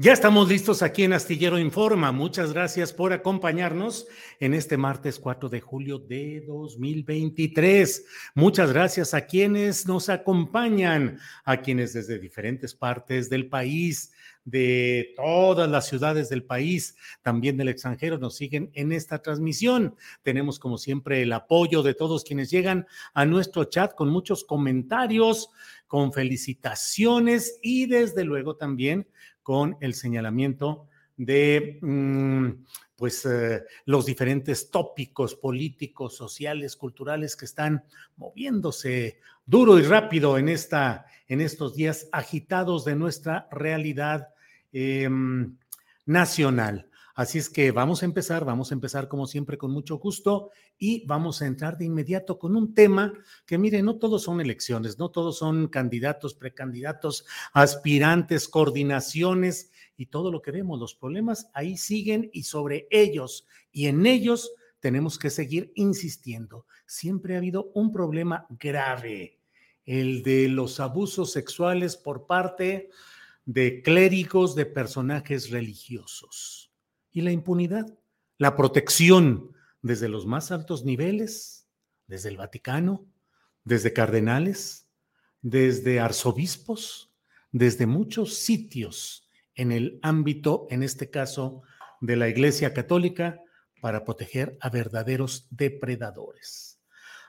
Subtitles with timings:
[0.00, 2.12] Ya estamos listos aquí en Astillero Informa.
[2.12, 4.06] Muchas gracias por acompañarnos
[4.38, 8.04] en este martes 4 de julio de 2023.
[8.36, 14.12] Muchas gracias a quienes nos acompañan, a quienes desde diferentes partes del país,
[14.44, 19.96] de todas las ciudades del país, también del extranjero, nos siguen en esta transmisión.
[20.22, 25.50] Tenemos como siempre el apoyo de todos quienes llegan a nuestro chat con muchos comentarios,
[25.88, 29.08] con felicitaciones y desde luego también
[29.48, 32.48] con el señalamiento de mm,
[32.96, 37.82] pues eh, los diferentes tópicos políticos, sociales, culturales que están
[38.18, 44.28] moviéndose duro y rápido en esta en estos días agitados de nuestra realidad
[44.70, 45.56] em,
[46.04, 46.90] nacional.
[47.14, 51.04] Así es que vamos a empezar, vamos a empezar como siempre con mucho gusto y
[51.06, 53.12] vamos a entrar de inmediato con un tema
[53.44, 60.30] que, mire, no todos son elecciones, no todos son candidatos, precandidatos, aspirantes, coordinaciones y todo
[60.30, 65.30] lo que vemos, los problemas ahí siguen y sobre ellos y en ellos tenemos que
[65.30, 66.66] seguir insistiendo.
[66.86, 69.40] Siempre ha habido un problema grave,
[69.84, 72.90] el de los abusos sexuales por parte
[73.44, 76.70] de clérigos, de personajes religiosos
[77.10, 77.98] y la impunidad,
[78.36, 79.56] la protección
[79.88, 81.66] desde los más altos niveles,
[82.06, 83.06] desde el Vaticano,
[83.64, 84.86] desde cardenales,
[85.40, 87.10] desde arzobispos,
[87.52, 91.62] desde muchos sitios en el ámbito, en este caso,
[92.02, 93.40] de la Iglesia Católica,
[93.80, 96.80] para proteger a verdaderos depredadores.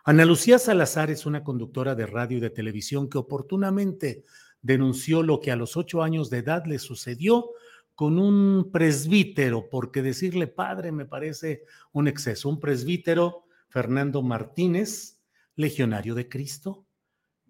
[0.04, 4.26] Ana Lucía Salazar es una conductora de radio y de televisión que oportunamente
[4.62, 7.52] denunció lo que a los ocho años de edad le sucedió
[8.00, 15.20] con un presbítero, porque decirle padre me parece un exceso, un presbítero, Fernando Martínez,
[15.58, 16.86] legionario de Cristo,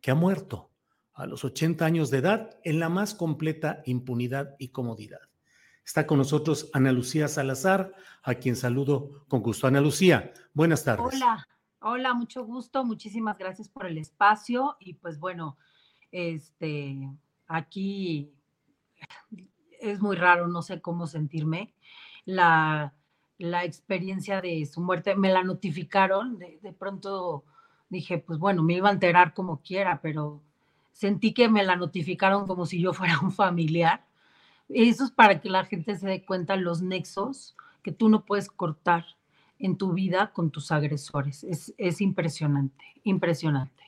[0.01, 0.71] que ha muerto
[1.13, 5.19] a los 80 años de edad en la más completa impunidad y comodidad.
[5.85, 7.93] Está con nosotros Ana Lucía Salazar,
[8.23, 9.67] a quien saludo con gusto.
[9.67, 11.13] Ana Lucía, buenas tardes.
[11.13, 11.47] Hola,
[11.81, 15.59] hola, mucho gusto, muchísimas gracias por el espacio y pues bueno,
[16.11, 17.07] este,
[17.45, 18.33] aquí
[19.79, 21.73] es muy raro, no sé cómo sentirme.
[22.25, 22.93] La,
[23.63, 27.45] experiencia de su muerte, me la notificaron, de, de, pronto
[27.89, 30.41] dije, pues bueno, me iba a enterar como quiera, pero
[30.91, 34.05] sentí que me la notificaron como si yo fuera un familiar.
[34.67, 38.49] Eso es para que la gente se dé cuenta los nexos que tú no puedes
[38.49, 39.05] cortar
[39.57, 41.43] en tu vida con tus agresores.
[41.43, 43.83] Es, es impresionante, impresionante.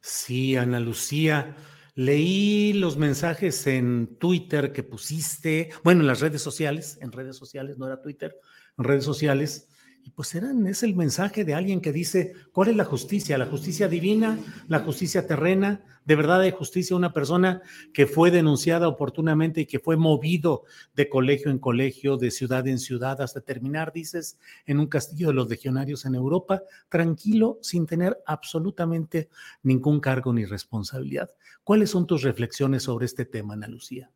[0.00, 1.56] Sí, Ana Lucía.
[1.98, 7.76] Leí los mensajes en Twitter que pusiste, bueno, en las redes sociales, en redes sociales,
[7.76, 8.36] no era Twitter,
[8.78, 9.66] en redes sociales,
[10.02, 13.38] y pues eran, es el mensaje de alguien que dice, ¿cuál es la justicia?
[13.38, 14.38] ¿La justicia divina?
[14.68, 15.84] ¿La justicia terrena?
[16.04, 17.60] ¿De verdad hay justicia una persona
[17.92, 20.64] que fue denunciada oportunamente y que fue movido
[20.94, 25.34] de colegio en colegio, de ciudad en ciudad, hasta terminar, dices, en un castillo de
[25.34, 29.28] los legionarios en Europa, tranquilo, sin tener absolutamente
[29.62, 31.30] ningún cargo ni responsabilidad?
[31.62, 34.10] ¿Cuáles son tus reflexiones sobre este tema, Ana Lucía?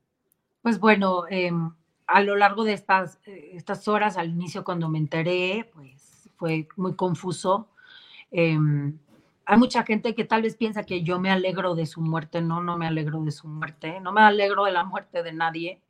[0.62, 1.50] Pues bueno, eh,
[2.12, 6.68] a lo largo de estas, eh, estas horas, al inicio cuando me enteré, pues fue
[6.76, 7.68] muy confuso.
[8.30, 8.98] Em,
[9.46, 12.42] hay mucha gente que tal vez piensa que yo me alegro de su muerte.
[12.42, 13.98] No, no me alegro de su muerte.
[14.00, 15.80] No me alegro de la muerte de nadie.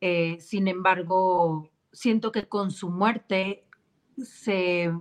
[0.00, 3.64] Eh, sin embargo, siento que con su muerte
[4.16, 4.92] se,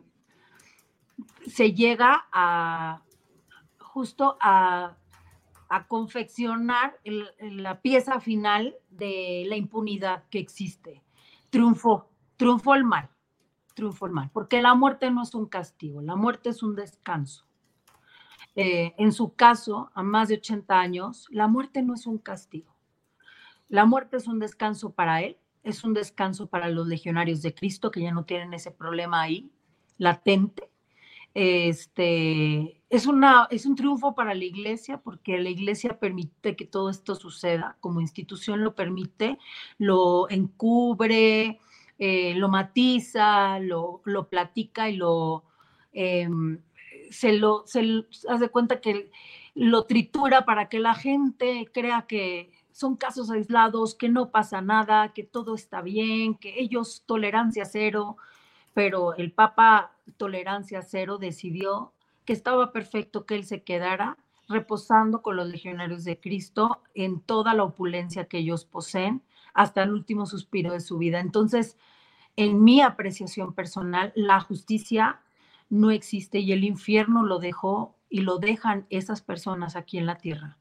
[1.48, 3.02] se llega a
[3.80, 4.98] justo a,
[5.88, 7.00] confeccionar
[7.40, 11.04] la pieza final de la impunidad que existe.
[11.50, 13.10] Triunfó, triunfó el mal,
[13.74, 17.46] triunfó el mal, porque la muerte no es un castigo, la muerte es un descanso.
[18.56, 22.76] Eh, en su caso, a más de 80 años, la muerte no es un castigo.
[23.70, 27.92] La muerte es un descanso para él, es un descanso para los legionarios de Cristo
[27.92, 29.52] que ya no tienen ese problema ahí
[29.98, 30.72] latente.
[31.40, 36.90] Este, es, una, es un triunfo para la iglesia porque la iglesia permite que todo
[36.90, 39.38] esto suceda, como institución lo permite,
[39.78, 41.60] lo encubre,
[42.00, 45.44] eh, lo matiza, lo, lo, platica y lo,
[45.94, 46.60] em,
[47.12, 49.12] se lo, se hace cuenta que
[49.54, 55.14] lo tritura para que la gente crea que son casos aislados, que no pasa nada,
[55.14, 58.18] que todo está bien, que ellos tolerancia cero,
[58.78, 61.94] pero el Papa tolerancia cero decidió
[62.26, 67.56] que estaba perfecto que él se quedara reposando con los legionarios de Cristo en toda
[67.56, 69.24] la opulencia que ellos poseen
[69.56, 71.22] hasta el último suspiro de su vida.
[71.22, 71.76] Entonces,
[72.36, 75.22] en mi apreciación personal, la justicia
[75.72, 80.20] no existe y el infierno lo dejó y lo dejan esas personas aquí en la
[80.20, 80.60] tierra.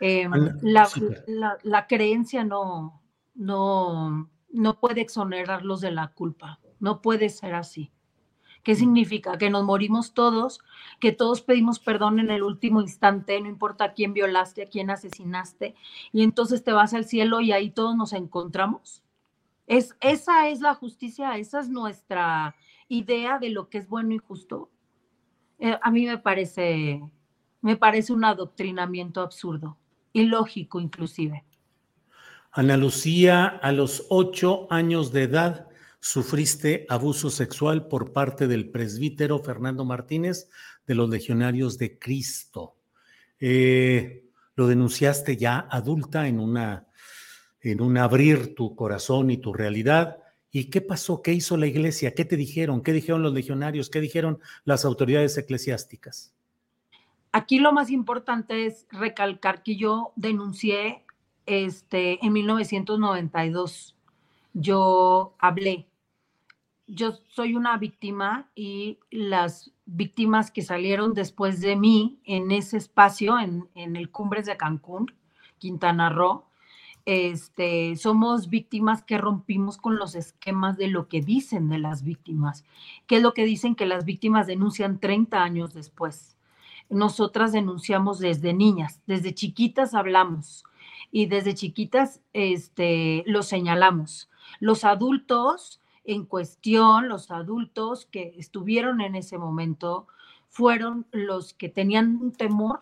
[0.00, 0.32] Em,
[0.62, 3.00] la, creencia no,
[3.36, 7.90] no, no puede exonerarlos de la culpa, no puede ser así.
[8.62, 8.76] ¿Qué mm.
[8.76, 9.38] significa?
[9.38, 10.60] Que nos morimos todos,
[10.98, 14.90] que todos pedimos perdón en el último instante, no importa a quién violaste, a quién
[14.90, 15.74] asesinaste,
[16.12, 19.02] y entonces te vas al cielo y ahí todos nos encontramos.
[19.66, 22.56] Es, esa es la justicia, esa es nuestra
[22.88, 24.70] idea de lo que es bueno y justo.
[25.58, 27.02] Eh, a mí me parece,
[27.60, 29.76] me parece un adoctrinamiento absurdo,
[30.12, 31.44] ilógico inclusive.
[32.52, 35.65] Ana Lucía, a los ocho años de edad,
[36.06, 40.48] sufriste abuso sexual por parte del presbítero Fernando Martínez
[40.86, 42.76] de los Legionarios de Cristo.
[43.40, 44.24] Eh,
[44.54, 46.86] lo denunciaste ya adulta en una
[47.60, 50.18] en un abrir tu corazón y tu realidad.
[50.52, 51.22] ¿Y qué pasó?
[51.22, 52.14] ¿Qué hizo la iglesia?
[52.14, 52.84] ¿Qué te dijeron?
[52.84, 53.90] ¿Qué dijeron los legionarios?
[53.90, 56.32] ¿Qué dijeron las autoridades eclesiásticas?
[57.32, 61.04] Aquí lo más importante es recalcar que yo denuncié
[61.46, 63.96] este, en 1992.
[64.54, 65.88] Yo hablé
[66.86, 73.38] yo soy una víctima y las víctimas que salieron después de mí en ese espacio,
[73.38, 75.12] en, el Cumbres de Cancún,
[75.58, 76.44] Quintana Roo,
[77.04, 82.64] este, somos víctimas que rompimos con los esquemas de lo que dicen de las víctimas.
[83.06, 86.36] ¿Qué es lo que dicen que las víctimas denuncian 30 años después?
[86.88, 90.64] Nosotras denunciamos desde niñas, desde chiquitas hablamos
[91.10, 94.28] y desde chiquitas este, lo señalamos.
[94.60, 100.06] Los adultos en cuestión, los adultos que estuvieron en ese momento
[100.48, 102.80] fueron los que tenían un temor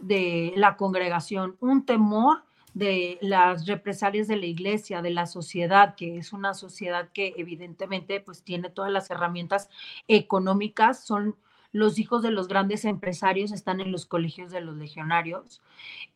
[0.00, 2.42] de la congregación, un temor
[2.74, 8.20] de las represalias de la iglesia, de la sociedad, que es una sociedad que evidentemente
[8.20, 9.68] pues tiene todas las herramientas
[10.06, 11.36] económicas, son
[11.72, 15.60] los hijos de los grandes empresarios están en los colegios de los legionarios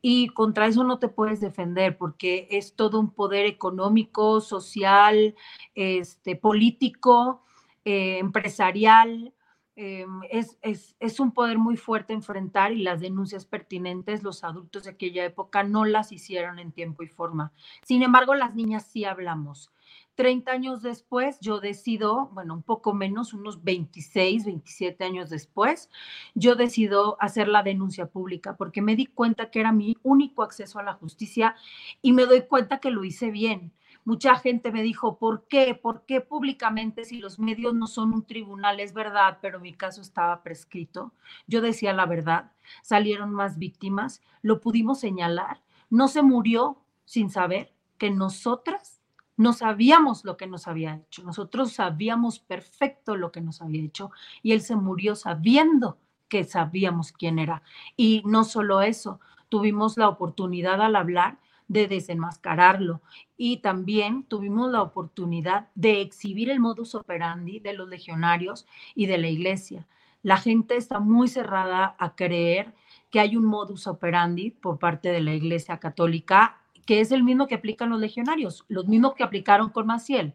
[0.00, 5.34] y contra eso no te puedes defender porque es todo un poder económico, social,
[5.74, 7.42] este, político,
[7.84, 9.34] eh, empresarial.
[9.74, 14.90] Eh, es, es, un poder muy fuerte enfrentar y las denuncias pertinentes los adultos de
[14.90, 17.52] aquella época no las hicieron en tiempo y forma.
[17.82, 19.70] Sin embargo, las niñas sí hablamos.
[20.14, 25.90] 30 años después, yo decido, bueno, un poco menos, unos 26, 27 años después,
[26.34, 30.78] yo decido hacer la denuncia pública porque me di cuenta que era mi único acceso
[30.78, 31.56] a la justicia
[32.02, 33.72] y me doy cuenta que lo hice bien.
[34.04, 35.76] Mucha gente me dijo, ¿por qué?
[35.76, 38.80] ¿Por qué públicamente si los medios no son un tribunal?
[38.80, 41.12] Es verdad, pero mi caso estaba prescrito.
[41.46, 42.50] Yo decía la verdad,
[42.82, 49.01] salieron más víctimas, lo pudimos señalar, no se murió sin saber que nosotras
[49.36, 54.10] no sabíamos lo que nos había hecho, nosotros sabíamos perfecto lo que nos había hecho
[54.42, 55.98] y él se murió sabiendo
[56.28, 57.62] que sabíamos quién era.
[57.96, 63.02] Y no solo eso, tuvimos la oportunidad al hablar de desenmascararlo
[63.36, 69.18] y también tuvimos la oportunidad de exhibir el modus operandi de los legionarios y de
[69.18, 69.86] la iglesia.
[70.22, 72.74] La gente está muy cerrada a creer
[73.10, 77.46] que hay un modus operandi por parte de la iglesia católica que es el mismo
[77.46, 80.34] que aplican los legionarios, los mismos que aplicaron con Maciel.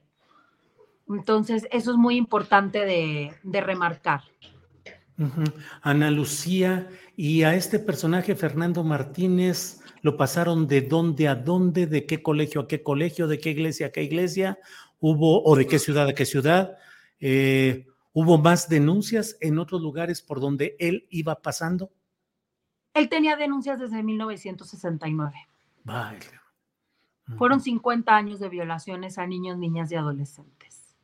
[1.09, 4.21] Entonces, eso es muy importante de, remarcar.
[5.81, 12.05] Ana Lucía, y a este personaje Fernando Martínez, ¿lo pasaron de dónde a dónde, de
[12.05, 14.59] qué colegio a qué colegio, de qué iglesia a qué iglesia?
[14.99, 16.77] ¿Hubo, o de qué ciudad a qué ciudad?
[17.19, 21.91] Eh, ¿Hubo más denuncias en otros lugares por donde él iba pasando?
[22.93, 25.47] Él tenía denuncias desde 1969.
[25.87, 26.19] Vale.
[27.37, 30.97] Fueron 50 años de violaciones a niños, niñas y adolescentes.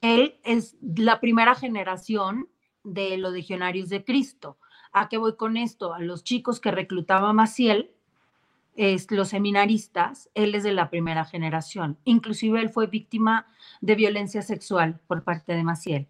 [0.00, 2.48] Él es la primera generación
[2.82, 4.58] de los legionarios de Cristo.
[4.92, 5.94] ¿A qué voy con esto?
[5.94, 7.92] A los chicos que reclutaba Maciel,
[8.74, 11.96] es, los seminaristas, él es de la primera generación.
[12.04, 13.46] Inclusive él fue víctima
[13.80, 16.08] de violencia sexual por parte de Maciel.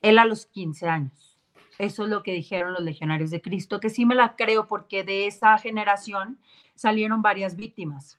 [0.00, 1.31] Él a los 15 años.
[1.78, 5.04] Eso es lo que dijeron los legionarios de Cristo, que sí me la creo porque
[5.04, 6.38] de esa generación
[6.74, 8.18] salieron varias víctimas.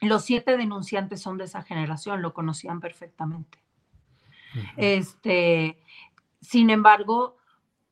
[0.00, 3.58] Los siete denunciantes son de esa generación, lo conocían perfectamente.
[4.76, 5.78] Este,
[6.40, 7.36] sin embargo,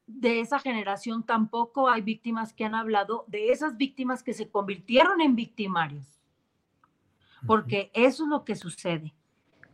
[0.06, 5.20] de esa generación tampoco hay víctimas que han hablado de esas víctimas que se convirtieron
[5.20, 6.20] en victimarios.
[7.46, 9.14] Porque eso es lo que sucede.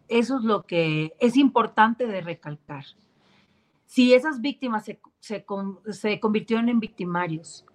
[0.08, 2.84] Eso es lo que es importante de recalcar.
[3.88, 7.66] Si esas víctimas se, se convirtieron en victimarios,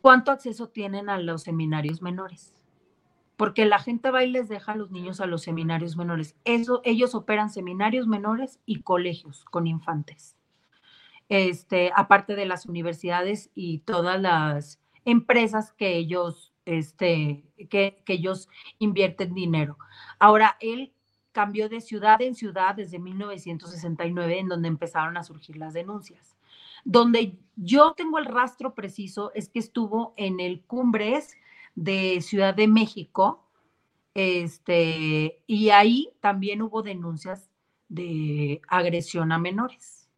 [0.00, 2.54] ¿cuánto acceso tienen a los seminarios menores?
[3.36, 6.36] porque la gente va y les deja a los niños a los seminarios menores.
[6.44, 10.36] Eso, ellos operan seminarios menores y colegios con infantes.
[11.28, 18.48] Este, aparte de las universidades y todas las empresas que ellos, este, que, que ellos
[18.78, 19.78] invierten dinero.
[20.18, 20.92] Ahora, él
[21.34, 26.36] cambió de ciudad en ciudad desde 1969, en donde empezaron a surgir las denuncias.
[26.84, 31.36] Donde yo tengo el rastro preciso es que estuvo en el Cumbres
[31.74, 33.44] de Ciudad de México,
[34.14, 37.50] este, y ahí también hubo denuncias
[37.88, 40.08] de agresión a menores.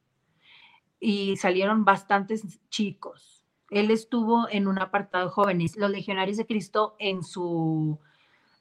[1.01, 3.43] Y salieron bastantes chicos.
[3.71, 7.99] Él estuvo en un apartado de jóvenes, los legionarios de Cristo, en su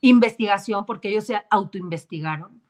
[0.09, 2.61] investigación, porque ellos se autoinvestigaron.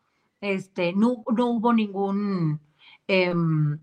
[0.42, 2.60] Este, no, no hubo ningún
[3.08, 3.80] em,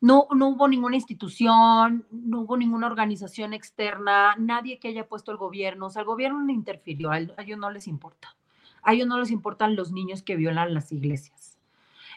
[0.00, 5.38] no, no hubo ninguna institución, no hubo ninguna organización externa, nadie que haya puesto el
[5.38, 8.36] gobierno, o sea, el gobierno no interfirió, a ellos no les importa.
[8.82, 11.58] A ellos no les importan los niños que violan las iglesias.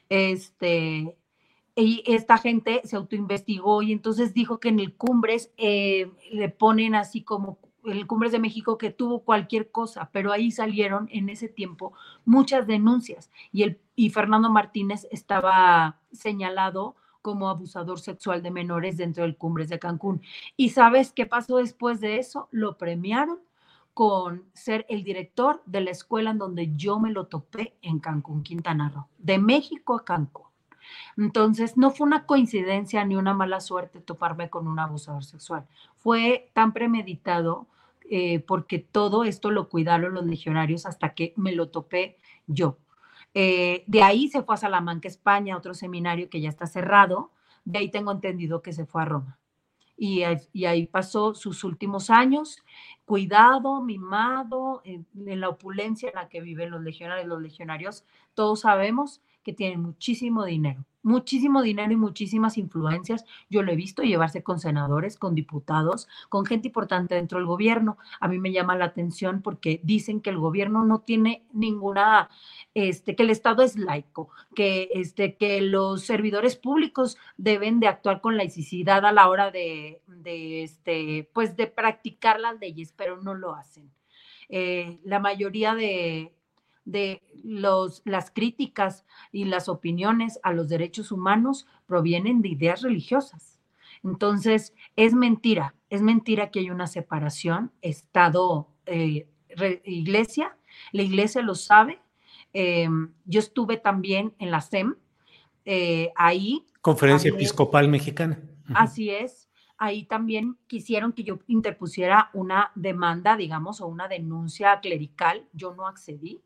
[0.10, 1.16] Este,
[1.76, 6.94] y esta gente se autoinvestigó y entonces dijo que en el Cumbres eh, le ponen
[6.94, 11.48] así como el Cumbres de México que tuvo cualquier cosa, pero ahí salieron en ese
[11.48, 11.94] tiempo
[12.26, 19.24] muchas denuncias y, el, y Fernando Martínez estaba señalado como abusador sexual de menores dentro
[19.24, 20.22] del Cumbres de Cancún.
[20.58, 22.48] ¿Y sabes qué pasó después de eso?
[22.52, 23.40] Lo premiaron
[23.94, 28.44] con ser el director de la escuela en donde yo me lo topé en Cancún,
[28.44, 30.51] Quintana Roo, de México a Cancún.
[31.18, 35.68] Entonces, no fue una coincidencia ni una mala suerte toparme con un abusador sexual.
[35.98, 37.68] Fue tan premeditado
[38.10, 42.78] eh, porque todo esto lo cuidaron los legionarios hasta que me lo topé yo.
[43.34, 47.32] Eh, de ahí se fue a Salamanca, España, otro seminario que ya está cerrado.
[47.64, 49.38] De ahí tengo entendido que se fue a Roma.
[49.96, 52.58] Y, ahí pasó sus últimos años,
[53.06, 57.28] cuidado, mimado, en, en, la opulencia en la que viven los legionarios.
[57.28, 63.26] Los legionarios, todos sabemos que tienen muchísimo dinero muchísimo dinero y muchísimas influencias.
[63.50, 67.98] Yo lo he visto llevarse con senadores, con diputados, con gente importante dentro del gobierno.
[68.20, 72.30] A mí me llama la atención porque dicen que el gobierno no tiene ninguna,
[72.74, 78.22] este, que el Estado es laico, que, este, que los servidores públicos deben de actuar
[78.22, 83.34] con laicidad a la hora de, de este, pues de practicar las leyes, pero no
[83.34, 83.92] lo hacen.
[84.50, 86.34] Eh, la mayoría de
[86.86, 93.60] de los, las críticas y las opiniones a los derechos humanos provienen de ideas religiosas.
[94.04, 100.46] Entonces, es mentira, es mentira que hay una separación Estado-Iglesia.
[100.46, 100.58] Eh,
[100.92, 102.02] la Iglesia lo sabe.
[102.54, 104.96] Em, yo estuve también en la SEM,
[105.66, 106.66] eh, ahí.
[106.82, 108.40] Conferencia Episcopal Mexicana.
[108.74, 109.50] Así es.
[109.78, 115.48] Ahí también quisieron que yo interpusiera una demanda, digamos, o una denuncia clerical.
[115.54, 116.44] Yo no accedí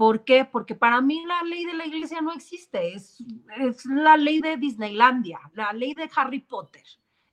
[0.00, 0.46] ¿Por qué?
[0.46, 3.22] Porque para mí la ley de la iglesia no existe, es,
[3.58, 6.82] es la ley de Disneylandia, la ley de Harry Potter.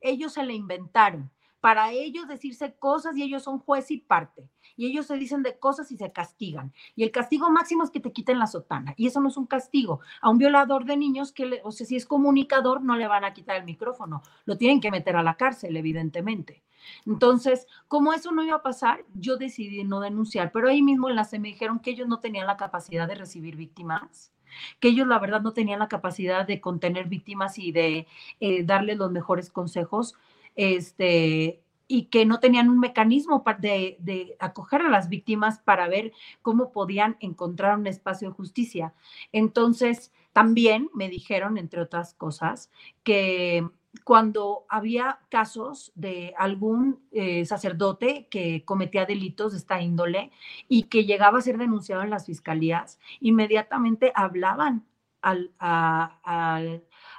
[0.01, 1.31] Ellos se la inventaron
[1.61, 4.49] para ellos decirse cosas y ellos son juez y parte.
[4.77, 6.71] Y ellos se dicen de cosas y se castigan.
[6.95, 8.93] Y el castigo máximo es que te quiten la sotana.
[8.95, 9.99] Y eso no es un castigo.
[10.21, 13.33] A un violador de niños, que o sea, si es comunicador, no le van a
[13.33, 14.21] quitar el micrófono.
[14.45, 16.63] Lo tienen que meter a la cárcel, evidentemente.
[17.05, 20.51] Entonces, como eso no iba a pasar, yo decidí no denunciar.
[20.51, 23.15] Pero ahí mismo en la se me dijeron que ellos no tenían la capacidad de
[23.15, 24.31] recibir víctimas
[24.79, 28.07] que ellos la verdad no tenían la capacidad de contener víctimas y de
[28.39, 30.15] eh, darles los mejores consejos,
[30.55, 36.71] este, y que no tenían un mecanismo de, acoger a las víctimas para ver cómo
[36.71, 38.93] podían encontrar un espacio de justicia.
[39.31, 42.69] Entonces, también me dijeron, entre otras cosas,
[43.03, 43.67] que
[44.03, 50.31] cuando había casos de algún eh, sacerdote que cometía delitos de esta índole
[50.67, 54.85] y que llegaba a ser denunciado en las fiscalías, inmediatamente hablaban
[55.21, 56.19] al, a,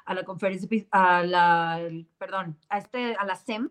[0.06, 1.80] a, la conferencia, a la,
[2.18, 3.70] perdón, a, este, a la SEM,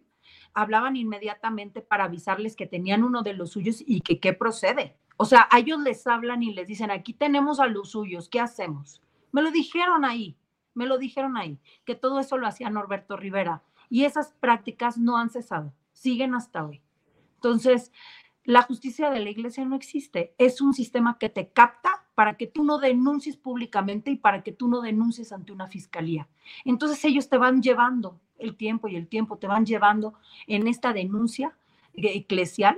[0.60, 4.98] hablaban inmediatamente para avisarles que tenían uno de los suyos y que qué procede.
[5.18, 8.40] O sea, a ellos les hablan y les dicen, aquí tenemos a los suyos, ¿qué
[8.40, 9.02] hacemos?
[9.32, 10.38] Me lo dijeron ahí
[10.78, 13.64] me lo dijeron ahí, que todo eso lo hacía Norberto Rivera.
[13.90, 16.84] Y esas prácticas no han cesado, siguen hasta hoy.
[17.34, 17.92] Entonces,
[18.44, 20.36] la justicia de la iglesia no existe.
[20.38, 24.52] Es un sistema que te capta para que tú no denuncies públicamente y para que
[24.52, 26.30] tú no denuncies ante una fiscalía.
[26.64, 30.14] Entonces ellos te van llevando el tiempo y el tiempo te van llevando
[30.48, 31.56] en esta denuncia
[31.94, 32.78] eclesial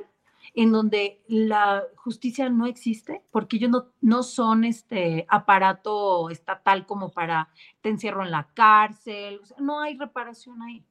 [0.56, 7.12] en donde la justicia no existe, porque ellos no, no son este aparato estatal como
[7.12, 7.50] para
[7.82, 10.84] te encierro en la cárcel, no hay reparación ahí,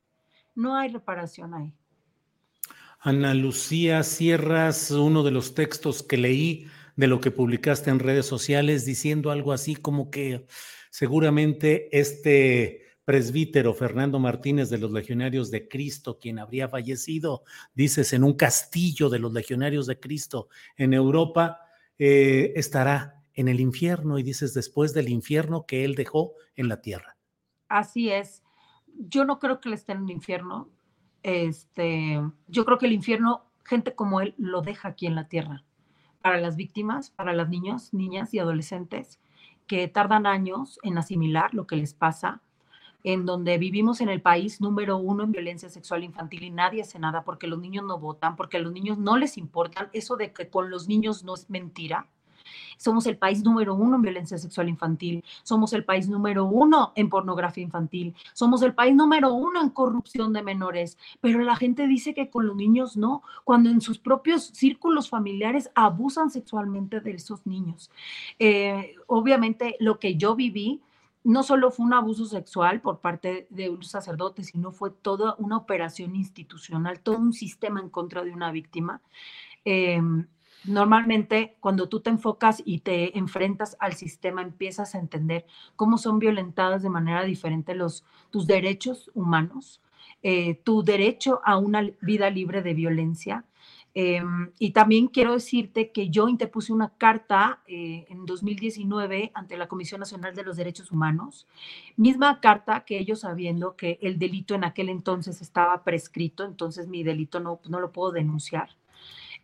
[0.54, 1.72] no hay reparación ahí.
[3.00, 8.26] Ana Lucía cierras uno de los textos que leí de lo que publicaste en redes
[8.26, 10.46] sociales diciendo algo así como que
[10.90, 17.43] seguramente este presbítero Fernando Martínez de los Legionarios de Cristo, quien habría fallecido,
[17.75, 21.59] dices, en un castillo de los Legionarios de Cristo en Europa,
[21.99, 26.83] eh, estará en el infierno y dices después del infierno que él dejó en la
[26.83, 27.17] tierra.
[27.71, 28.43] Así es.
[28.95, 30.69] Yo no creo que él esté en el infierno.
[31.23, 35.65] Este, yo creo que el infierno, gente como él, lo deja aquí en la tierra.
[36.21, 39.19] Para las víctimas, para las niños, niñas y adolescentes
[39.67, 42.43] que tardan años en asimilar lo que les pasa,
[43.09, 46.99] en donde vivimos en el país número uno en violencia sexual infantil y nadie hace
[46.99, 49.88] nada porque los niños no votan, porque a los niños no les importan.
[49.94, 52.07] Eso de que con los niños no es mentira.
[52.77, 57.09] Somos el país número uno en violencia sexual infantil, somos el país número uno en
[57.09, 62.12] pornografía infantil, somos el país número uno en corrupción de menores, pero la gente dice
[62.12, 67.47] que con los niños no, cuando en sus propios círculos familiares abusan sexualmente de esos
[67.47, 67.90] niños.
[68.38, 70.83] Eh, obviamente lo que yo viví
[71.24, 75.57] no solo fue un abuso sexual por parte de un sacerdote, sino fue toda una
[75.57, 79.02] operación institucional, todo un sistema en contra de una víctima.
[79.64, 80.26] Em,
[80.64, 86.18] normalmente cuando tú te enfocas y te enfrentas al sistema, empiezas a entender cómo son
[86.18, 89.83] violentadas de manera diferente los, tus derechos humanos,
[90.22, 93.44] eh, tu derecho a una vida libre de violencia,
[94.00, 99.66] Em, y también quiero decirte que yo interpuse una carta eh, en 2019 ante la
[99.66, 101.48] Comisión Nacional de los Derechos Humanos,
[101.96, 107.02] misma carta que ellos sabiendo que el delito en aquel entonces estaba prescrito, entonces mi
[107.02, 108.68] delito no, no lo puedo denunciar.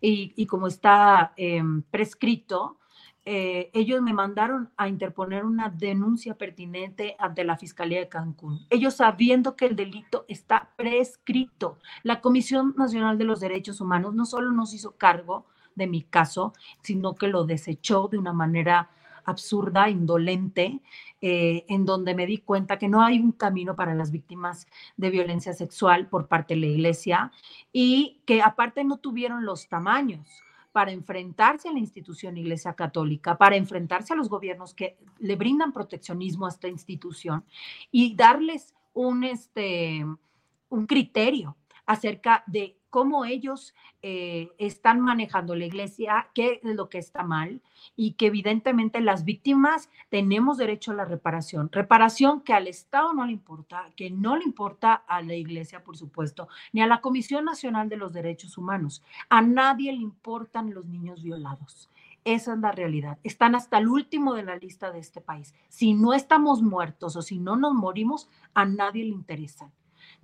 [0.00, 2.78] Y, y como está em, prescrito,
[3.26, 8.66] eh, ellos me mandaron a interponer una denuncia pertinente ante la Fiscalía de Cancún.
[8.68, 11.78] Ellos sabiendo que el delito está prescrito.
[12.02, 16.52] La Comisión Nacional de los Derechos Humanos no solo nos hizo cargo de mi caso,
[16.82, 18.90] sino que lo desechó de una manera
[19.24, 20.80] absurda, indolente,
[21.22, 24.66] eh, en donde me di cuenta que no hay un camino para las víctimas
[24.98, 27.32] de violencia sexual por parte de la iglesia
[27.72, 30.43] y que aparte no tuvieron los tamaños
[30.74, 35.72] para enfrentarse a la institución Iglesia Católica, para enfrentarse a los gobiernos que le brindan
[35.72, 37.44] proteccionismo a esta institución
[37.92, 40.04] y darles un, este,
[40.70, 41.56] un criterio
[41.86, 47.60] acerca de cómo ellos eh, están manejando la iglesia, qué es lo que está mal
[47.96, 51.70] y que evidentemente las víctimas tenemos derecho a la reparación.
[51.72, 55.96] Reparación que al Estado no le importa, que no le importa a la iglesia, por
[55.96, 59.02] supuesto, ni a la Comisión Nacional de los Derechos Humanos.
[59.28, 61.90] A nadie le importan los niños violados.
[62.24, 63.18] Esa es la realidad.
[63.24, 65.52] Están hasta el último de la lista de este país.
[65.68, 69.72] Si no estamos muertos o si no nos morimos, a nadie le interesan.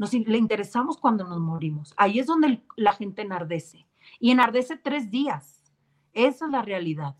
[0.00, 1.92] Nos le interesamos cuando nos morimos.
[1.98, 3.86] Ahí es donde la gente enardece.
[4.18, 5.70] Y enardece tres días.
[6.14, 7.16] Esa es la realidad.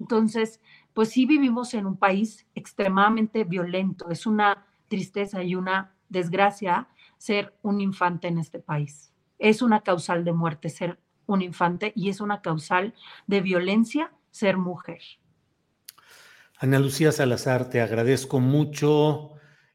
[0.00, 0.62] Entonces,
[0.94, 4.08] pues sí vivimos en un país extremadamente violento.
[4.08, 9.12] Es una tristeza y una desgracia ser un infante en este país.
[9.38, 12.94] Es una causal de muerte ser un infante y es una causal
[13.26, 15.02] de violencia ser mujer.
[16.56, 19.32] Ana Lucía Salazar, te agradezco mucho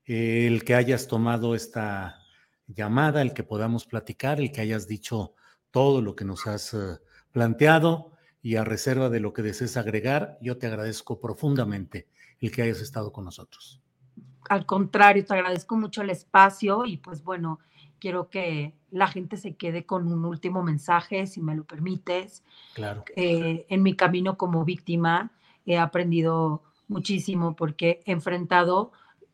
[0.07, 2.18] eh, el que hayas tomado esta
[2.69, 5.34] llamada, el que podamos platicar, el que hayas dicho
[5.71, 6.97] todo lo que nos has eh,
[7.32, 12.08] planteado y a reserva de lo que desees agregar, yo te agradezco profundamente
[12.39, 13.82] el que hayas estado con nosotros.
[14.49, 17.60] Al contrario, te agradezco mucho el espacio y pues bueno,
[17.99, 22.43] quiero que la gente se quede con un último mensaje, si me lo permites.
[22.73, 23.03] Claro.
[23.15, 25.32] Eh, en mi camino como víctima
[25.65, 28.91] he aprendido muchísimo porque he enfrentado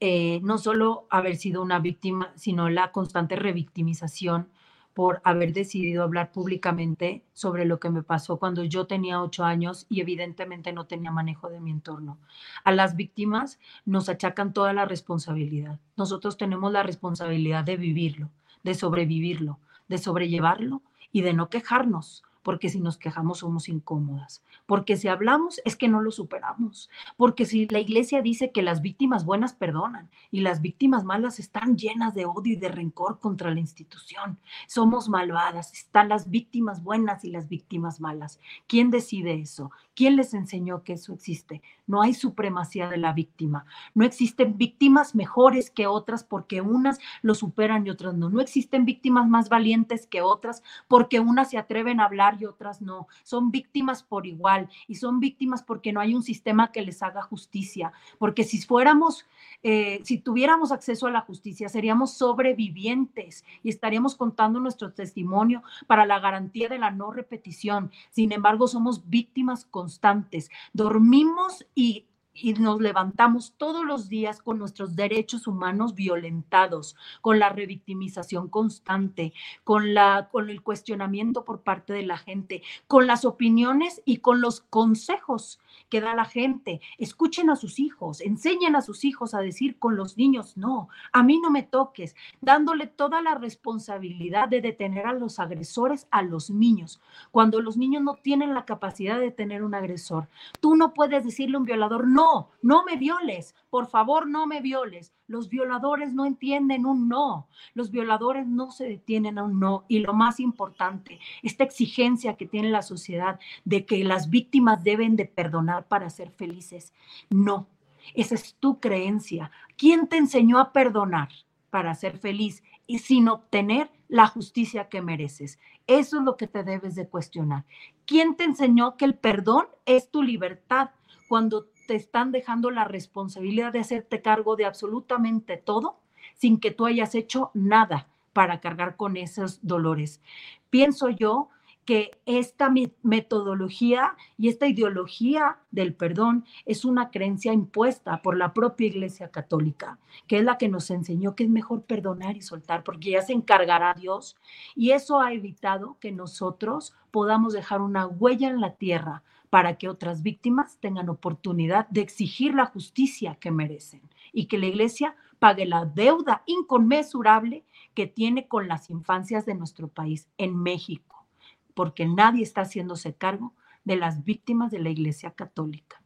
[0.07, 4.49] eh, no solo haber sido una víctima, sino la constante revictimización
[4.93, 9.87] por haber decidido hablar públicamente sobre lo que me pasó cuando yo tenía ocho años
[9.89, 12.19] y evidentemente no tenía manejo de mi entorno.
[12.63, 15.79] A las víctimas nos achacan toda la responsabilidad.
[15.97, 18.29] Nosotros tenemos la responsabilidad de vivirlo,
[18.61, 24.97] de sobrevivirlo, de sobrellevarlo y de no quejarnos, porque si nos quejamos somos incómodas, porque
[24.97, 29.25] si hablamos es que no lo superamos, porque si la iglesia dice que las víctimas
[29.25, 33.59] buenas perdonan y las víctimas malas están llenas de odio y de rencor contra la
[33.59, 38.39] institución, somos malvadas, están las víctimas buenas y las víctimas malas.
[38.67, 39.71] ¿Quién decide eso?
[39.95, 41.63] ¿Quién les enseñó que eso existe?
[41.87, 47.33] No hay supremacía de la víctima, no existen víctimas mejores que otras porque unas lo
[47.33, 51.99] superan y otras no, no existen víctimas más valientes que otras porque unas se atreven
[51.99, 53.07] a hablar y otras no.
[53.23, 57.21] Son víctimas por igual y son víctimas porque no hay un sistema que les haga
[57.21, 57.91] justicia.
[58.17, 59.25] Porque si fuéramos,
[59.63, 66.05] eh, si tuviéramos acceso a la justicia, seríamos sobrevivientes y estaríamos contando nuestro testimonio para
[66.05, 67.91] la garantía de la no repetición.
[68.09, 70.49] Sin embargo, somos víctimas constantes.
[70.73, 77.49] Dormimos y y nos levantamos todos los días con nuestros derechos humanos violentados, con la
[77.49, 84.01] revictimización constante, con, la, con el cuestionamiento por parte de la gente, con las opiniones
[84.05, 86.81] y con los consejos que da la gente.
[86.97, 91.23] Escuchen a sus hijos, enseñen a sus hijos a decir con los niños, no, a
[91.23, 96.49] mí no me toques, dándole toda la responsabilidad de detener a los agresores a los
[96.49, 100.27] niños, cuando los niños no tienen la capacidad de tener un agresor.
[100.59, 102.24] Tú no puedes decirle a un violador, no,
[102.61, 105.13] no, me violes, por favor no me violes.
[105.27, 109.85] Los violadores no entienden un no, los violadores no se detienen a un no.
[109.87, 115.15] Y lo más importante, esta exigencia que tiene la sociedad de que las víctimas deben
[115.15, 116.93] de perdonar para ser felices.
[117.29, 117.67] No,
[118.13, 119.51] esa es tu creencia.
[119.77, 121.29] ¿Quién te enseñó a perdonar
[121.69, 125.59] para ser feliz y sin obtener la justicia que mereces?
[125.87, 127.65] Eso es lo que te debes de cuestionar.
[128.05, 130.89] ¿Quién te enseñó que el perdón es tu libertad
[131.27, 135.99] cuando te están dejando la responsabilidad de hacerte cargo de absolutamente todo
[136.35, 140.21] sin que tú hayas hecho nada para cargar con esos dolores.
[140.69, 141.49] Pienso yo
[141.85, 148.87] que esta metodología y esta ideología del perdón es una creencia impuesta por la propia
[148.87, 153.11] Iglesia Católica, que es la que nos enseñó que es mejor perdonar y soltar, porque
[153.11, 154.35] ya se encargará Dios.
[154.75, 159.89] Y eso ha evitado que nosotros podamos dejar una huella en la tierra para que
[159.89, 164.01] otras víctimas tengan oportunidad de exigir la justicia que merecen
[164.33, 169.87] y que la iglesia pague la deuda inconmensurable que tiene con las infancias de nuestro
[169.87, 171.25] país en México,
[171.73, 173.53] porque nadie está haciéndose cargo
[173.83, 176.01] de las víctimas de la iglesia católica.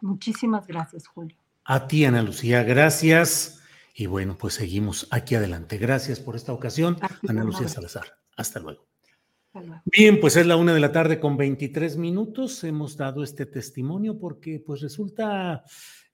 [0.00, 1.36] Muchísimas gracias, Julio.
[1.64, 3.62] A ti, Ana Lucía, gracias.
[3.94, 5.78] Y bueno, pues seguimos aquí adelante.
[5.78, 8.18] Gracias por esta ocasión, Ana Lucía Salazar.
[8.36, 8.89] Hasta luego.
[9.84, 12.62] Bien, pues es la una de la tarde con 23 minutos.
[12.62, 15.64] Hemos dado este testimonio porque pues resulta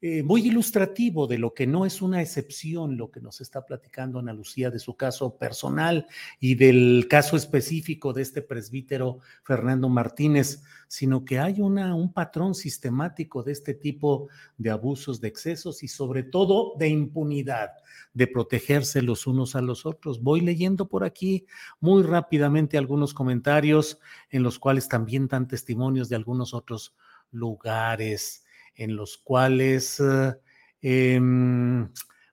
[0.09, 4.21] eh, muy ilustrativo de lo que no es una excepción, lo que nos está platicando
[4.21, 6.07] Ana Lucía de su caso personal
[6.39, 12.55] y del caso específico de este presbítero Fernando Martínez, sino que hay una, un patrón
[12.55, 17.71] sistemático de este tipo de abusos, de excesos y sobre todo de impunidad,
[18.15, 20.23] de protegerse los unos a los otros.
[20.23, 21.47] Voy leyendo por aquí
[21.81, 23.99] muy rápidamente algunos comentarios
[24.31, 26.95] en los cuales también dan testimonios de algunos otros
[27.33, 28.46] lugares
[28.77, 30.01] en los cuales
[30.81, 31.89] em,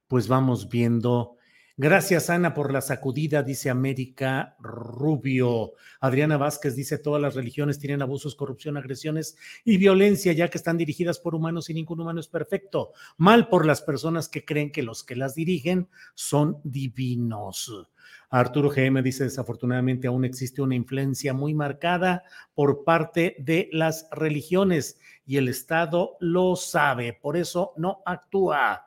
[0.07, 1.37] pues vamos viendo.
[1.75, 5.73] Gracias, Ana, por la sacudida, dice América Rubio.
[5.99, 10.77] Adriana Vázquez dice, todas las religiones tienen abusos, corrupción, agresiones y violencia, ya que están
[10.77, 12.91] dirigidas por humanos y ningún humano es perfecto.
[13.17, 17.89] Mal por las personas que creen que los que las dirigen son divinos.
[18.29, 24.99] Arturo GM dice, desafortunadamente aún existe una influencia muy marcada por parte de las religiones
[25.25, 28.85] y el Estado lo sabe, por eso no actúa.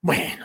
[0.00, 0.44] Bueno,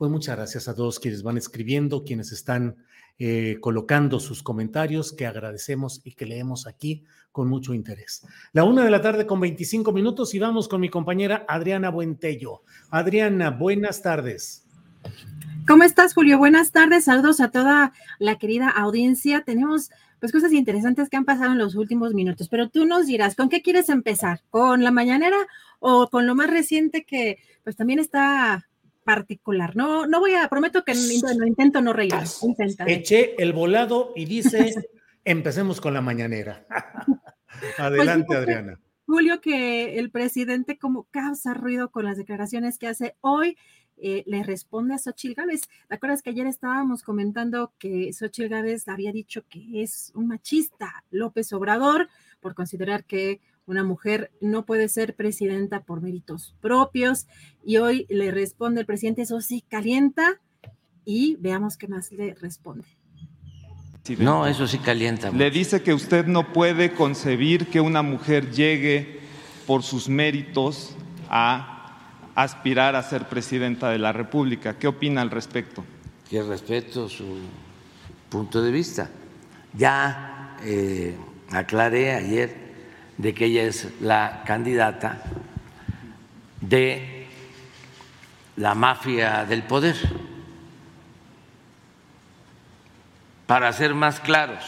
[0.00, 2.74] pues muchas gracias a todos quienes van escribiendo, quienes están
[3.18, 8.26] eh, colocando sus comentarios, que agradecemos y que leemos aquí con mucho interés.
[8.54, 12.62] La una de la tarde con 25 minutos y vamos con mi compañera Adriana Buentello.
[12.88, 14.64] Adriana, buenas tardes.
[15.68, 16.38] ¿Cómo estás, Julio?
[16.38, 17.04] Buenas tardes.
[17.04, 19.42] Saludos a toda la querida audiencia.
[19.44, 22.48] Tenemos pues cosas interesantes que han pasado en los últimos minutos.
[22.48, 24.40] Pero tú nos dirás, ¿con qué quieres empezar?
[24.48, 25.46] ¿Con la mañanera
[25.78, 28.69] o con lo más reciente que pues también está
[29.14, 29.76] particular?
[29.76, 32.14] No, no voy a, prometo que no, intento no reír.
[32.86, 34.72] Eché el volado y dice,
[35.24, 36.66] empecemos con la mañanera.
[37.60, 38.80] Pues Adelante, Adriana.
[39.06, 43.58] Julio, que el presidente como causa ruido con las declaraciones que hace hoy,
[43.96, 45.62] eh, le responde a Xochitl Gávez.
[45.88, 51.04] ¿Te acuerdas que ayer estábamos comentando que Xochitl Gávez había dicho que es un machista
[51.10, 52.08] López Obrador
[52.40, 53.40] por considerar que
[53.70, 57.26] una mujer no puede ser presidenta por méritos propios?
[57.64, 60.40] Y hoy le responde el presidente, eso sí, calienta
[61.04, 62.84] y veamos qué más le responde.
[64.18, 65.30] No, eso sí calienta.
[65.30, 69.20] Le dice que usted no puede concebir que una mujer llegue
[69.66, 70.96] por sus méritos
[71.28, 71.76] a
[72.34, 74.78] aspirar a ser presidenta de la República.
[74.78, 75.84] ¿Qué opina al respecto?
[76.28, 77.38] Que respeto su
[78.28, 79.10] punto de vista.
[79.74, 81.16] Ya eh,
[81.50, 82.69] aclaré ayer
[83.20, 85.22] de que ella es la candidata
[86.60, 87.26] de
[88.56, 89.96] la mafia del poder
[93.50, 94.62] Para ser más claros,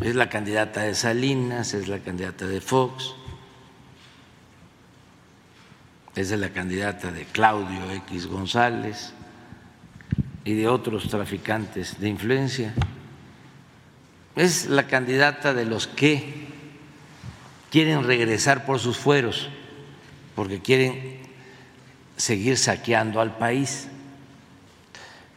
[0.00, 3.12] es la candidata de Salinas, es la candidata de Fox,
[6.14, 9.12] es la candidata de Claudio X González
[10.46, 12.72] y de otros traficantes de influencia.
[14.36, 16.45] Es la candidata de los que
[17.76, 19.50] quieren regresar por sus fueros,
[20.34, 21.18] porque quieren
[22.16, 23.90] seguir saqueando al país.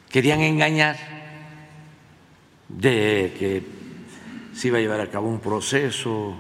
[0.10, 0.96] Querían engañar
[2.70, 3.64] de que
[4.56, 6.34] se iba a llevar a cabo un proceso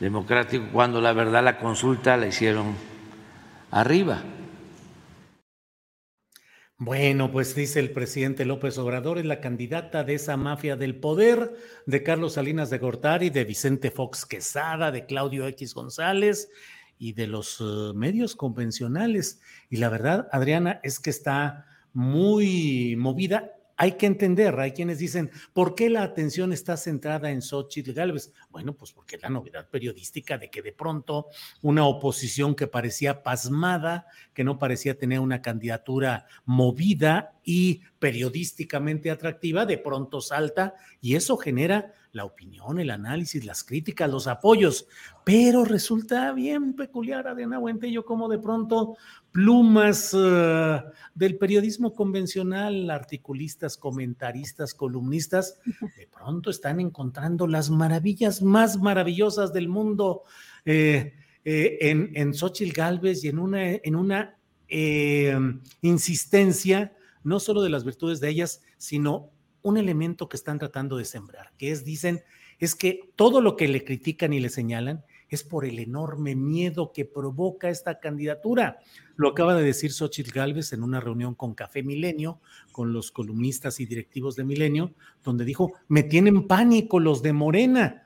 [0.00, 2.74] democrático, cuando la verdad la consulta la hicieron
[3.70, 4.20] arriba.
[6.78, 11.54] Bueno, pues dice el presidente López Obrador, es la candidata de esa mafia del poder,
[11.86, 16.50] de Carlos Salinas de Gortari, de Vicente Fox Quesada, de Claudio X González
[16.98, 19.40] y de los eh, medios convencionales.
[19.70, 25.30] Y la verdad, Adriana, es que está muy movida hay que entender, hay quienes dicen,
[25.52, 28.32] ¿por qué la atención está centrada en Xochitl Gálvez?
[28.50, 31.26] Bueno, pues porque la novedad periodística de que de pronto
[31.62, 39.66] una oposición que parecía pasmada, que no parecía tener una candidatura movida y periodísticamente atractiva,
[39.66, 44.86] de pronto salta y eso genera la opinión, el análisis, las críticas, los apoyos.
[45.24, 48.96] Pero resulta bien peculiar, Adriana yo como de pronto
[49.32, 50.80] plumas eh,
[51.14, 55.58] del periodismo convencional, articulistas, comentaristas, columnistas,
[55.96, 60.22] de pronto están encontrando las maravillas más maravillosas del mundo
[60.64, 64.36] eh, eh, en, en Xochitl Galvez y en una, en una
[65.82, 66.92] insistencia
[67.24, 69.30] no solo de las virtudes de ellas, sino
[69.62, 72.22] un elemento que están tratando de sembrar, que es, dicen,
[72.58, 76.92] es que todo lo que le critican y le señalan es por el enorme miedo
[76.92, 78.78] que provoca esta candidatura.
[79.16, 82.40] Lo acaba de decir Xochitl Galvez en una reunión con Café Milenio,
[82.72, 88.02] con los columnistas y directivos de Milenio, donde dijo, me tienen pánico los de Morena.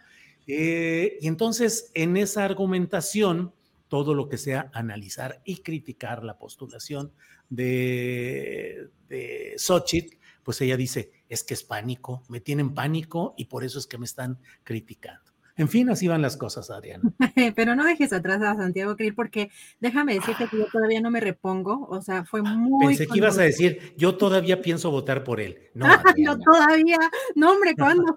[0.46, 3.52] Eh, y entonces, en esa argumentación,
[3.88, 7.12] todo lo que sea analizar y criticar la postulación
[7.48, 13.64] de, de Xochitl, pues ella dice, es que es pánico, me tienen pánico y por
[13.64, 15.27] eso es que me están criticando.
[15.58, 17.02] En fin, así van las cosas, Adriana.
[17.56, 21.18] Pero no dejes atrás a Santiago Krill porque déjame decirte que yo todavía no me
[21.18, 22.86] repongo, o sea, fue muy...
[22.86, 25.58] Pensé que ibas a decir, yo todavía pienso votar por él.
[25.74, 26.98] No, no todavía,
[27.34, 28.16] no hombre, ¿cuándo?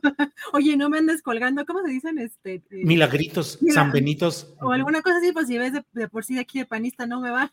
[0.54, 2.20] Oye, no me andes colgando, ¿cómo se dicen?
[2.20, 4.54] Este, eh, Milagritos, San Benitos.
[4.62, 7.22] O alguna cosa así, pues si ves de, por sí de aquí de panista, no
[7.22, 7.52] me va.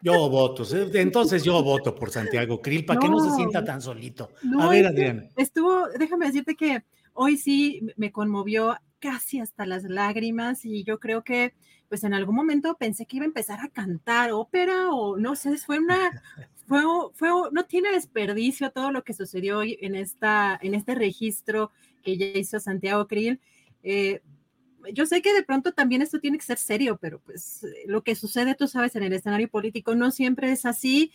[0.00, 4.30] yo voto, entonces yo voto por Santiago Krill para que no se sienta tan solito.
[4.58, 5.24] a ver, Adriana.
[5.36, 6.82] Estuvo, déjame decirte que
[7.14, 11.54] hoy sí me conmovió casi hasta las lágrimas y yo creo que
[11.88, 15.58] pues en algún momento pensé que iba a empezar a cantar ópera o no sé,
[15.58, 16.22] fue una,
[16.66, 21.70] fue, fue, no tiene desperdicio todo lo que sucedió hoy en, esta, en este registro
[22.02, 23.40] que ya hizo Santiago Krill.
[23.82, 24.22] Eh,
[24.94, 28.14] yo sé que de pronto también esto tiene que ser serio, pero pues lo que
[28.14, 31.12] sucede, tú sabes, en el escenario político no siempre es así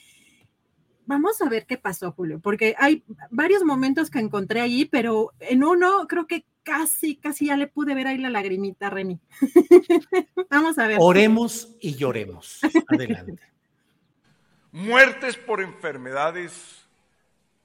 [1.07, 5.63] vamos a ver qué pasó, Julio, porque hay varios momentos que encontré ahí, pero en
[5.63, 9.19] uno creo que casi, casi ya le pude ver ahí la lagrimita, Remy.
[10.49, 10.97] vamos a ver.
[10.99, 12.59] Oremos y lloremos.
[12.87, 13.41] Adelante.
[14.71, 16.85] Muertes por enfermedades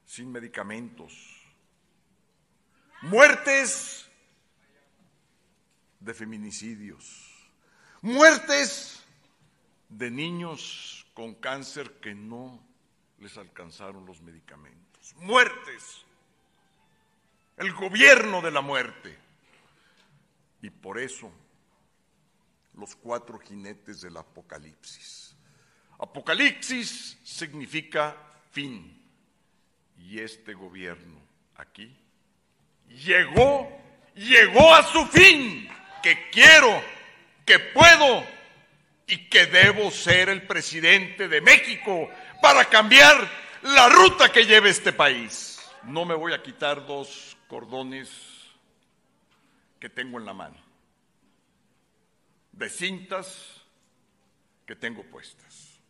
[0.07, 1.13] sin medicamentos.
[3.03, 4.09] Muertes
[5.99, 7.29] de feminicidios.
[8.01, 9.03] Muertes
[9.89, 12.72] de niños con cáncer que no
[13.23, 15.15] les alcanzaron los medicamentos.
[15.17, 16.05] Muertes.
[17.57, 19.17] el gobierno de la muerte.
[20.63, 21.31] Y por eso
[22.75, 25.37] los cuatro jinetes del Apocalipsis.
[25.99, 28.17] Apocalipsis significa
[28.51, 28.99] fin.
[29.99, 31.21] Y este gobierno
[31.57, 31.97] aquí
[32.89, 33.71] llegó,
[34.15, 35.69] llegó a su fin,
[36.03, 36.83] que quiero,
[37.47, 38.25] que puedo
[39.07, 42.11] y que debo ser el presidente de México
[42.43, 43.17] para cambiar
[43.63, 45.61] la ruta que lleve este país.
[45.85, 48.11] No me voy a quitar dos cordones
[49.79, 50.57] que tengo en la mano,
[52.51, 53.63] de cintas
[54.67, 55.81] que tengo puestas.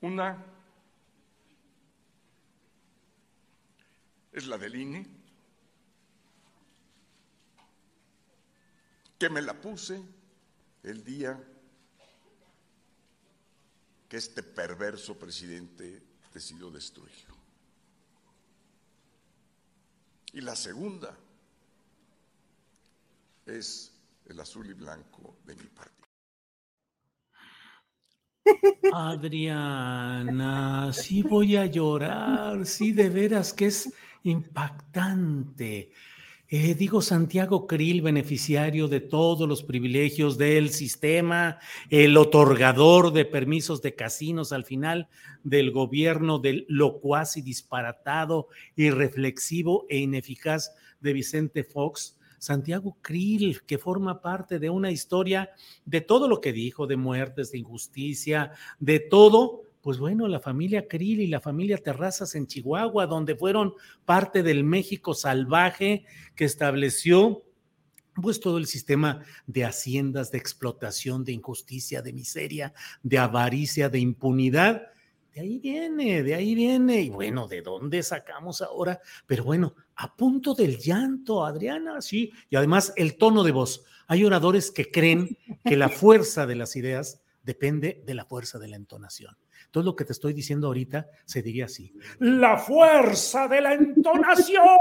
[0.00, 0.44] Una
[4.32, 5.06] es la del INE,
[9.18, 10.02] que me la puse
[10.82, 11.38] el día
[14.12, 16.02] que este perverso presidente
[16.34, 17.34] decidió destruirlo.
[20.34, 21.16] Y la segunda
[23.46, 23.90] es
[24.26, 26.08] el azul y blanco de mi partido.
[28.92, 33.90] Adriana, sí voy a llorar, sí de veras que es
[34.24, 35.90] impactante.
[36.54, 43.80] Eh, digo, Santiago Krill, beneficiario de todos los privilegios del sistema, el otorgador de permisos
[43.80, 45.08] de casinos al final
[45.44, 53.78] del gobierno del locuaz y disparatado, irreflexivo e ineficaz de Vicente Fox, Santiago Krill, que
[53.78, 55.52] forma parte de una historia
[55.86, 60.86] de todo lo que dijo, de muertes, de injusticia, de todo, pues bueno, la familia
[60.86, 66.04] Krill y la familia Terrazas en Chihuahua, donde fueron parte del México salvaje
[66.36, 67.42] que estableció
[68.14, 73.98] pues todo el sistema de haciendas, de explotación, de injusticia, de miseria, de avaricia, de
[73.98, 74.82] impunidad.
[75.34, 77.00] De ahí viene, de ahí viene.
[77.00, 79.00] Y bueno, ¿de dónde sacamos ahora?
[79.26, 82.32] Pero bueno, a punto del llanto, Adriana, sí.
[82.50, 83.84] Y además el tono de voz.
[84.06, 88.68] Hay oradores que creen que la fuerza de las ideas depende de la fuerza de
[88.68, 89.36] la entonación.
[89.72, 91.92] Todo lo que te estoy diciendo ahorita se diría así.
[92.20, 94.78] La fuerza de la entonación.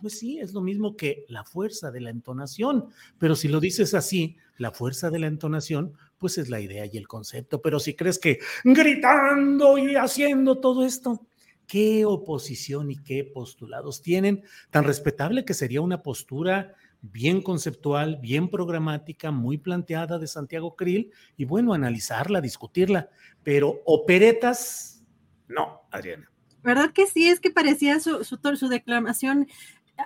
[0.00, 2.86] Pues sí, es lo mismo que la fuerza de la entonación,
[3.18, 6.96] pero si lo dices así, la fuerza de la entonación, pues es la idea y
[6.96, 11.26] el concepto, pero si crees que gritando y haciendo todo esto,
[11.66, 16.74] qué oposición y qué postulados tienen, tan respetable que sería una postura
[17.12, 23.10] bien conceptual, bien programática, muy planteada de Santiago Krill, y bueno, analizarla, discutirla,
[23.42, 25.04] pero operetas,
[25.48, 26.30] no, Adriana.
[26.62, 27.28] ¿Verdad que sí?
[27.28, 29.48] Es que parecía su, su, su declamación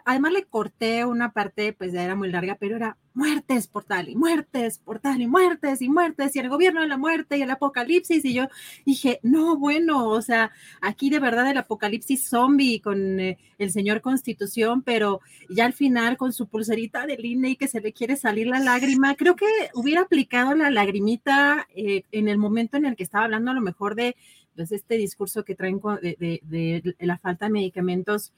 [0.05, 4.09] además le corté una parte, pues ya era muy larga, pero era muertes por tal
[4.09, 7.42] y muertes por tal y muertes y muertes y el gobierno de la muerte y
[7.42, 8.24] el apocalipsis.
[8.24, 8.48] Y yo
[8.85, 14.01] dije, no, bueno, o sea, aquí de verdad el apocalipsis zombie con eh, el señor
[14.01, 18.16] Constitución, pero ya al final con su pulserita de INE y que se le quiere
[18.16, 22.96] salir la lágrima, creo que hubiera aplicado la lagrimita eh, en el momento en el
[22.96, 24.16] que estaba hablando a lo mejor de
[24.55, 28.33] pues, este discurso que traen de, de la falta de medicamentos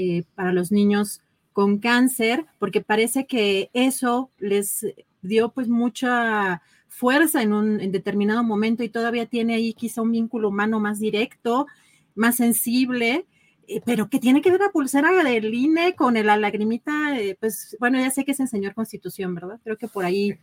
[0.00, 1.20] eh, para los niños
[1.52, 4.86] con cáncer, porque parece que eso les
[5.22, 10.50] dio pues mucha fuerza en un determinado momento y todavía tiene ahí quizá un vínculo
[10.50, 11.66] humano más directo,
[12.14, 13.26] más sensible,
[13.84, 17.98] pero que tiene que ver la pulsera del INE con la lagrimita, eh, pues bueno,
[17.98, 19.60] ya sé que es en señor Constitución, ¿verdad?
[19.62, 20.38] Creo que por ahí,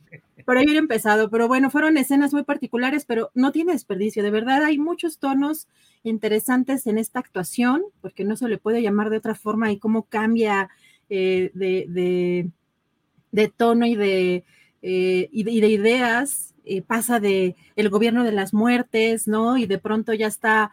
[0.46, 4.32] por ahí hubiera empezado, pero bueno, fueron escenas muy particulares, pero no tiene desperdicio, de
[4.32, 5.68] verdad hay muchos tonos
[6.04, 10.04] interesantes en esta actuación, porque no se le puede llamar de otra forma y cómo
[10.04, 10.70] cambia
[11.10, 14.44] eh, de, tono y de,
[14.82, 19.58] eh, y de, ideas, eh, pasa de el gobierno de las muertes, ¿no?
[19.58, 20.72] Y de pronto ya está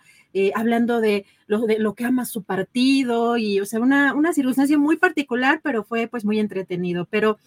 [0.54, 4.78] hablando de lo, de lo que ama su partido y, o sea, una, una circunstancia
[4.78, 7.06] muy particular, pero fue pues muy entretenido.
[7.10, 7.38] Pero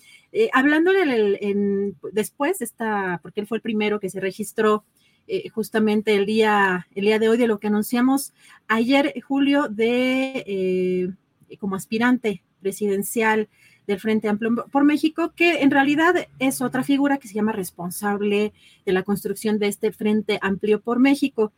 [0.54, 4.84] hablando en, después, está, porque él fue el primero que se registró
[5.28, 8.34] eh, justamente el día, el día de hoy de lo que anunciamos
[8.68, 13.50] ayer, Julio, de eh, como aspirante presidencial
[13.88, 18.54] del Frente Amplio por México, que en realidad es otra figura que se llama responsable
[18.86, 21.52] de la construcción de este Frente Amplio por México.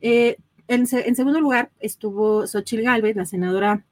[0.00, 0.36] Eh,
[0.68, 3.84] en, segundo lugar estuvo Xochil Gálvez, la senadora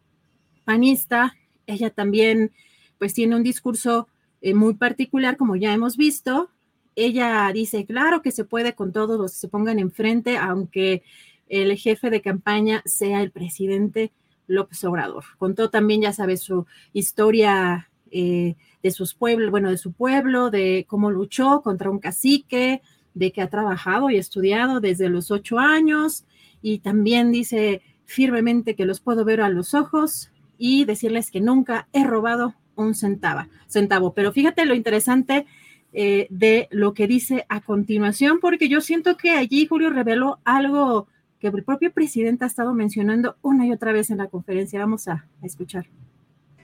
[0.65, 1.35] panista.
[1.67, 2.53] Ella también,
[2.99, 4.09] pues, tiene un discurso
[4.55, 6.51] muy particular, como ya hemos visto,
[6.97, 11.03] ella dice, claro que se puede con todos los que se pongan enfrente, aunque
[11.49, 14.13] el jefe de campaña sea el presidente
[14.47, 15.25] López Obrador.
[15.39, 20.87] Contó también, ya sabes, su historia eh, de sus pueblos, bueno, de su pueblo, de
[20.89, 22.81] cómo luchó contra un cacique,
[23.13, 26.25] de que ha trabajado y estudiado desde los ocho años,
[26.67, 31.87] y también dice firmemente que los puedo ver a los ojos y decirles que nunca
[31.93, 33.43] he robado un centavo.
[33.69, 34.15] centavo.
[34.15, 35.47] Pero fíjate lo interesante
[35.93, 41.07] eh, de lo que dice a continuación, porque yo siento que allí Julio reveló algo
[41.39, 44.81] que el propio presidente ha estado mencionando una y otra vez en la conferencia.
[44.81, 45.87] Vamos a, escuchar.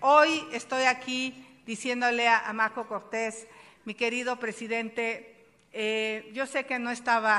[0.01, 1.33] Hoy estoy aquí
[1.65, 3.47] diciéndole a, Marco Cortés,
[3.85, 7.39] mi querido presidente, eh, yo sé que no estaba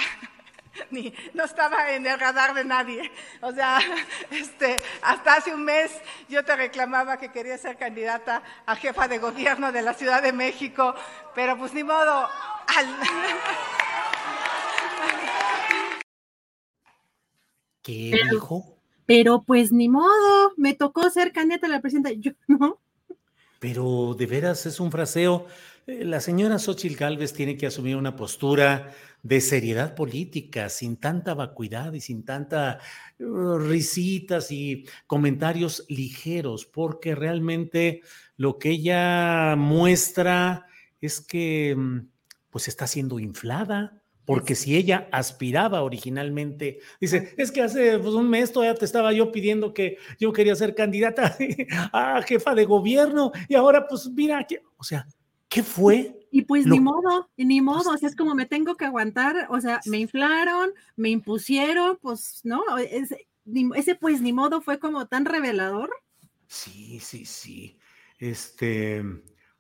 [0.92, 3.12] ni no estaba en el radar de nadie.
[3.42, 3.80] O sea,
[4.32, 5.92] este, hasta hace un mes
[6.30, 10.34] yo te reclamaba que quería ser candidata a jefa de gobierno de la Ciudad de
[10.34, 10.96] México,
[11.36, 12.30] pero pues ni modo.
[17.82, 18.78] ¿Qué dijo?
[19.06, 22.80] Pero pues ni modo, me tocó ser candidata a la presidenta, yo no.
[23.60, 25.48] Pero de veras es un fraseo.
[25.86, 31.34] Eh, la señora Xochitl Gálvez tiene que asumir una postura de seriedad política, sin tanta
[31.34, 32.80] vacuidad y sin tanta
[33.20, 38.02] uh, risitas y comentarios ligeros, porque realmente
[38.38, 40.68] lo que ella muestra
[41.02, 42.00] es que mm,
[42.50, 44.00] pues está siendo inflada.
[44.26, 49.12] Porque si ella aspiraba originalmente, dice, es que hace pues, un mes todavía te estaba
[49.12, 51.36] yo pidiendo que yo quería ser candidata
[51.92, 55.06] a jefa de gobierno y ahora pues mira, o sea,
[55.54, 58.86] ¿qué fue y pues ni modo, ni modo, o sea, es como me tengo que
[58.86, 62.64] aguantar, o sea, me inflaron, me impusieron, pues, ¿no?
[62.80, 63.28] Ese,
[63.76, 65.92] ese pues ni modo fue como tan revelador.
[66.48, 67.78] Sí, sí, sí.
[68.18, 69.04] Este,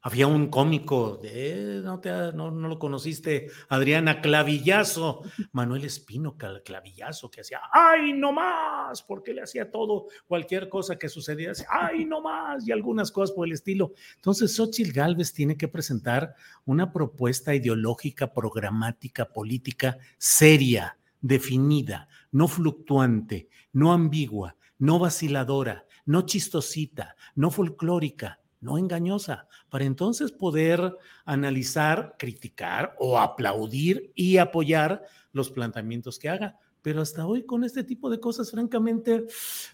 [0.05, 5.21] había un cómico, de, no, te, no, no, lo conociste, Adriana Clavillazo,
[5.53, 9.01] Manuel Espino Clavillazo, que hacía, ¡ay, no más!
[9.01, 12.67] Porque le hacía todo, cualquier cosa que sucedía, decía, ¡ay, no más!
[12.67, 13.93] Y algunas cosas por el estilo.
[14.15, 16.35] Entonces, Xochitl Galvez tiene que presentar
[16.65, 27.15] una propuesta ideológica, programática, política seria, definida, no fluctuante, no ambigua, no vaciladora, no chistosita,
[27.35, 36.17] no folclórica no engañosa, para entonces poder analizar, criticar o aplaudir y apoyar los planteamientos
[36.17, 36.57] que haga.
[36.81, 39.25] Pero hasta hoy con este tipo de cosas, francamente,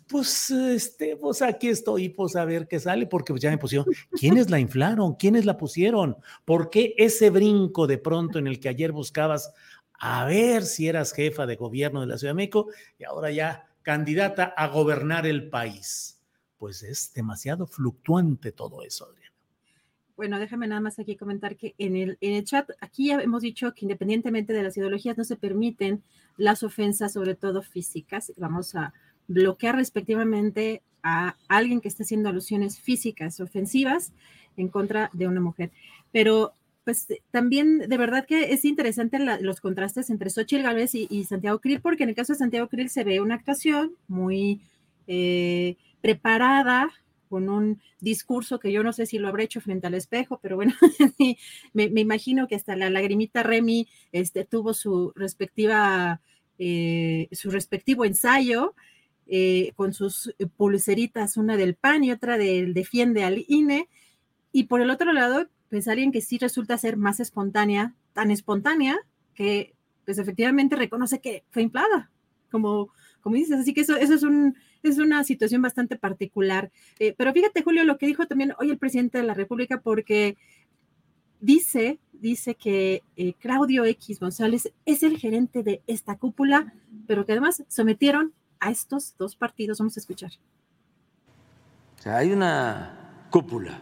[0.08, 4.50] pues, este, pues aquí estoy, pues a ver qué sale, porque ya me pusieron, ¿quiénes
[4.50, 5.16] la inflaron?
[5.16, 6.18] ¿Quiénes la pusieron?
[6.46, 9.52] ¿Por qué ese brinco de pronto en el que ayer buscabas
[10.00, 12.68] a ver si eras jefa de gobierno de la Ciudad de México
[13.00, 16.19] y ahora ya candidata a gobernar el país?
[16.60, 19.34] Pues es demasiado fluctuante todo eso, Adriana.
[20.16, 23.42] Bueno, déjame nada más aquí comentar que en el, en el chat, aquí ya hemos
[23.42, 26.04] dicho que independientemente de las ideologías no se permiten
[26.36, 28.34] las ofensas, sobre todo físicas.
[28.36, 28.94] Vamos a
[29.30, 34.12] bloquear respectivamente a alguien que esté haciendo alusiones físicas ofensivas
[34.58, 35.72] en contra de una mujer.
[36.12, 36.52] Pero
[36.84, 41.82] pues también de verdad que es interesante los contrastes entre Xochitl Gálvez y, Santiago Krill,
[41.82, 44.60] porque en el caso de Santiago Krill se ve una actuación muy
[45.08, 46.90] eh, preparada
[47.30, 50.56] con un discurso que yo no sé si lo habré hecho frente al espejo, pero
[50.56, 50.74] bueno,
[51.74, 56.22] me, imagino que hasta la lagrimita Remy este, tuvo su respectiva,
[56.58, 58.74] eh, su respectivo ensayo
[59.28, 63.88] eh, con sus pulseritas, una del PAN y otra del Defiende al INE.
[64.52, 68.98] Y por el otro lado, pues alguien que sí resulta ser más espontánea, tan espontánea,
[69.36, 72.10] que pues efectivamente reconoce que fue inflada,
[72.50, 72.90] como,
[73.22, 73.60] como dices.
[73.60, 76.72] Así que eso, eso es un, es una situación bastante particular.
[77.00, 80.38] Eh, pero fíjate, Julio, lo que dijo también hoy el presidente de la República, porque
[81.40, 86.74] dice, dice que eh, Claudio X González es el gerente de esta cúpula,
[87.08, 89.80] pero que además sometieron a estos dos partidos.
[89.80, 90.32] Vamos a escuchar.
[91.98, 93.80] O sea, hay una cúpula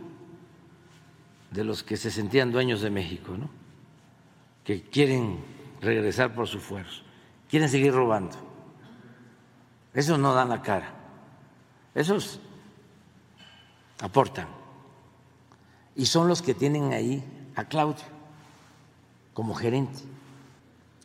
[1.52, 3.50] de los que se sentían dueños de México, ¿no?
[4.64, 5.38] Que quieren
[5.82, 7.04] regresar por su fuerza,
[7.48, 8.47] quieren seguir robando
[9.94, 10.94] esos no dan la cara.
[11.96, 12.40] Esos
[14.00, 14.48] aportan.
[15.96, 17.24] Y son los que tienen ahí
[17.56, 18.06] a Claudio
[19.34, 20.00] como gerente.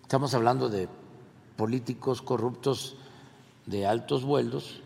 [0.03, 0.89] Estamos hablando de
[1.57, 2.97] políticos corruptos
[3.67, 4.83] de altos vuelos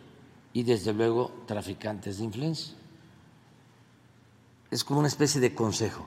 [0.52, 2.74] y desde luego traficantes de influencia.
[4.70, 6.06] Es como una especie de consejo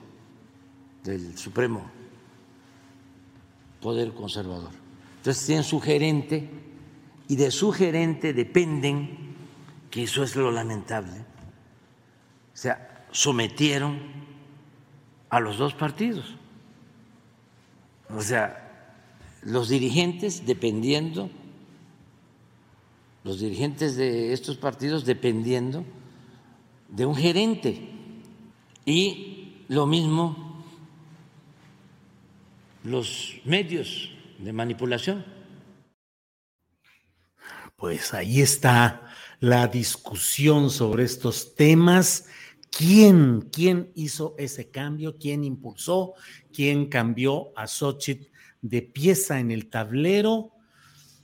[1.04, 1.82] del Supremo
[3.82, 4.72] Poder Conservador.
[5.18, 6.50] Entonces tienen su gerente
[7.30, 9.36] y de su gerente dependen,
[9.92, 11.20] que eso es lo lamentable,
[12.54, 14.00] o sea, sometieron
[15.30, 16.36] a los dos partidos.
[18.10, 18.98] O sea,
[19.44, 21.30] los dirigentes dependiendo,
[23.24, 25.86] los dirigentes de estos partidos dependiendo
[26.88, 27.90] de un gerente.
[28.86, 30.64] Y lo mismo
[32.84, 34.10] los medios
[34.40, 35.39] de manipulación
[37.80, 39.08] Pues ahí está
[39.40, 42.26] la discusión sobre estos temas.
[42.78, 45.16] ¿Quién, quién hizo ese cambio?
[45.18, 46.14] ¿Quién impulsó?
[46.54, 48.28] ¿Quién cambió a Xochitl
[48.62, 50.52] de pieza en el tablero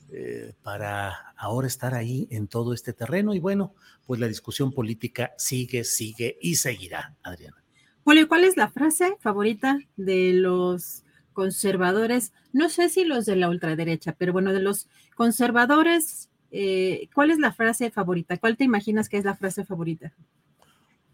[0.10, 3.34] eh, para ahora estar ahí en todo este terreno?
[3.34, 3.76] Y bueno,
[4.06, 7.62] pues la discusión política sigue, sigue y seguirá, Adriana.
[8.06, 11.04] Julio, ¿cuál es la frase favorita de los
[11.34, 12.32] conservadores?
[12.54, 17.40] No sé si los de la ultraderecha, pero bueno, de los conservadores, eh, ¿cuál es
[17.40, 18.38] la frase favorita?
[18.38, 20.14] ¿Cuál te imaginas que es la frase favorita?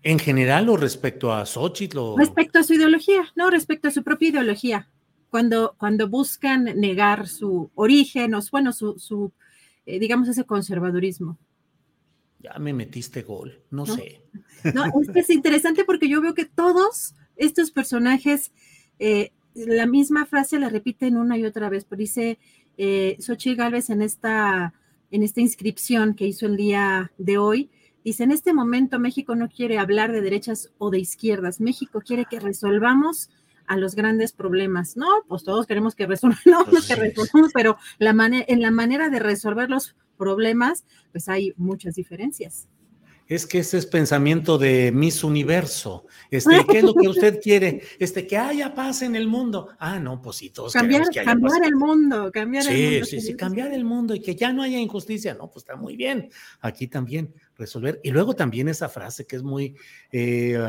[0.04, 2.16] ¿En general o respecto a Xochitl?
[2.16, 4.88] Respecto a su ideología, no, respecto a su propia ideología.
[5.32, 9.32] Cuando, cuando buscan negar su origen, o bueno, su, su
[9.88, 11.40] eh, digamos, ese conservadurismo.
[12.40, 14.22] Ya me metiste gol, no, sé.
[14.76, 18.52] No, es que es interesante porque yo veo que todos estos personajes,
[19.00, 21.88] eh, la misma frase la repiten una y otra vez.
[21.90, 22.38] Dice
[22.78, 24.74] eh, Xochitl Galvez en esta,
[25.12, 27.70] en esta inscripción que hizo el día de hoy,
[28.04, 32.26] dice, en este momento México no quiere hablar de derechas o de izquierdas, México quiere
[32.26, 33.30] que resolvamos
[33.68, 34.98] a los grandes problemas.
[34.98, 38.12] No, pues todos queremos que resolvamos, no, que resolvamos, pero la
[38.48, 42.68] en la manera de resolver los problemas, pues hay muchas diferencias.
[43.32, 46.06] Es que ese es pensamiento de Miss Universo.
[46.30, 47.82] Este, ¿qué es lo que usted quiere?
[47.98, 49.70] Este, que haya paz en el mundo.
[49.80, 53.06] Ah, no, pues sí, todos cambiar, que cambiar el mundo, cambiar el mundo.
[53.06, 55.34] Sí, sí, sí, cambiar el mundo y que ya no haya injusticia.
[55.34, 56.30] No, pues está muy bien.
[56.60, 58.02] Aquí también resolver.
[58.04, 59.78] Y luego también esa frase que es muy
[60.12, 60.60] eh,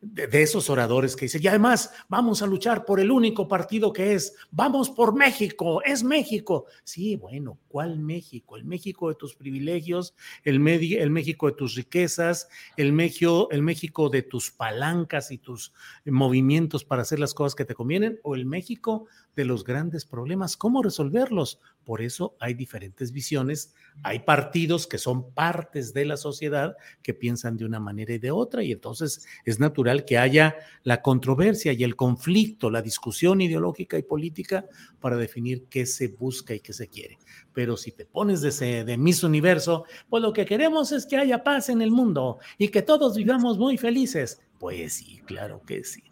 [0.00, 4.14] de, esos oradores que dicen, y además vamos a luchar por el único partido que
[4.14, 6.66] es, vamos por México, es México.
[6.84, 8.56] Sí, bueno, ¿cuál México?
[8.56, 10.14] El México de tus privilegios,
[10.44, 15.72] el, México de tus riquezas, el México, el México de tus palancas y tus
[16.04, 19.06] movimientos para hacer las cosas que te convienen, o el México
[19.36, 21.60] de los grandes problemas, ¿cómo resolverlos?
[21.84, 27.56] Por eso hay diferentes visiones, hay partidos que son partes de la sociedad que piensan
[27.56, 31.84] de una manera y de otra, y entonces es natural que haya la controversia y
[31.84, 34.66] el conflicto, la discusión ideológica y política
[35.00, 37.18] para definir qué se busca y qué se quiere.
[37.58, 41.16] Pero si te pones de, ese, de Miss Universo, pues lo que queremos es que
[41.16, 44.40] haya paz en el mundo y que todos vivamos muy felices.
[44.60, 46.04] Pues sí, claro que sí.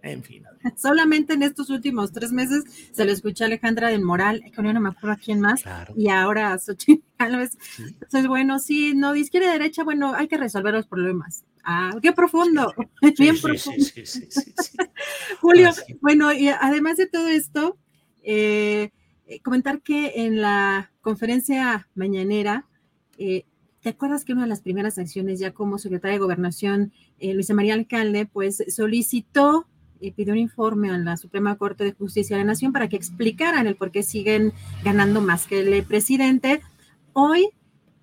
[0.00, 0.44] En fin.
[0.78, 4.80] Solamente en estos últimos tres meses se lo escuché a Alejandra del Moral, que no
[4.80, 5.62] me acuerdo a quién más,
[5.94, 10.38] y ahora a Xochitl Entonces, bueno, sí, no, de izquierda y derecha, bueno, hay que
[10.38, 11.44] resolver los problemas.
[11.64, 12.72] Ah, qué profundo,
[13.18, 13.84] bien profundo.
[15.42, 15.68] Julio,
[16.00, 17.76] bueno, y además de todo esto,
[18.22, 18.90] eh,
[19.26, 22.66] eh, comentar que en la conferencia mañanera,
[23.18, 23.44] eh,
[23.80, 27.74] ¿te acuerdas que una de las primeras acciones ya como secretaria de Gobernación, Luisa María
[27.74, 29.66] Alcalde, pues solicitó
[30.12, 33.66] pidió un informe a la Suprema Corte de Justicia de la Nación para que explicaran
[33.66, 34.52] el por qué siguen
[34.82, 36.60] ganando más que el presidente.
[37.12, 37.50] Hoy,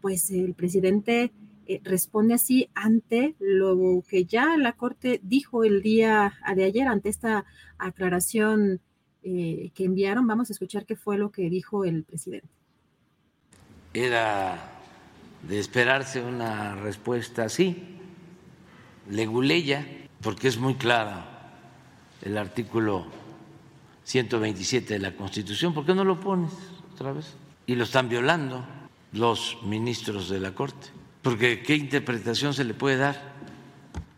[0.01, 1.31] pues el presidente
[1.67, 7.09] eh, responde así ante lo que ya la Corte dijo el día de ayer, ante
[7.09, 7.45] esta
[7.77, 8.81] aclaración
[9.23, 10.27] eh, que enviaron.
[10.27, 12.47] Vamos a escuchar qué fue lo que dijo el presidente.
[13.93, 14.81] Era
[15.47, 17.97] de esperarse una respuesta así,
[19.09, 19.85] leguleya,
[20.21, 21.31] porque es muy clara
[22.21, 23.05] el artículo
[24.03, 26.51] 127 de la Constitución, ¿por qué no lo pones
[26.93, 27.35] otra vez?
[27.65, 28.63] Y lo están violando
[29.13, 30.87] los ministros de la Corte,
[31.21, 33.31] porque ¿qué interpretación se le puede dar?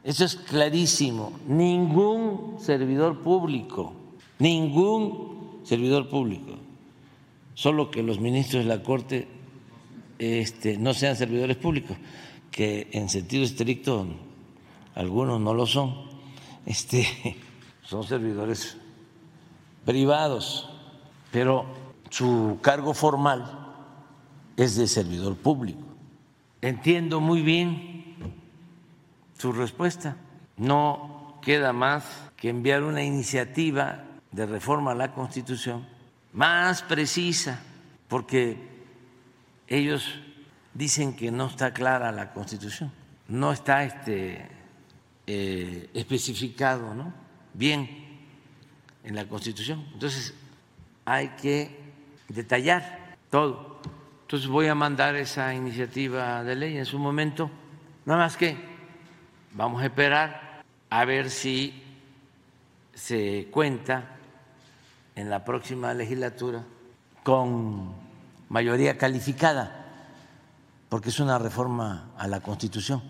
[0.04, 1.40] Eso es clarísimo.
[1.48, 3.96] Ningún servidor público,
[4.44, 6.58] ningún servidor público,
[7.54, 9.26] solo que los ministros de la Corte
[10.20, 11.96] este, no sean servidores públicos,
[12.52, 14.06] que en sentido estricto
[14.96, 15.96] algunos no lo son.
[16.66, 17.08] Este,
[17.84, 18.76] son servidores
[19.86, 20.70] privados,
[21.32, 21.66] pero
[22.10, 23.76] su cargo formal
[24.58, 25.86] es de servidor público.
[26.62, 28.18] Entiendo muy bien
[29.38, 30.18] su respuesta.
[30.58, 32.04] No queda más
[32.36, 35.88] que enviar una iniciativa de reforma a la Constitución
[36.34, 37.62] más precisa,
[38.08, 38.58] porque
[39.68, 40.20] ellos
[40.74, 42.92] dicen que no está clara la Constitución,
[43.28, 44.50] no está este,
[45.28, 47.14] eh, especificado, ¿no?
[47.54, 47.88] bien
[49.04, 49.88] en la Constitución.
[49.94, 50.34] Entonces,
[51.06, 51.80] hay que
[52.28, 53.80] detallar todo.
[54.22, 57.52] Entonces voy a mandar esa iniciativa de ley en su momento.
[58.06, 58.58] Nada más que
[59.52, 61.84] vamos a esperar a ver si
[62.94, 64.13] se cuenta
[65.16, 66.64] en la próxima legislatura
[67.24, 67.94] con
[68.50, 69.86] mayoría calificada,
[70.90, 73.02] porque es una reforma a la Constitución.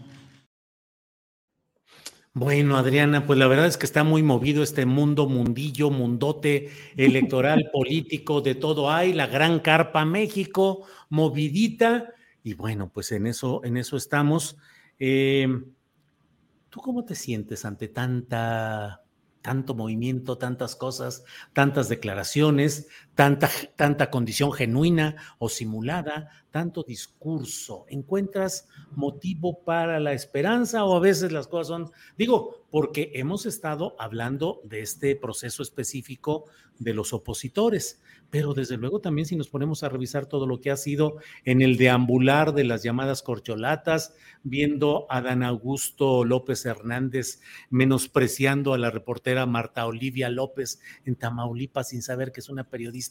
[2.36, 7.70] Bueno, Adriana, pues la verdad es que está muy movido este mundo, mundillo, mundote electoral,
[7.74, 12.12] político, de todo hay, la gran carpa México, movidita,
[12.44, 14.58] y bueno, pues en eso, en eso estamos.
[14.98, 15.48] Eh,
[16.70, 19.03] ¿Tú cómo te sientes ante tanta
[19.44, 21.24] tanto movimiento, tantas cosas,
[21.54, 27.86] tantas declaraciones, tanta, tanta condición genuina o simulada, tanto discurso.
[27.90, 33.96] ¿Encuentras motivo para la esperanza o a veces las cosas son, digo, porque hemos estado
[34.00, 36.46] hablando de este proceso específico
[36.80, 40.72] de los opositores, pero desde luego también si nos ponemos a revisar todo lo que
[40.72, 47.42] ha sido en el deambular de las llamadas corcholatas, viendo a Dan Augusto López Hernández
[47.70, 53.03] menospreciando a la reportera Marta Olivia López en Tamaulipas sin saber que es una periodista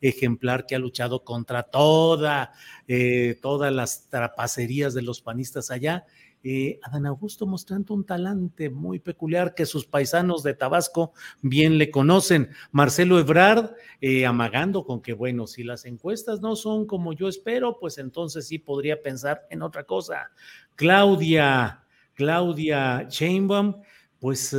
[0.00, 2.52] ejemplar que ha luchado contra toda,
[2.88, 6.04] eh, todas las trapacerías de los panistas allá
[6.44, 11.92] eh, Adán Augusto mostrando un talante muy peculiar que sus paisanos de Tabasco bien le
[11.92, 12.50] conocen.
[12.72, 17.78] Marcelo Ebrard eh, amagando con que, bueno, si las encuestas no son como yo espero,
[17.78, 20.32] pues entonces sí podría pensar en otra cosa.
[20.74, 21.84] Claudia,
[22.14, 23.80] Claudia Chainbaum,
[24.18, 24.56] pues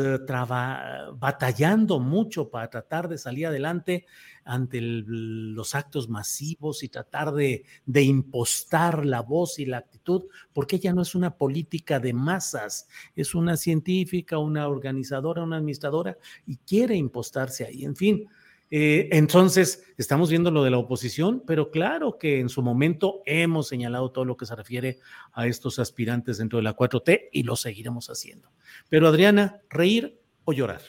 [1.15, 4.05] batallando mucho para tratar de salir adelante
[4.45, 7.63] ante los actos masivos y tratar de,
[7.93, 10.23] impostar la voz y la actitud,
[10.53, 16.17] porque ella no es una política de masas, es una científica, una organizadora, una administradora
[16.45, 17.85] y quiere impostarse ahí.
[17.85, 18.27] En fin,
[18.75, 23.67] eh, entonces, estamos viendo lo de la oposición, pero claro que en su momento hemos
[23.67, 24.99] señalado todo lo que se refiere
[25.31, 28.51] a estos aspirantes dentro de la 4T y lo seguiremos haciendo.
[28.89, 30.81] Pero Adriana, ¿reír o llorar?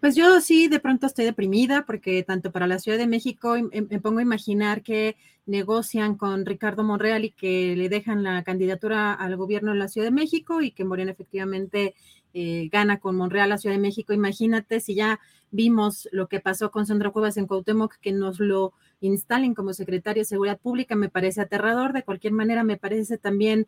[0.00, 4.00] Pues yo sí, de pronto estoy deprimida porque tanto para la Ciudad de México me
[4.00, 9.36] pongo a imaginar que negocian con Ricardo Monreal y que le dejan la candidatura al
[9.36, 11.94] gobierno de la Ciudad de México y que Morena efectivamente
[12.32, 14.14] eh, gana con Monreal la Ciudad de México.
[14.14, 15.20] Imagínate si ya
[15.50, 20.22] vimos lo que pasó con Sandra Cuevas en Cuauhtémoc, que nos lo instalen como secretario
[20.22, 21.92] de Seguridad Pública, me parece aterrador.
[21.92, 23.66] De cualquier manera, me parece también,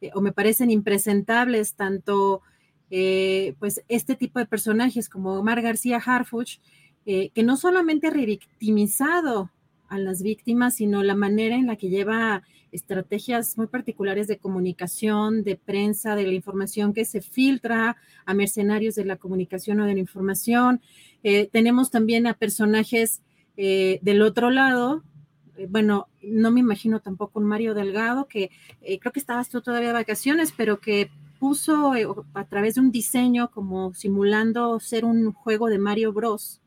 [0.00, 2.40] eh, o me parecen impresentables tanto
[2.96, 6.60] eh, pues este tipo de personajes como Omar García Harfuch,
[7.06, 9.50] eh, que no solamente ha revictimizado
[9.88, 15.42] a las víctimas, sino la manera en la que lleva estrategias muy particulares de comunicación,
[15.42, 19.94] de prensa, de la información que se filtra a mercenarios de la comunicación o de
[19.94, 20.80] la información.
[21.24, 23.22] Eh, tenemos también a personajes
[23.56, 25.02] del otro lado,
[25.68, 29.94] bueno, no me imagino tampoco un Mario Delgado, que creo que estabas tú todavía de
[29.94, 31.08] vacaciones, pero que
[31.44, 36.62] puso eh, a través de un diseño como simulando ser un juego de Mario Bros.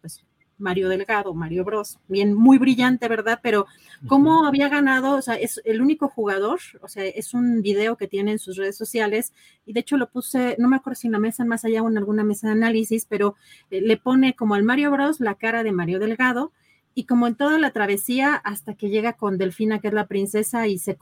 [0.00, 0.24] Pues
[0.56, 1.98] Mario Delgado, Mario Bros.
[2.08, 3.40] Bien, muy brillante, ¿verdad?
[3.42, 3.66] Pero
[4.08, 8.08] cómo había ganado, o sea, es el único jugador, o sea, es un video que
[8.08, 9.34] tiene en sus redes sociales
[9.66, 11.88] y de hecho lo puse, no me acuerdo si en la mesa más allá o
[11.90, 13.36] en alguna mesa de análisis, pero
[13.70, 16.52] eh, le pone como al Mario Bros la cara de Mario Delgado
[16.98, 20.66] y como en toda la travesía hasta que llega con Delfina, que es la princesa,
[20.66, 20.96] y se,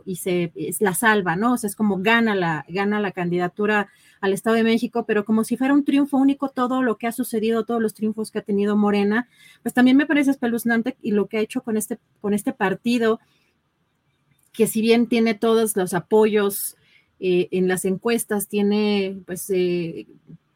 [0.81, 1.53] la salva, ¿no?
[1.53, 3.89] O sea, es como gana la, gana la candidatura
[4.21, 7.13] al Estado de México, pero como si fuera un triunfo único todo lo que ha
[7.13, 9.29] sucedido, todos los triunfos que ha tenido Morena,
[9.63, 13.21] pues también me parece espeluznante y lo que ha hecho con este, con este partido,
[14.53, 16.77] que si bien tiene todos los apoyos
[17.21, 20.09] eh, en las encuestas, tiene pues eh,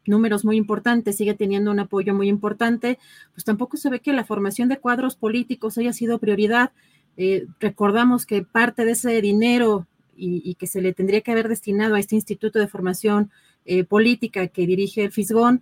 [0.09, 2.99] números muy importantes, sigue teniendo un apoyo muy importante,
[3.33, 6.71] pues tampoco se ve que la formación de cuadros políticos haya sido prioridad.
[7.15, 9.87] Eh, recordamos que parte de ese dinero
[10.21, 13.31] y, que se le tendría que haber destinado a este Instituto de Formación
[13.63, 15.61] eh, Política que dirige el Fisgón,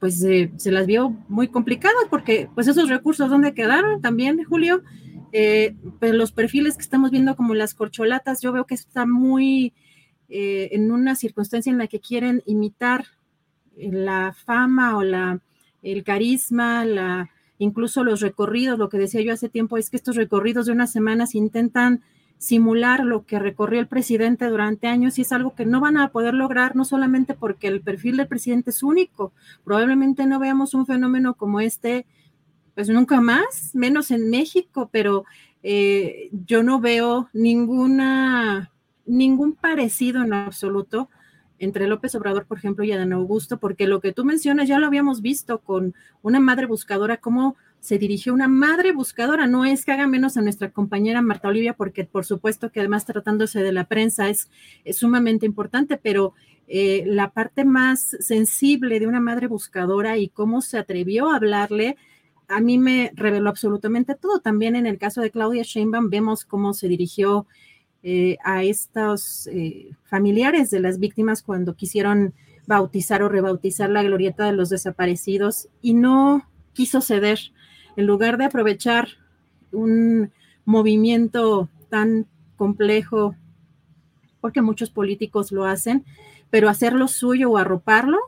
[0.00, 4.82] pues eh, se las vio muy complicadas porque pues esos recursos, ¿dónde quedaron también, Julio?
[5.30, 9.74] pues los perfiles que estamos viendo como las corcholatas, yo veo que está muy
[10.30, 13.04] en una circunstancia en la que quieren imitar
[13.78, 15.40] la fama o la,
[15.82, 20.16] el carisma, la, incluso los recorridos, lo que decía yo hace tiempo es que estos
[20.16, 22.02] recorridos de unas semanas intentan
[22.38, 26.08] simular lo que recorrió el presidente durante años y es algo que no van a
[26.08, 29.32] poder lograr, no solamente porque el perfil del presidente es único,
[29.64, 32.06] probablemente no veamos un fenómeno como este,
[32.74, 35.24] pues nunca más, menos en México, pero
[35.64, 38.70] eh, yo no veo ninguna,
[39.04, 41.08] ningún parecido en absoluto
[41.58, 44.86] entre López Obrador, por ejemplo, y Adán Augusto, porque lo que tú mencionas ya lo
[44.86, 49.46] habíamos visto con una madre buscadora, cómo se dirigió una madre buscadora.
[49.46, 53.04] No es que haga menos a nuestra compañera Marta Olivia, porque por supuesto que además
[53.04, 54.48] tratándose de la prensa es,
[54.92, 56.34] sumamente importante, pero
[56.66, 61.96] eh, la parte más sensible de una madre buscadora y cómo se atrevió a hablarle,
[62.48, 64.40] a mí me reveló absolutamente todo.
[64.40, 67.46] También en el caso de Claudia Sheinbaum vemos cómo se dirigió
[68.02, 72.32] eh, a estos eh, familiares de las víctimas cuando quisieron
[72.66, 77.38] bautizar o rebautizar la glorieta de los desaparecidos y no quiso ceder.
[77.96, 79.08] En lugar de aprovechar
[79.72, 80.30] un
[80.64, 82.26] movimiento tan
[82.56, 83.34] complejo,
[84.40, 86.04] porque muchos políticos lo hacen,
[86.50, 88.18] pero hacerlo suyo o arroparlo,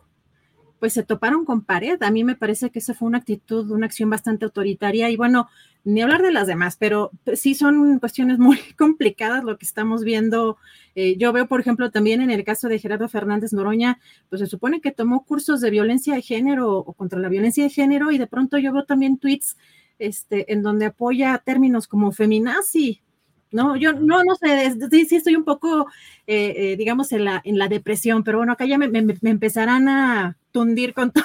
[0.81, 2.03] pues se toparon con pared.
[2.03, 5.49] A mí me parece que esa fue una actitud, una acción bastante autoritaria y bueno,
[5.85, 10.57] ni hablar de las demás, pero sí son cuestiones muy complicadas lo que estamos viendo.
[10.95, 14.47] Eh, yo veo, por ejemplo, también en el caso de Gerardo Fernández Noroña, pues se
[14.47, 18.18] supone que tomó cursos de violencia de género o contra la violencia de género y
[18.18, 19.57] de pronto yo veo también tweets
[19.99, 23.03] este, en donde apoya términos como feminazi,
[23.53, 23.77] ¿no?
[23.77, 25.87] Yo no, no sé, sí, estoy un poco,
[26.27, 29.89] eh, eh, digamos, en la, en la depresión, pero bueno, acá ya me, me, empezarán
[29.89, 31.25] a tundir con todo.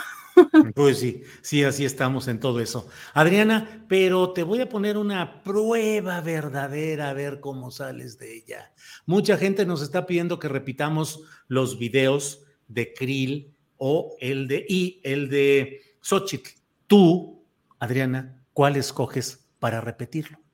[0.76, 2.90] Pues sí, sí, así estamos en todo eso.
[3.14, 8.74] Adriana, pero te voy a poner una prueba verdadera a ver cómo sales de ella.
[9.06, 15.00] Mucha gente nos está pidiendo que repitamos los videos de Krill o el de y
[15.04, 16.50] el de Xochitl.
[16.88, 17.46] Tú,
[17.80, 20.45] Adriana, ¿cuál escoges para repetirlo?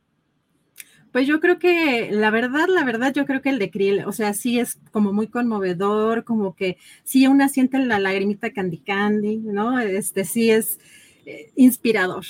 [1.11, 4.11] Pues yo creo que la verdad, la verdad, yo creo que el de Krill, o
[4.13, 9.37] sea, sí es como muy conmovedor, como que sí una siente la lagrimita candy candy,
[9.37, 9.79] ¿no?
[9.79, 10.79] Este sí es
[11.25, 12.25] eh, inspirador.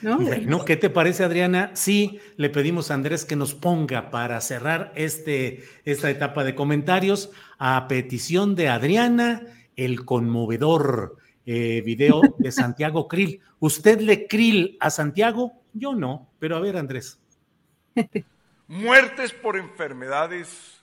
[0.00, 0.18] ¿No?
[0.18, 1.70] Bueno, ¿qué te parece, Adriana?
[1.72, 7.30] Sí, le pedimos a Andrés que nos ponga para cerrar este, esta etapa de comentarios
[7.58, 9.46] a petición de Adriana,
[9.76, 11.16] el conmovedor
[11.46, 13.40] eh, video de Santiago Krill.
[13.60, 15.52] ¿Usted le Krill a Santiago?
[15.72, 17.18] Yo no, pero a ver, Andrés.
[18.66, 20.82] Muertes por enfermedades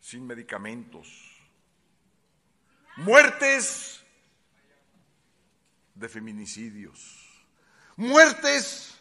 [0.00, 1.08] sin medicamentos.
[2.96, 4.02] Muertes
[5.94, 7.26] de feminicidios.
[7.96, 8.98] Muertes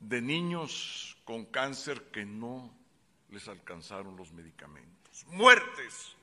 [0.00, 2.72] de niños con cáncer que no
[3.30, 5.24] les alcanzaron los medicamentos.
[5.28, 6.16] Muertes.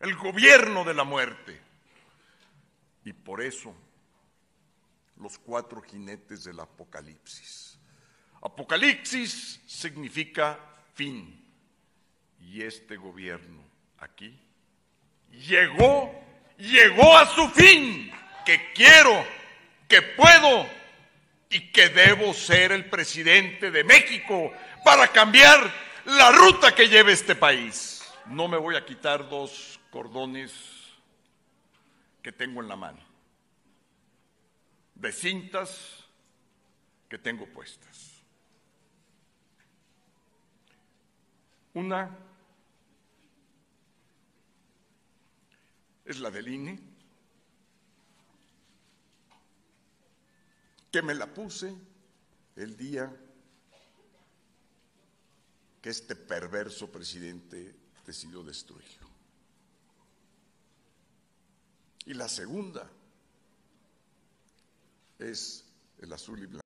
[0.00, 1.60] El gobierno de la muerte.
[3.04, 3.74] Y por eso
[5.16, 7.75] los cuatro jinetes del Apocalipsis
[8.46, 10.58] Apocalipsis significa
[10.94, 11.44] fin.
[12.40, 13.60] Y este gobierno
[13.98, 14.38] aquí
[15.32, 16.14] llegó,
[16.56, 18.12] llegó a su fin,
[18.44, 19.26] que quiero,
[19.88, 20.66] que puedo
[21.50, 24.52] y que debo ser el presidente de México
[24.84, 25.58] para cambiar
[26.04, 28.04] la ruta que lleve este país.
[28.26, 30.52] No me voy a quitar dos cordones
[32.22, 33.00] que tengo en la mano,
[34.94, 36.04] de cintas
[37.08, 38.05] que tengo puestas.
[41.76, 42.08] Una
[46.06, 46.80] es la del INE,
[50.90, 51.76] que me la puse
[52.56, 53.14] el día
[55.82, 57.74] que este perverso presidente
[58.06, 59.10] decidió destruirlo.
[62.06, 62.90] Y la segunda
[65.18, 65.62] es
[65.98, 66.65] el azul y blanco.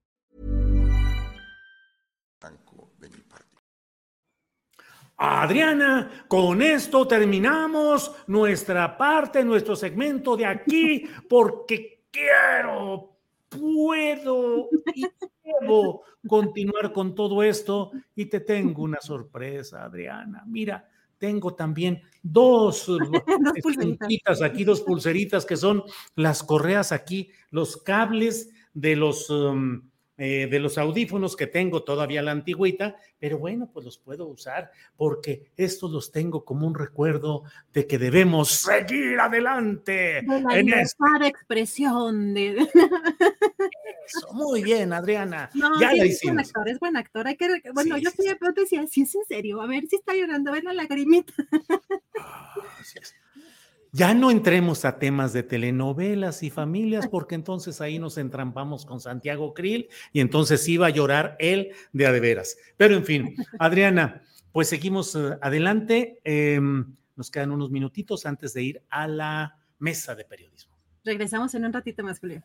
[5.23, 13.17] Adriana, con esto terminamos nuestra parte, nuestro segmento de aquí, porque quiero,
[13.47, 15.05] puedo y
[15.43, 17.91] debo continuar con todo esto.
[18.15, 20.43] Y te tengo una sorpresa, Adriana.
[20.47, 22.89] Mira, tengo también dos,
[23.61, 25.83] pulseritas aquí, dos pulseritas que son
[26.15, 29.29] las correas aquí, los cables de los...
[29.29, 29.90] Um,
[30.23, 34.69] eh, de los audífonos que tengo todavía la antigüita, pero bueno, pues los puedo usar
[34.95, 37.41] porque estos los tengo como un recuerdo
[37.73, 40.21] de que debemos seguir adelante.
[40.21, 42.49] De la en expresión de...
[44.05, 45.49] Eso, muy bien, Adriana.
[45.55, 47.27] No, ya la es buen actor, es buen actor.
[47.27, 50.13] Hay que, bueno, yo sí, pero decía, sí es en serio, a ver si está
[50.13, 51.33] llorando, ven la lagrimita.
[52.19, 52.53] Ah,
[53.91, 58.99] ya no entremos a temas de telenovelas y familias, porque entonces ahí nos entrampamos con
[58.99, 62.57] Santiago Krill y entonces iba a llorar él de a de veras.
[62.77, 66.19] Pero en fin, Adriana, pues seguimos eh, adelante.
[66.23, 70.73] Em, nos quedan unos minutitos antes de ir a la mesa de periodismo.
[71.03, 72.43] Regresamos en un ratito más, Julio.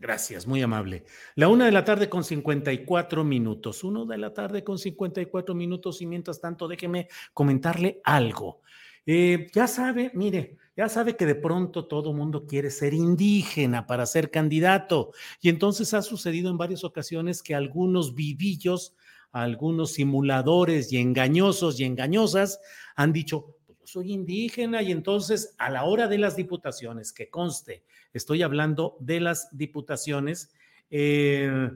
[0.00, 1.04] Gracias, muy amable.
[1.34, 3.82] La una de la tarde con 54 minutos.
[3.82, 8.60] Uno de la tarde con 54 minutos y mientras tanto déjeme comentarle algo.
[9.06, 14.06] Eh, ya sabe, mire, ya sabe que de pronto todo mundo quiere ser indígena para
[14.06, 15.10] ser candidato.
[15.40, 18.94] Y entonces ha sucedido en varias ocasiones que algunos vivillos,
[19.32, 22.60] algunos simuladores y engañosos y engañosas
[22.94, 27.28] han dicho, pues yo soy indígena y entonces a la hora de las diputaciones, que
[27.28, 30.52] conste, estoy hablando de las diputaciones,
[30.90, 31.70] eh,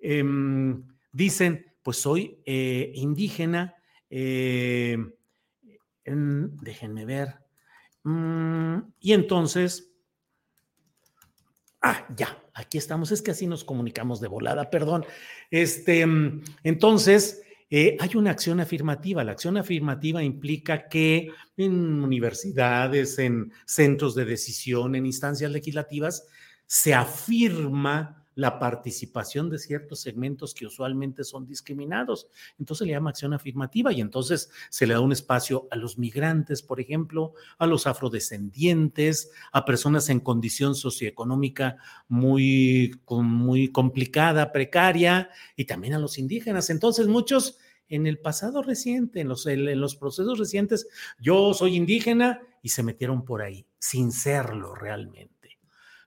[0.00, 0.82] em,
[1.12, 3.74] dicen, pues soy eh, indígena,
[4.08, 4.96] eh,
[6.06, 7.45] déjenme ver,
[8.08, 9.92] mm, y entonces,
[11.82, 15.04] ah, ya, aquí estamos, es que así nos comunicamos de volada, perdón.
[15.50, 19.24] Este, mm, entonces, hay una acción afirmativa.
[19.24, 26.26] La acción afirmativa implica que en universidades, en centros de decisión, en instancias legislativas,
[26.66, 32.28] se afirma la participación de ciertos segmentos que usualmente son discriminados.
[32.58, 36.62] Entonces le llama acción afirmativa y entonces se le da un espacio a los migrantes,
[36.62, 41.78] por ejemplo, a los afrodescendientes, a personas en condición socioeconómica
[42.08, 46.68] muy, muy complicada, precaria y también a los indígenas.
[46.68, 47.58] Entonces muchos
[47.88, 52.82] en el pasado reciente, en los, en los procesos recientes, yo soy indígena y se
[52.82, 55.35] metieron por ahí, sin serlo realmente.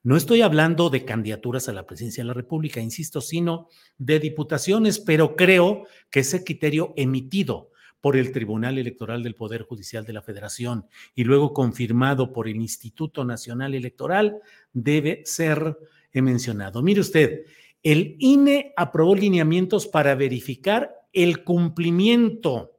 [0.01, 4.97] No estoy hablando de candidaturas a la presidencia de la República, insisto, sino de diputaciones,
[4.97, 10.21] pero creo que ese criterio emitido por el Tribunal Electoral del Poder Judicial de la
[10.21, 10.85] Federación
[11.15, 14.39] y luego confirmado por el Instituto Nacional Electoral
[14.71, 15.77] debe ser
[16.13, 16.81] mencionado.
[16.81, 17.45] Mire usted,
[17.83, 22.78] el INE aprobó lineamientos para verificar el cumplimiento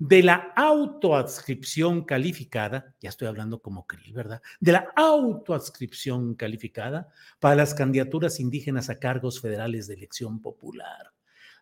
[0.00, 4.40] de la autoadscripción calificada, ya estoy hablando como Krill, ¿verdad?
[4.58, 11.12] De la autoadscripción calificada para las candidaturas indígenas a cargos federales de elección popular.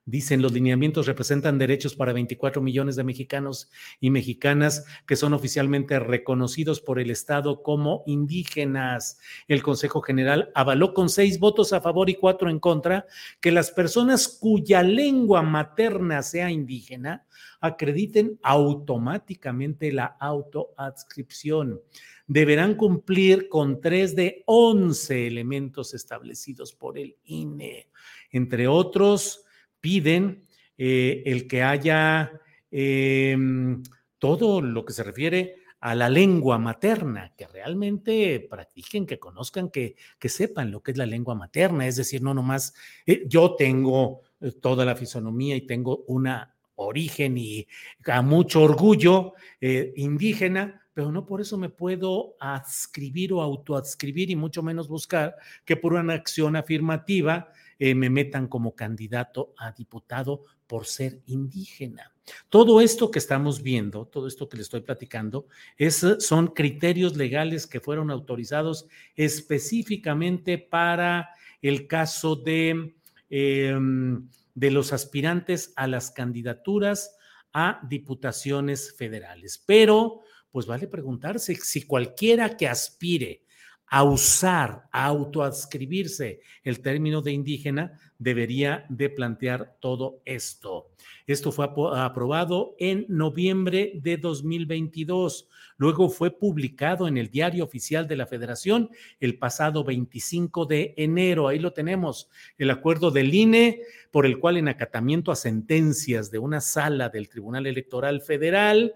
[0.09, 3.69] Dicen los lineamientos representan derechos para 24 millones de mexicanos
[4.01, 9.19] y mexicanas que son oficialmente reconocidos por el Estado como indígenas.
[9.49, 13.05] El Consejo General avaló con seis votos a favor y cuatro en contra
[13.39, 17.27] que las personas cuya lengua materna sea indígena
[17.61, 21.83] acrediten automáticamente la autoadscripción.
[22.27, 27.91] Deberán cumplir con tres de once elementos establecidos por el INE.
[28.31, 29.45] Entre otros,
[29.81, 32.33] piden eh, el que haya
[32.71, 33.83] em,
[34.19, 39.97] todo lo que se refiere a la lengua materna, que realmente practiquen, que conozcan, que,
[40.19, 42.75] que sepan lo que es la lengua materna, es decir, no nomás
[43.07, 47.67] eh, yo tengo eh, toda la fisonomía y tengo una origen y
[48.07, 54.65] a mucho orgullo indígena, pero no por eso me puedo adscribir o autoadscribir y mucho
[54.65, 60.87] menos buscar que por una acción afirmativa eh, me metan como candidato a diputado por
[60.87, 62.13] ser indígena.
[62.49, 67.67] Todo esto que estamos viendo, todo esto que le estoy platicando, es, son criterios legales
[67.67, 71.31] que fueron autorizados específicamente para
[71.63, 72.95] el caso de,
[73.31, 77.17] em, de los aspirantes a las candidaturas
[77.53, 79.63] a diputaciones federales.
[79.65, 80.21] Pero,
[80.51, 83.45] pues vale preguntarse si cualquiera que aspire
[83.91, 90.91] a usar, a autoadscribirse el término de indígena, debería de plantear todo esto.
[91.27, 95.49] Esto fue aprobado en noviembre de 2022.
[95.77, 101.47] Luego fue publicado en el Diario Oficial de la Federación el pasado 25 de enero.
[101.47, 106.39] Ahí lo tenemos, el acuerdo del INE por el cual en acatamiento a sentencias de
[106.39, 108.95] una sala del Tribunal Electoral Federal,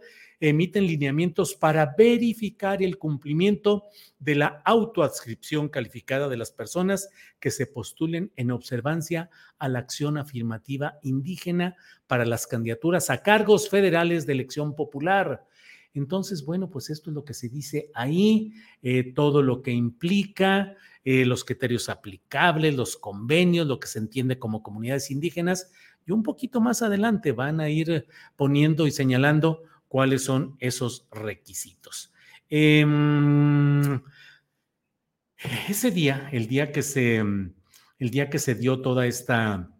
[0.49, 3.84] emiten lineamientos para verificar el cumplimiento
[4.18, 10.18] de la autoadscripción calificada de las personas que se postulen en observancia a la acción
[10.18, 11.76] afirmativa indígena
[12.09, 15.47] para las candidaturas a cargos federales de elección popular.
[15.95, 20.74] Entonces, bueno, pues esto es lo que se dice ahí, eh, todo lo que implica,
[21.05, 25.70] eh, los criterios aplicables, los convenios, lo que se entiende como comunidades indígenas,
[26.05, 29.62] y un poquito más adelante van a ir poniendo y señalando
[29.93, 32.14] cuáles son esos requisitos.
[32.49, 34.01] Em,
[35.68, 39.70] ese día, el día que se, el día que se dio toda esta,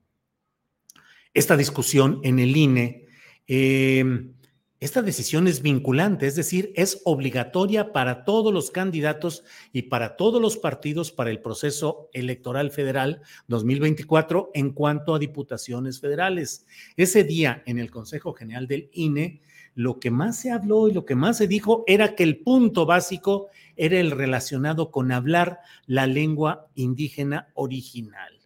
[1.33, 3.07] esta discusión en el INE,
[3.47, 4.35] em,
[4.81, 10.43] esta decisión es vinculante, es decir, es obligatoria para todos los candidatos y para todos
[10.43, 16.67] los partidos para el proceso electoral federal 2024 en cuanto a diputaciones federales.
[16.99, 19.41] Ese día en el Consejo General del INE,
[19.75, 22.87] lo que más se habló y lo que más se dijo era que el punto
[22.87, 28.43] básico era el relacionado con hablar la lengua indígena original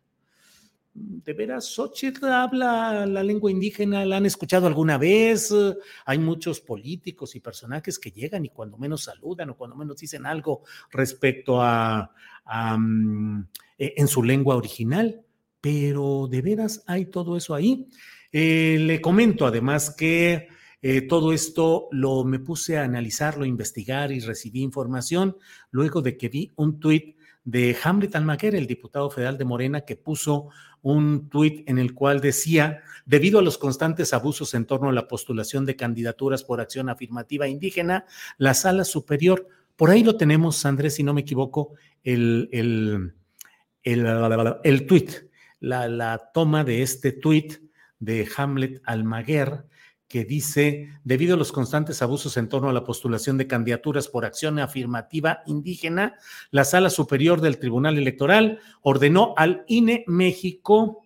[0.96, 5.54] de veras, Xochitl habla la lengua indígena, la han escuchado alguna vez.
[6.04, 10.26] Hay muchos políticos y personajes que llegan y cuando menos saludan o cuando menos dicen
[10.26, 12.10] algo respecto a,
[12.78, 13.40] mm,
[13.78, 15.20] e, en su lengua original,
[15.60, 17.88] pero de veras hay todo eso ahí.
[18.32, 20.48] Eh, le comento además que
[20.88, 25.36] eh, todo esto lo me puse a analizarlo, a investigar y recibí información
[25.72, 29.96] luego de que vi un tuit de Hamlet Almaguer, el diputado federal de Morena, que
[29.96, 30.50] puso
[30.82, 35.08] un tuit en el cual decía, debido a los constantes abusos en torno a la
[35.08, 38.04] postulación de candidaturas por acción afirmativa indígena,
[38.38, 41.74] la sala superior, por ahí lo tenemos, Andrés, si no me equivoco,
[42.04, 43.12] el, el,
[43.82, 44.06] el,
[44.62, 45.10] el tuit,
[45.58, 47.54] la, la toma de este tuit
[47.98, 49.64] de Hamlet Almaguer,
[50.08, 54.24] que dice, debido a los constantes abusos en torno a la postulación de candidaturas por
[54.24, 56.14] acción afirmativa indígena,
[56.50, 61.02] la Sala Superior del Tribunal Electoral ordenó al INE México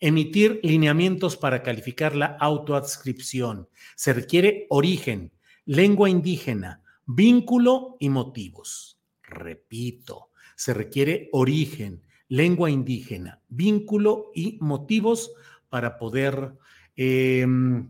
[0.00, 3.68] emitir lineamientos para calificar la autoadscripción.
[3.96, 5.32] Se requiere origen,
[5.64, 9.00] lengua indígena, vínculo y motivos.
[9.22, 15.32] Repito, se requiere origen, lengua indígena, vínculo y motivos
[15.68, 16.52] para poder
[16.96, 17.88] Em,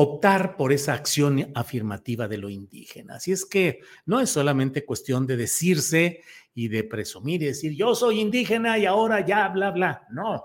[0.00, 3.16] optar por esa acción afirmativa de lo indígena.
[3.16, 6.20] Así es que no es solamente cuestión de decirse
[6.54, 10.06] y de presumir y decir, yo soy indígena y ahora ya, bla, bla.
[10.10, 10.44] No,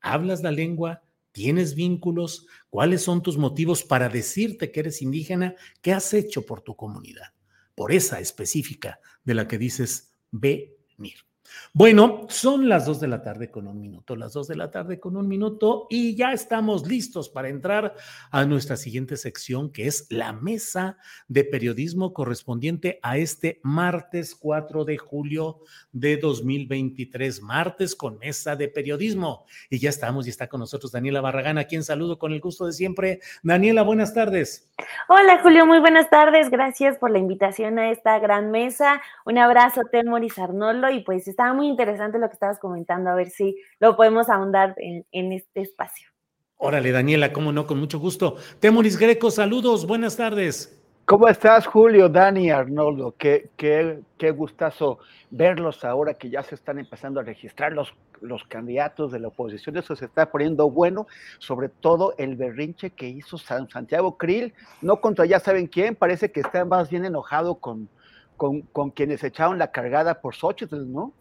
[0.00, 1.02] hablas la lengua,
[1.32, 6.62] tienes vínculos, cuáles son tus motivos para decirte que eres indígena, qué has hecho por
[6.62, 7.34] tu comunidad,
[7.74, 11.25] por esa específica de la que dices venir.
[11.72, 14.98] Bueno, son las dos de la tarde con un minuto, las dos de la tarde
[14.98, 17.94] con un minuto y ya estamos listos para entrar
[18.30, 20.98] a nuestra siguiente sección que es la mesa
[21.28, 25.60] de periodismo correspondiente a este martes 4 de julio
[25.92, 29.44] de 2023, martes con mesa de periodismo.
[29.70, 32.66] Y ya estamos y está con nosotros Daniela Barragán, a quien saludo con el gusto
[32.66, 33.20] de siempre.
[33.42, 34.70] Daniela, buenas tardes.
[35.08, 39.00] Hola Julio, muy buenas tardes, gracias por la invitación a esta gran mesa.
[39.24, 43.30] Un abrazo, Temoris Arnoldo y pues estaba muy interesante lo que estabas comentando, a ver
[43.30, 46.08] si lo podemos ahondar en, este espacio.
[46.56, 48.34] Órale, Daniela, cómo no, con mucho gusto.
[48.58, 50.82] Temoris Greco, saludos, buenas tardes.
[51.04, 53.14] ¿Cómo estás, Julio, Dani, Arnoldo?
[53.16, 54.98] Qué, qué, qué gustazo
[55.30, 59.76] verlos ahora que ya se están empezando a registrar los, los candidatos de la oposición.
[59.76, 61.06] Eso se está poniendo bueno,
[61.38, 66.32] sobre todo el berrinche que hizo San Santiago Krill, no contra ya saben quién, parece
[66.32, 67.88] que está más bien enojado con,
[68.36, 71.12] con, con quienes echaron la cargada por Xochitl, ¿no?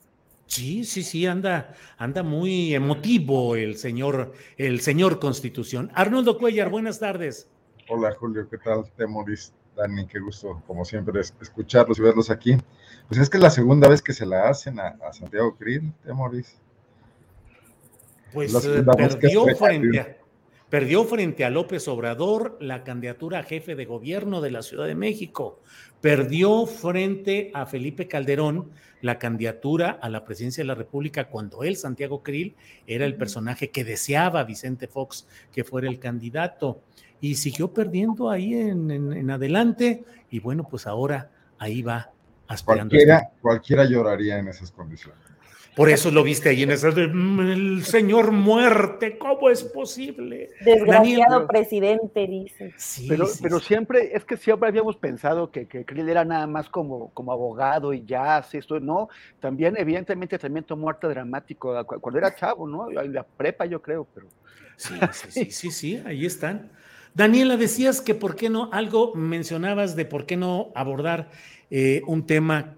[0.47, 5.91] Sí, sí, sí, anda, anda muy emotivo el señor, el señor Constitución.
[5.93, 7.49] Arnoldo Cuellar, buenas tardes.
[7.89, 8.89] Hola Julio, ¿qué tal?
[8.95, 12.57] Temoris, Dani, qué gusto, como siempre, escucharlos y verlos aquí.
[13.07, 16.57] Pues es que es la segunda vez que se la hacen a, Santiago Krill, Temoris.
[18.33, 20.17] Pues eh, perdió frente a,
[20.69, 24.95] perdió frente a López Obrador la candidatura a jefe de gobierno de la Ciudad de
[24.95, 25.61] México.
[26.01, 31.77] Perdió frente a Felipe Calderón la candidatura a la presidencia de la República cuando él,
[31.77, 32.55] Santiago Krill,
[32.87, 36.81] era el personaje que deseaba Vicente Fox que fuera el candidato.
[37.21, 40.03] Y siguió perdiendo ahí en, adelante.
[40.29, 42.11] Y bueno, pues ahora ahí va
[42.47, 42.91] aspirando.
[42.91, 45.34] Cualquiera, cualquiera lloraría en esas condiciones.
[45.75, 50.51] Por eso lo viste ahí en ese mm, el señor muerte, ¿cómo es posible?
[50.61, 52.73] Desgraciado presidente, dice.
[53.09, 57.11] pero, pero siempre, es que siempre habíamos pensado que, que Krill era nada más como,
[57.13, 59.09] como abogado y ya, esto, no,
[59.41, 62.89] también evidentemente también tomó arte dramático cuando era chavo, ¿no?
[62.89, 64.27] En la prepa yo creo, pero.
[64.77, 66.71] Sí, sí, sí, sí, sí, ahí están.
[67.13, 71.29] Daniela, decías que por qué no, algo mencionabas de por qué no abordar
[71.69, 72.75] eh, un tema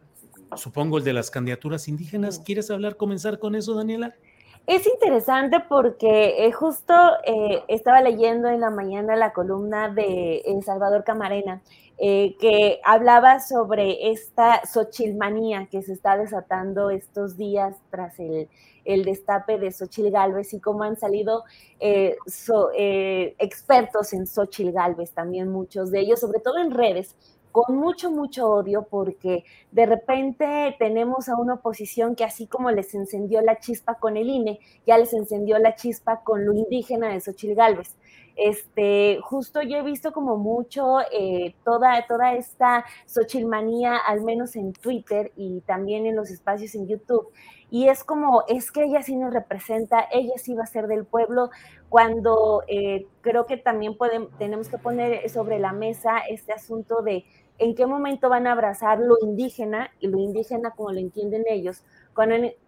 [0.55, 2.39] supongo el de las candidaturas indígenas.
[2.39, 4.15] ¿Quieres hablar, comenzar con eso, Daniela?
[4.67, 6.93] Es interesante porque eh, justo
[7.23, 11.61] eh, estaba leyendo en la mañana la columna de Salvador Camarena,
[11.97, 18.49] eh, que hablaba sobre esta Xochilmanía que se está desatando estos días tras el,
[19.05, 21.45] destape de Xochil Gálvez y cómo han salido
[23.39, 27.15] expertos en Xochil Gálvez, también muchos de ellos, sobre todo en redes,
[27.57, 32.93] con mucho, mucho odio, porque de repente tenemos a una oposición que así como les
[32.93, 37.19] encendió la chispa con el INE, ya les encendió la chispa con lo indígena de
[37.19, 37.95] Xochil Gálvez.
[38.35, 44.73] Este, justo yo he visto como mucho eh, toda, toda esta Xochilmanía, al menos en
[44.73, 47.27] Twitter y también en los espacios en YouTube.
[47.71, 51.05] Y es como, es que ella sí nos representa, ella sí va a ser del
[51.05, 51.49] pueblo,
[51.89, 57.25] cuando eh, creo que también podemos, tenemos que poner sobre la mesa este asunto de
[57.59, 61.83] en qué momento van a abrazar lo indígena y lo indígena como lo entienden ellos,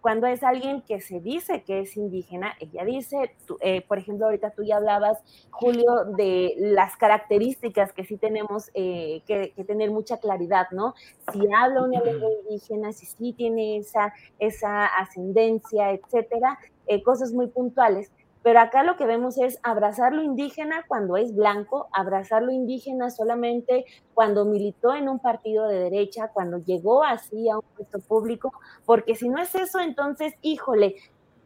[0.00, 4.50] cuando, es alguien que se dice que es indígena, ella dice, eh, por ejemplo, ahorita
[4.50, 5.18] tú ya hablabas,
[5.50, 10.94] Julio, de las características que sí tenemos eh, que, tener mucha claridad, ¿no?
[11.32, 17.48] Si habla una lengua indígena, si sí tiene esa, esa ascendencia, etcétera, eh, cosas muy
[17.48, 18.12] puntuales.
[18.42, 23.10] Pero acá lo que vemos es abrazar lo indígena cuando es blanco, abrazar lo indígena
[23.10, 23.84] solamente
[24.14, 28.52] cuando militó en un partido de derecha, cuando llegó así a un puesto público,
[28.86, 30.96] porque si no es eso, entonces, híjole,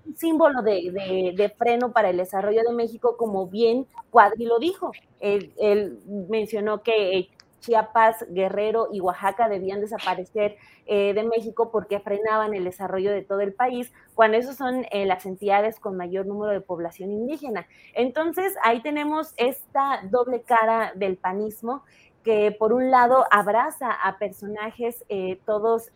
[0.07, 4.92] un símbolo de, freno para el desarrollo de México, como bien Cuadri lo dijo.
[5.18, 7.30] Él mencionó que
[7.64, 10.56] Chiapas, Guerrero y Oaxaca debían desaparecer
[10.86, 15.06] eh, de México porque frenaban el desarrollo de todo el país, cuando esos son eh,
[15.06, 17.66] las entidades con mayor número de población indígena.
[17.94, 21.84] Entonces, ahí tenemos esta doble cara del panismo
[22.22, 25.90] que por un lado abraza a personajes eh, todos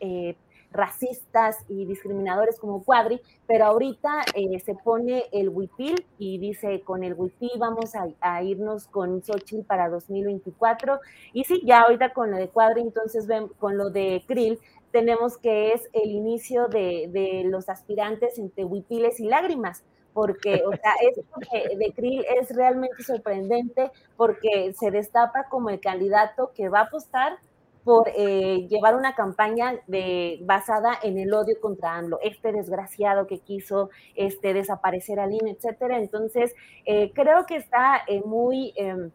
[0.71, 7.05] racistas y discriminadores como Cuadri, pero ahorita eh, se pone el huipil y dice con
[7.05, 11.01] el huipil vamos a, irnos con Xochitl para 2024.
[11.33, 14.59] Y sí, ya ahorita con lo de Cuadri, entonces ven, con lo de Krill,
[14.93, 20.95] tenemos que es el inicio de, los aspirantes entre huipiles y lágrimas porque, o sea,
[21.09, 26.81] esto de, de Krill es realmente sorprendente porque se destapa como el candidato que va
[26.81, 27.39] a apostar
[27.85, 33.39] por eh, llevar una campaña de, basada en el odio contra AMLO, este desgraciado que
[33.39, 35.99] quiso este, desaparecer a INE, etcétera.
[35.99, 36.55] Entonces,
[36.85, 39.11] eh, creo que está eh, muy em,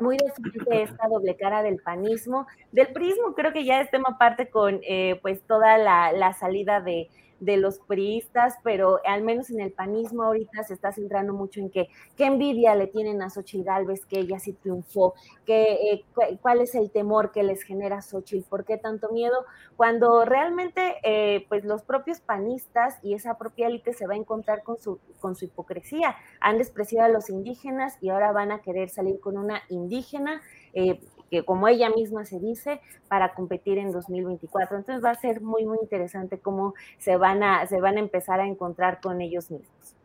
[0.00, 2.46] muy deficiente esta doble cara del panismo.
[2.72, 4.80] Del prismo creo que ya es tema aparte con
[5.22, 7.08] pues toda la salida de,
[7.40, 11.70] de los priistas, pero al menos en el panismo ahorita se está centrando mucho en
[11.70, 15.14] que qué envidia le tienen a Xochitl Galvez, que ella sí triunfó,
[15.46, 16.04] que, eh,
[16.40, 19.44] cuál es el temor que les genera Xochitl, por qué tanto miedo,
[19.76, 24.62] cuando realmente eh, pues los propios panistas y esa propia élite se va a encontrar
[24.62, 26.16] con su, con su hipocresía.
[26.40, 30.42] Han despreciado a los indígenas y ahora van a querer salir con una indígena.
[30.74, 31.00] Eh,
[31.30, 34.78] que como ella misma se dice, para competir en 2024.
[34.78, 38.40] Entonces va a ser muy, muy interesante cómo se van a, se van a empezar
[38.40, 39.96] a encontrar con ellos mismos.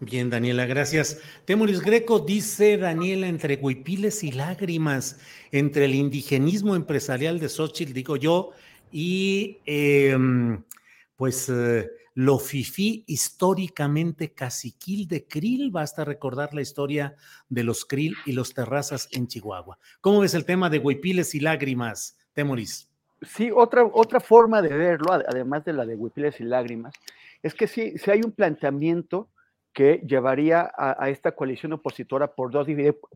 [0.00, 1.20] Bien, Daniela, gracias.
[1.44, 5.18] Temoris Greco dice, Daniela, entre huipiles y lágrimas,
[5.50, 8.52] entre el indigenismo empresarial de Xochitl, digo yo,
[8.92, 10.62] y em,
[11.16, 15.70] pues eh, lo fifí históricamente caciquil de Krill.
[15.70, 17.14] Basta recordar la historia
[17.48, 19.78] de los Krill y los terrazas en Chihuahua.
[20.00, 22.90] ¿Cómo ves el tema de huipiles y lágrimas, Temoris?
[23.22, 26.92] Sí, otra, otra forma de verlo, además de la de huipiles y lágrimas,
[27.40, 29.28] es que sí, si hay un planteamiento
[29.72, 32.66] que llevaría a, esta coalición opositora por dos,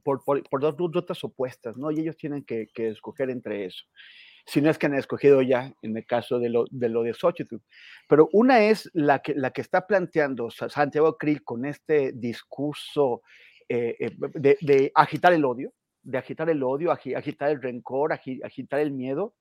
[0.04, 1.90] por, por, dos rutas opuestas, ¿no?
[1.90, 3.82] Y ellos tienen que, que escoger entre eso
[4.46, 7.04] si no es que han escogido ya en el caso de lo de, lo.
[8.08, 13.22] Pero una es la que, la que está planteando Santiago Krill con este discurso
[13.68, 14.10] eh, eh,
[14.60, 15.72] de, agitar el odio,
[16.02, 19.34] de agitar el odio, agitar el rencor, agitar el miedo,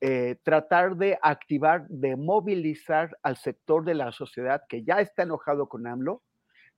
[0.00, 5.68] eh, tratar de activar, de movilizar al sector de la sociedad que ya está enojado
[5.68, 6.22] con AMLO,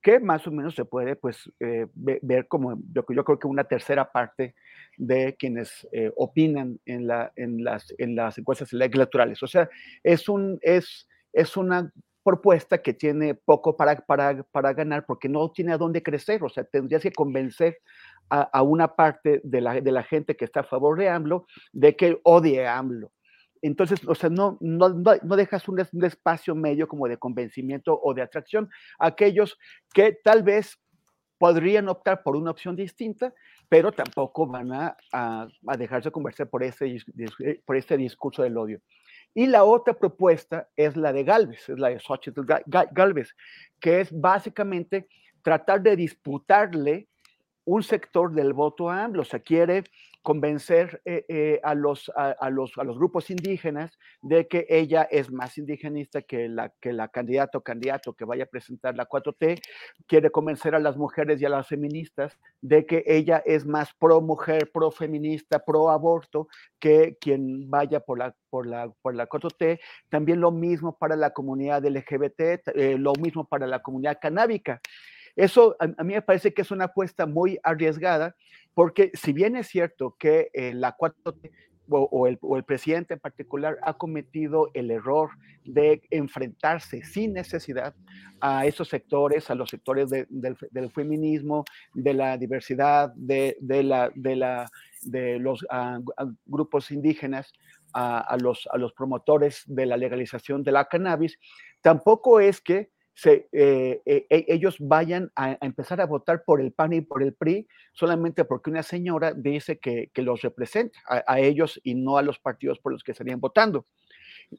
[0.03, 4.11] que más o menos se puede pues ver como yo, yo, creo que una tercera
[4.11, 4.55] parte
[4.97, 9.43] de quienes eh, opinan en, la, en, las, en las encuestas electorales.
[9.43, 9.69] O sea,
[10.03, 15.51] es, un, es, es una propuesta que tiene poco para, para, para ganar porque no
[15.51, 16.43] tiene a dónde crecer.
[16.43, 17.79] O sea, tendrías que convencer
[18.29, 21.97] a, una parte de la, de la gente que está a favor de AMLO de
[21.97, 23.11] que odie AMLO.
[23.63, 28.23] Entonces, o sea, no, no, no dejas un, espacio medio como de convencimiento o de
[28.23, 28.69] atracción
[28.99, 29.59] a aquellos
[29.93, 30.79] que tal vez
[31.39, 33.33] podrían optar por una opción distinta,
[33.69, 38.81] pero tampoco van a, a, dejarse convencer por ese, eh, por ese discurso del odio.
[39.35, 43.37] Y la otra propuesta es la de Galvez, es la de Xochitl Galvez,
[43.79, 45.07] que es básicamente
[45.43, 47.09] tratar de disputarle
[47.65, 49.85] un sector del voto a AMLO, o sea, quiere
[50.29, 55.33] convencer eh, eh, a, los, a, los, a los grupos indígenas de que ella es
[55.33, 59.59] más indigenista que la, que la candidata o candidato que vaya a presentar la 4T,
[60.07, 64.21] quiere convencer a las mujeres y a las feministas de que ella es más pro
[64.21, 66.49] mujer, pro feminista, pro aborto
[66.79, 69.81] que quien vaya por la, por la, por la 4T.
[70.11, 74.83] También lo mismo para la comunidad LGBT, eh, lo mismo para la comunidad canábica.
[75.39, 78.35] Eso a, mí me parece que es una apuesta muy arriesgada,
[78.75, 81.37] porque si bien es cierto que eh, la 4
[81.91, 85.31] o, el, presidente en particular ha cometido el error
[85.65, 87.95] de enfrentarse sin necesidad
[88.41, 94.69] a esos sectores, a los sectores del, feminismo, de la diversidad, de, la, de, la,
[95.03, 95.65] de los
[96.47, 97.53] grupos indígenas,
[97.93, 101.39] a, los, a los promotores de la legalización de la cannabis,
[101.81, 102.91] tampoco es que
[103.25, 107.35] eh, eh, e, ellos vayan a, empezar a votar por el PAN y por el
[107.35, 112.39] PRI solamente porque una señora dice que, los representa a, ellos y no a los
[112.39, 113.87] partidos por los que estarían votando.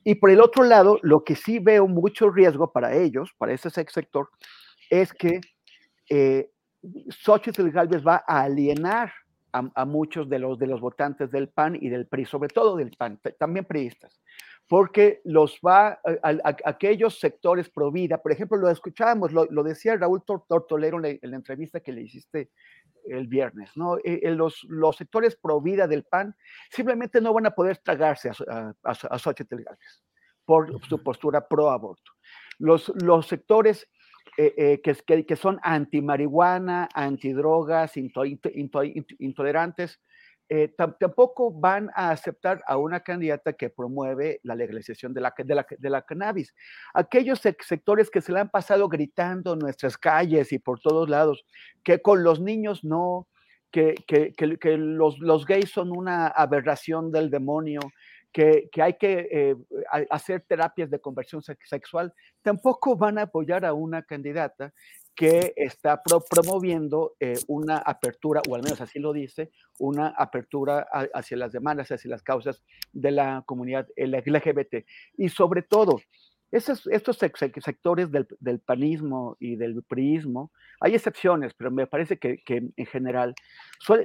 [0.03, 3.69] Y por el otro lado, lo que sí veo mucho riesgo para ellos, para ese
[3.69, 4.29] sector,
[4.89, 5.39] es que
[6.09, 6.51] eh,
[7.09, 9.13] Xochitl Galvez va a alienar
[9.51, 12.91] a, muchos de los, de los votantes del PAN y del PRI, sobre todo del
[12.91, 14.19] PAN, también priistas
[14.69, 20.23] porque los va a, aquellos sectores pro vida, por ejemplo, lo escuchábamos, lo, decía Raúl
[20.23, 22.51] Tortolero en la, entrevista que le hiciste
[23.05, 23.97] el viernes, ¿no?
[23.97, 26.35] Eh, eh, los, los sectores pro vida del PAN
[26.69, 29.35] simplemente no van a poder tragarse a, a, a
[30.45, 32.11] por su postura pro aborto.
[32.59, 33.89] Los, los sectores
[34.37, 39.99] eh, que, que, que, son anti-marihuana, anti-drogas, intolerantes,
[40.51, 45.35] eh, tampoco van a aceptar a una candidata que promueve la legalización de la,
[45.77, 46.55] de la, cannabis.
[46.95, 51.45] Aquellos sectores que se le han pasado gritando en nuestras calles y por todos lados,
[51.83, 53.27] que con los niños no,
[53.71, 53.93] que,
[54.75, 57.81] los, los, gays son una aberración del demonio,
[58.31, 59.55] que, hay que eh,
[60.09, 62.11] hacer terapias de conversión sexual,
[62.41, 64.73] tampoco van a apoyar a una candidata
[65.19, 71.35] que está promoviendo eh, una apertura, o al menos así lo dice, una apertura hacia
[71.35, 72.63] las demandas, hacia las causas
[72.93, 74.85] de la comunidad LGBT.
[75.17, 75.99] Y sobre todo,
[76.53, 82.85] esos, estos sectores del, panismo y del priismo, hay excepciones, pero me parece que, en
[82.85, 83.35] general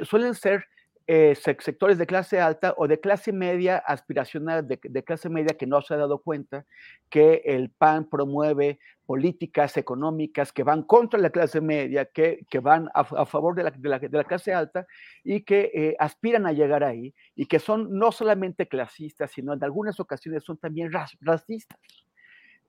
[0.03, 0.65] suelen ser
[1.07, 5.83] eh, sectores de clase alta o de clase media aspiracional, de, clase media que no
[5.83, 6.65] se ha dado cuenta
[7.11, 12.89] que el PAN promueve políticas económicas que van contra la clase media, que, que van
[12.95, 14.87] a, favor de la, de, la, clase alta
[15.23, 19.63] y que eh, aspiran a llegar ahí y que son no solamente clasistas, sino en
[19.63, 20.91] algunas ocasiones son también
[21.21, 21.79] racistas.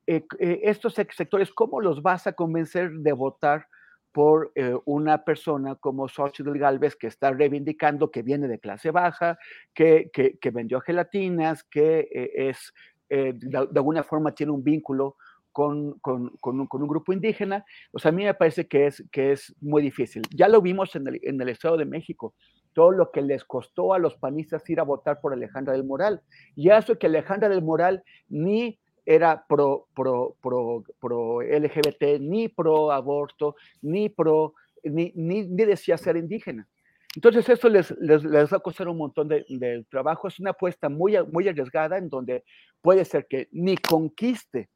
[0.07, 3.67] Eh, estos sectores, ¿cómo los vas a convencer de votar
[4.15, 9.37] por eh, una persona como Xochitl Galvez que está reivindicando que viene de clase baja,
[9.73, 12.73] que, que, vendió gelatinas, que eh, es,
[13.09, 15.17] eh, de, alguna forma tiene un vínculo
[15.51, 19.53] con, con, con, un, grupo indígena, pues a mí me parece que es, que es
[19.59, 20.21] muy difícil.
[20.33, 22.35] Ya lo vimos en el, en el Estado de México,
[22.71, 26.21] todo lo que les costó a los panistas ir a votar por Alejandra del Moral.
[26.55, 32.91] Y eso que Alejandra del Moral ni era pro, pro, pro, pro LGBT, ni pro
[32.91, 34.53] aborto, ni pro,
[34.83, 36.67] ni, ni, decía ser indígena.
[37.15, 40.27] Entonces eso les, les, les, va a costar un montón de, de, trabajo.
[40.27, 42.43] Es una apuesta muy, muy arriesgada en donde
[42.81, 44.69] puede ser que ni conquiste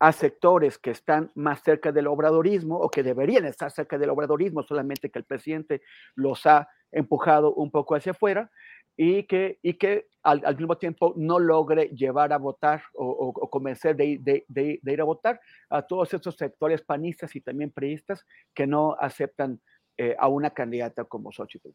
[0.00, 4.62] a sectores que están más cerca del obradorismo o que deberían estar cerca del obradorismo,
[4.62, 5.82] solamente que el presidente
[6.14, 8.50] los ha empujado un poco hacia afuera,
[8.96, 14.18] y que, y que al, mismo tiempo no logre llevar a votar o, convencer de,
[14.20, 15.40] de, de, ir a votar
[15.70, 19.60] a todos estos sectores panistas y también priistas que no aceptan
[19.96, 21.70] eh, a una candidata como Xochitl.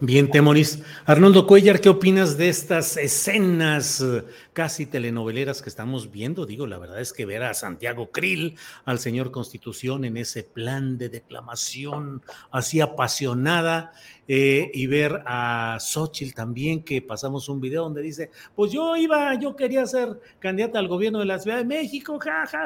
[0.00, 0.82] Bien, Temoris.
[1.06, 4.04] Arnoldo Cuellar, ¿qué opinas de estas escenas
[4.52, 6.46] casi telenoveleras que estamos viendo?
[6.46, 8.56] Digo, la verdad es que ver a Santiago Krill,
[8.86, 13.92] al señor Constitución, en ese plan de declamación así apasionada,
[14.26, 19.38] eh, y ver a Xochitl también, que pasamos un video donde dice, pues yo iba,
[19.38, 22.64] yo quería ser candidata al gobierno de la Ciudad de México, ja, ja,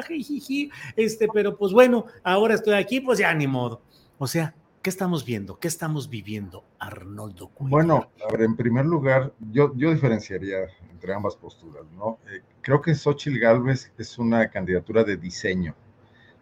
[0.96, 3.82] este, pero pues bueno, ahora estoy aquí, pues ya ni modo.
[4.18, 4.54] O sea,
[4.88, 5.58] ¿Qué estamos viendo?
[5.58, 7.50] ¿Qué estamos viviendo, Arnoldo?
[7.58, 10.60] Bueno, a ver, en primer lugar, yo, yo diferenciaría
[10.90, 12.18] entre ambas posturas, ¿no?
[12.26, 15.74] Eh, creo que Xochitl Galvez es una candidatura de diseño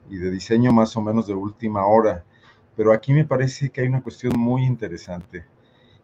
[0.08, 2.24] y de diseño más o menos de última hora,
[2.76, 5.44] pero aquí me parece que hay una cuestión muy interesante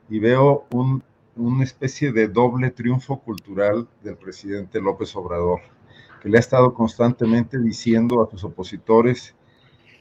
[0.09, 1.01] y veo un,
[1.37, 5.61] una especie de doble triunfo cultural del presidente López Obrador,
[6.21, 9.33] que le ha estado constantemente diciendo a sus opositores,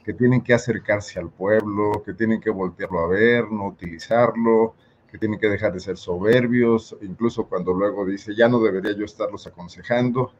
[0.04, 4.74] que tienen que acercarse al pueblo, que tienen que voltearlo a ver, no utilizarlo,
[5.10, 9.04] que tienen que dejar de ser soberbios, incluso cuando luego dice, ya no debería yo
[9.04, 10.32] estarlos aconsejando,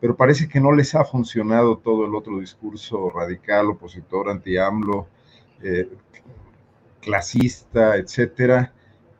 [0.00, 5.06] pero parece que no les ha funcionado todo el otro discurso radical, opositor, anti-AMLO,
[5.62, 5.88] eh,
[7.00, 8.72] clasista, etcétera.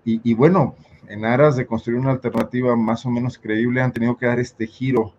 [0.05, 0.77] Y, y, bueno,
[1.09, 4.66] en aras de construir una alternativa más o menos creíble, han tenido que dar este
[4.66, 5.15] giro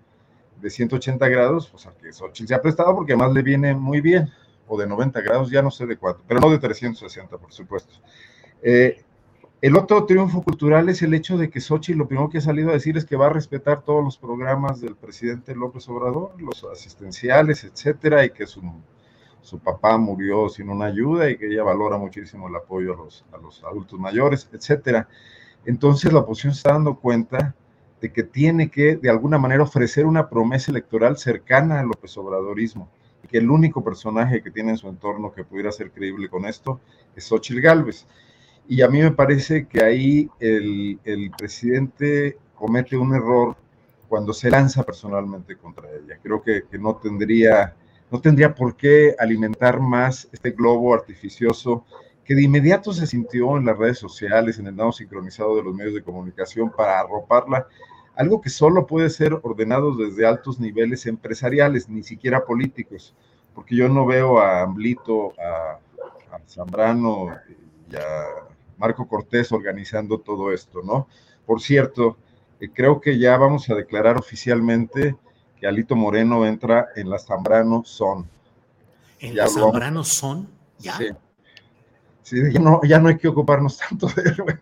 [0.61, 4.01] de 180 grados, pues a que Xochitl se ha prestado porque además le viene muy
[4.01, 4.29] bien,
[4.69, 7.95] o de 90 grados, ya no sé de cuánto, pero no de 360, por supuesto.
[8.61, 9.03] Eh,
[9.61, 12.69] el otro triunfo cultural es el hecho de que Sochi lo primero que ha salido
[12.69, 16.63] a decir es que va a respetar todos los programas del presidente López Obrador, los
[16.63, 18.61] asistenciales, etcétera, y que su,
[19.41, 23.25] su papá murió sin una ayuda y que ella valora muchísimo el apoyo a los,
[23.33, 25.09] a los adultos mayores, etcétera.
[25.65, 27.53] Entonces la oposición está dando cuenta
[27.99, 32.89] de que tiene que de alguna manera ofrecer una promesa electoral cercana al López Obradorismo,
[33.29, 36.79] que el único personaje que tiene en su entorno que pudiera ser creíble con esto
[37.15, 38.07] es Xochitl Gálvez.
[38.67, 43.55] Y a mí me parece que ahí el, el, presidente comete un error
[44.07, 46.19] cuando se lanza personalmente contra ella.
[46.21, 47.75] Creo que, que, no, tendría,
[48.11, 51.85] no tendría por qué alimentar más este globo artificioso
[52.29, 55.73] que de inmediato se sintió en las redes sociales, en el lado sincronizado de los
[55.73, 57.67] medios de comunicación para arroparla,
[58.19, 63.15] algo que solo puede ser ordenado desde altos niveles empresariales, ni siquiera políticos,
[63.55, 65.79] porque yo no veo a Amblito, a,
[66.35, 67.29] a Zambrano
[67.89, 68.25] y a
[68.77, 71.07] Marco Cortés organizando todo esto, ¿no?
[71.45, 72.17] Por cierto,
[72.59, 75.15] eh, creo que ya vamos a declarar oficialmente
[75.57, 78.29] que Alito Moreno entra en la Zambrano Son.
[79.19, 80.49] ¿En la Zambrano Son?
[80.77, 80.97] ¿Ya?
[80.97, 81.07] Sí.
[82.21, 84.35] sí ya, no, ya no hay que ocuparnos tanto de él.
[84.43, 84.61] Bueno,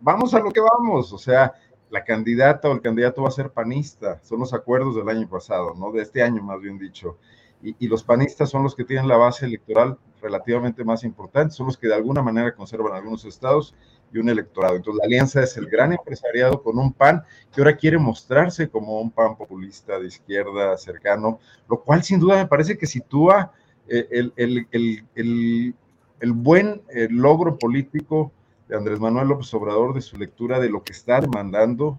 [0.00, 1.52] vamos a lo que vamos, o sea,
[1.90, 5.74] la candidata o el candidato va a ser panista, son los acuerdos del año pasado,
[5.76, 5.92] ¿no?
[5.92, 7.18] De este año, más bien dicho.
[7.62, 11.76] Y, los panistas son los que tienen la base electoral relativamente más importante, son los
[11.76, 13.74] que de alguna manera conservan algunos estados
[14.10, 14.76] y un electorado.
[14.76, 17.22] Entonces la alianza es el gran empresariado con un PAN
[17.52, 21.38] que ahora quiere mostrarse como un PAN populista de izquierda cercano,
[21.68, 23.52] lo cual sin duda me parece que sitúa
[23.88, 25.74] eh, el, el, el,
[26.20, 28.32] el, buen eh, logro político
[28.70, 31.98] de Andrés Manuel López Obrador de su lectura de lo que está demandando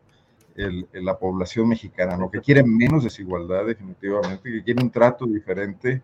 [0.55, 2.29] la población mexicana, ¿no?
[2.29, 6.01] que quiere menos desigualdad definitivamente, que quiere un trato diferente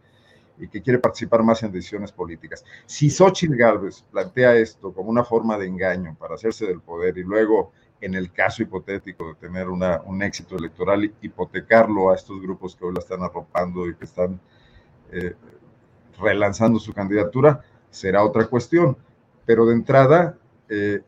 [0.57, 2.65] y que quiere participar más en decisiones políticas.
[2.85, 7.23] Si Xochitl Gálvez plantea esto como una forma de engaño para hacerse del poder y
[7.23, 7.71] luego,
[8.01, 12.85] en el caso hipotético de tener una, un éxito electoral, hipotecarlo a estos grupos que
[12.85, 14.39] hoy la están arropando y que están
[15.11, 15.35] eh,
[16.19, 18.97] relanzando su candidatura, será otra cuestión.
[19.45, 20.37] Pero de entrada,
[20.69, 21.01] eh,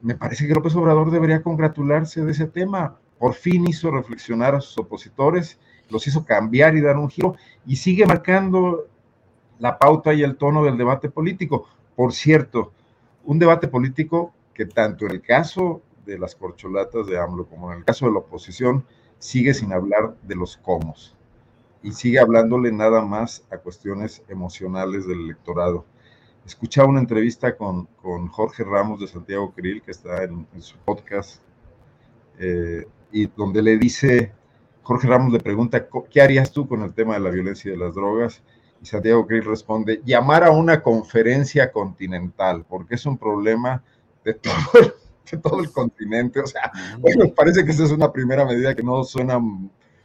[0.00, 2.96] me parece que López Obrador debería congratularse de ese tema.
[3.18, 5.58] Por fin hizo reflexionar a sus opositores,
[5.90, 8.86] los hizo cambiar y dar un giro y sigue marcando
[9.58, 11.68] la pauta y el tono del debate político.
[11.96, 12.72] Por cierto,
[13.24, 17.78] un debate político que tanto en el caso de las corcholatas de AMLO como en
[17.78, 18.84] el caso de la oposición
[19.18, 20.94] sigue sin hablar de los cómo
[21.82, 25.84] y sigue hablándole nada más a cuestiones emocionales del electorado.
[26.46, 30.76] Escuchaba una entrevista con, con Jorge Ramos de Santiago Krill, que está en, en su
[30.78, 31.40] podcast,
[32.38, 34.32] eh, y donde le dice,
[34.82, 37.84] Jorge Ramos le pregunta, ¿qué harías tú con el tema de la violencia y de
[37.84, 38.42] las drogas?
[38.82, 43.82] Y Santiago Krill responde, llamar a una conferencia continental, porque es un problema
[44.24, 44.94] de todo, el,
[45.30, 46.40] de todo el continente.
[46.40, 49.38] O sea, bueno, parece que esa es una primera medida que no suena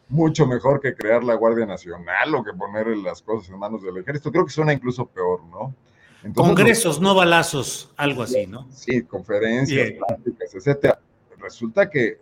[0.09, 3.97] mucho mejor que crear la Guardia Nacional o que poner las cosas en manos del
[3.97, 4.31] ejército.
[4.31, 5.73] Creo que suena incluso peor, ¿no?
[6.25, 8.67] Entonces, Congresos, no balazos, algo así, ¿no?
[8.71, 9.99] Sí, conferencias, Bien.
[9.99, 10.99] pláticas, etcétera.
[11.37, 12.17] Resulta que eh,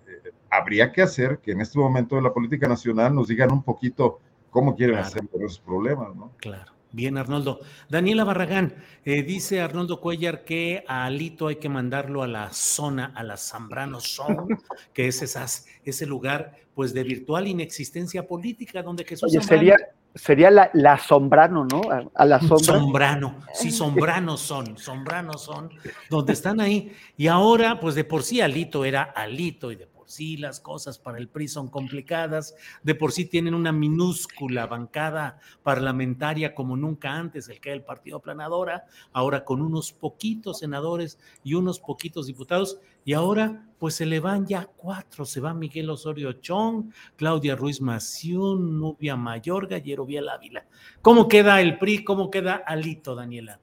[0.50, 4.20] habría que hacer que en este momento de la política nacional nos digan un poquito
[4.50, 5.08] cómo quieren claro.
[5.08, 6.34] hacer con esos problemas, ¿no?
[6.38, 6.74] Claro.
[6.92, 7.62] Bien, Arnoldo.
[7.90, 8.76] Daniela Barragán,
[9.06, 13.38] eh, dice Arnoldo Cuellar que a Alito hay que mandarlo a la zona, a la
[13.38, 14.58] Zambrano Zone,
[14.94, 19.78] que es esas, ese lugar pues de virtual inexistencia política donde Jesús Oye, sería,
[20.16, 21.82] sería la, la, Sombrano, ¿no?
[21.92, 22.80] A, a, la sombra.
[22.80, 25.70] Sombrano, sí, Sombranos son, Sombranos son,
[26.10, 26.94] donde están ahí.
[27.18, 31.18] Y ahora, pues de por sí Alito era Alito y de sí las cosas para
[31.18, 37.50] el PRI son complicadas, de por sí tienen una minúscula bancada parlamentaria como nunca antes,
[37.50, 42.80] el que era el partido planadora, ahora con unos poquitos senadores y unos poquitos diputados,
[43.06, 47.82] y ahora pues se le van ya cuatro, se va Miguel Osorio Chong, Claudia Ruiz
[47.82, 50.66] Maciún, Nubia Mayorga y Erobiel Ávila.
[51.02, 52.06] ¿Cómo queda el PRI?
[52.06, 53.60] ¿Cómo queda Alito, Daniela?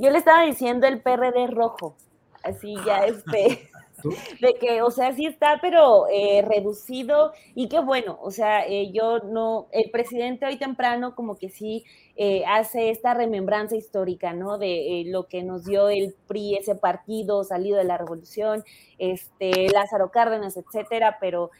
[0.00, 1.96] Yo le estaba diciendo el PRD rojo.
[2.42, 3.69] así ya este,
[4.40, 8.90] de que, o sea, sí está, pero eh, reducido y qué bueno, o sea, eh,
[8.92, 11.84] yo no, el presidente hoy temprano como que sí
[12.16, 14.58] eh, hace esta remembranza histórica, ¿no?
[14.58, 18.64] De lo que nos dio el PRI, ese partido salido de la revolución,
[18.98, 21.50] este, Lázaro Cárdenas, etcétera, pero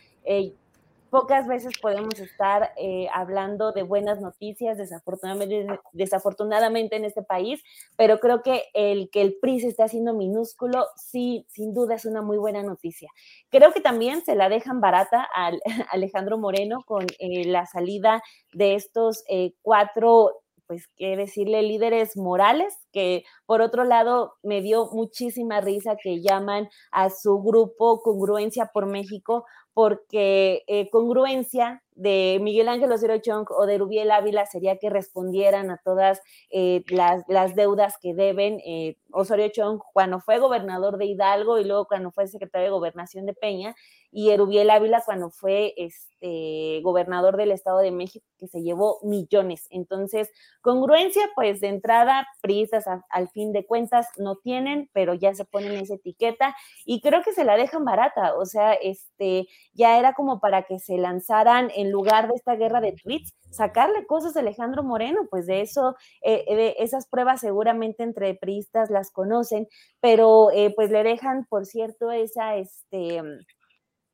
[1.10, 7.62] pocas veces podemos estar eh, hablando de buenas noticias, desafortunadamente, desafortunadamente en este país,
[7.96, 12.04] pero creo que el que el PRI se esté haciendo minúsculo, sí, sin duda es
[12.04, 13.10] una muy buena noticia.
[13.50, 15.50] Creo que también se la dejan barata a
[15.90, 18.22] Alejandro Moreno con eh, la salida
[18.52, 24.88] de estos eh, cuatro pues, qué decirle, líderes morales, que por otro lado me dio
[24.92, 29.44] muchísima risa que llaman a su grupo Congruencia por México,
[29.81, 35.70] porque eh, congruencia de Miguel Ángel Osorio Chong o de Rubiel Ávila sería que respondieran
[35.70, 38.60] a todas eh, las, deudas que deben.
[38.64, 43.27] Eh, Osorio Chong cuando fue gobernador de Hidalgo y luego cuando fue secretario de Gobernación
[43.27, 43.74] de Peña,
[44.12, 49.66] y Erubiel Ávila cuando fue este, gobernador del Estado de México, que se llevó millones.
[49.70, 50.31] Entonces,
[50.62, 55.72] congruencia, pues de entrada, priistas al fin de cuentas no tienen, pero ya se ponen
[55.72, 58.36] esa etiqueta y creo que se la dejan barata.
[58.36, 62.80] O sea, este, ya era como para que se lanzaran en lugar de esta guerra
[62.80, 68.02] de tweets, sacarle cosas a Alejandro Moreno, pues de eso, eh, de esas pruebas seguramente
[68.02, 69.68] entre priistas las conocen,
[70.00, 73.22] pero eh, pues le dejan, por cierto, esa, este,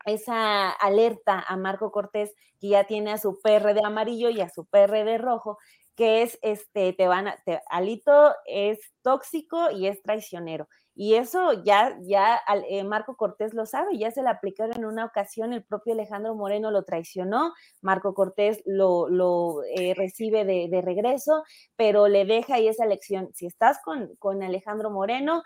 [0.07, 4.49] esa alerta a Marco Cortés, que ya tiene a su PR de amarillo y a
[4.49, 5.59] su PR de rojo,
[5.97, 7.37] que es, este, te van a,
[7.69, 10.69] Alito es tóxico y es traicionero.
[10.99, 12.41] Y eso ya, ya
[12.71, 16.35] eh, Marco Cortés lo sabe, ya se le aplicaron en una ocasión, el propio Alejandro
[16.35, 17.53] Moreno lo traicionó,
[17.83, 21.45] Marco Cortés lo, lo eh, recibe de, de, regreso,
[21.77, 23.29] pero le deja ahí esa lección.
[23.35, 25.43] Si estás con, con Alejandro Moreno,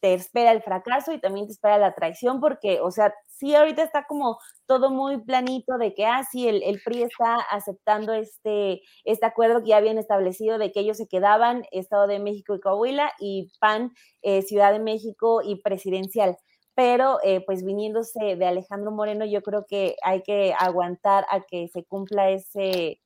[0.00, 3.82] te espera el fracaso y también te espera la traición, porque, o sea, sí, ahorita
[3.82, 8.80] está como todo muy planito de que, ah, sí, el, el, PRI está aceptando este,
[9.04, 12.60] este acuerdo que ya habían establecido de que ellos se quedaban, Estado de México y
[12.60, 16.36] Coahuila, y PAN, eh, Ciudad de México y presidencial.
[16.74, 21.68] Pero, eh, pues viniéndose de Alejandro Moreno, yo creo que hay que aguantar a que
[21.68, 23.00] se cumpla ese,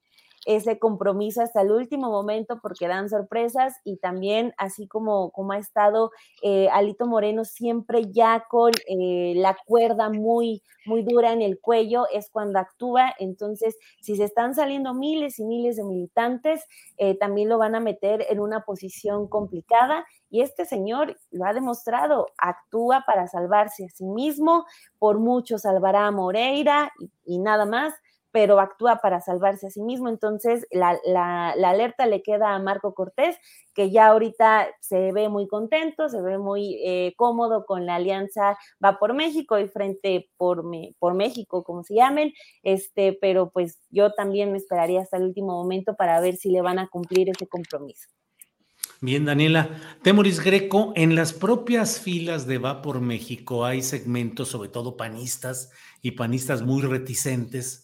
[0.47, 5.59] ese compromiso hasta el último momento porque dan sorpresas y también así como, como ha
[5.59, 6.11] estado
[6.43, 12.05] eh, Alito Moreno siempre ya con eh, la cuerda muy, muy dura en el cuello
[12.13, 13.15] es cuando actúa.
[13.19, 16.65] Entonces, si se están saliendo miles y miles de militantes,
[16.99, 20.05] eh, también lo van a meter en una posición complicada.
[20.31, 24.65] Y este señor lo ha demostrado, actúa para salvarse a sí mismo,
[24.99, 26.93] por mucho salvará a Moreira
[27.25, 27.95] y nada más
[28.35, 30.09] pero actúa para salvarse a sí mismo.
[30.09, 33.37] Entonces, la, alerta le queda a Marco Cortés,
[33.75, 38.59] que ya ahorita se ve muy contento, se ve muy eh, cómodo con la alianza
[38.85, 40.65] Va por México y Frente por,
[40.99, 42.33] por México, como se llamen,
[42.65, 46.61] este, pero pues yo también me esperaría hasta el último momento para ver si le
[46.61, 48.09] van a cumplir ese compromiso.
[49.01, 49.81] Bien, Daniela.
[50.03, 55.71] Temoris Greco, en las propias filas de Va por México hay segmentos, sobre todo panistas
[56.03, 57.84] y panistas muy reticentes,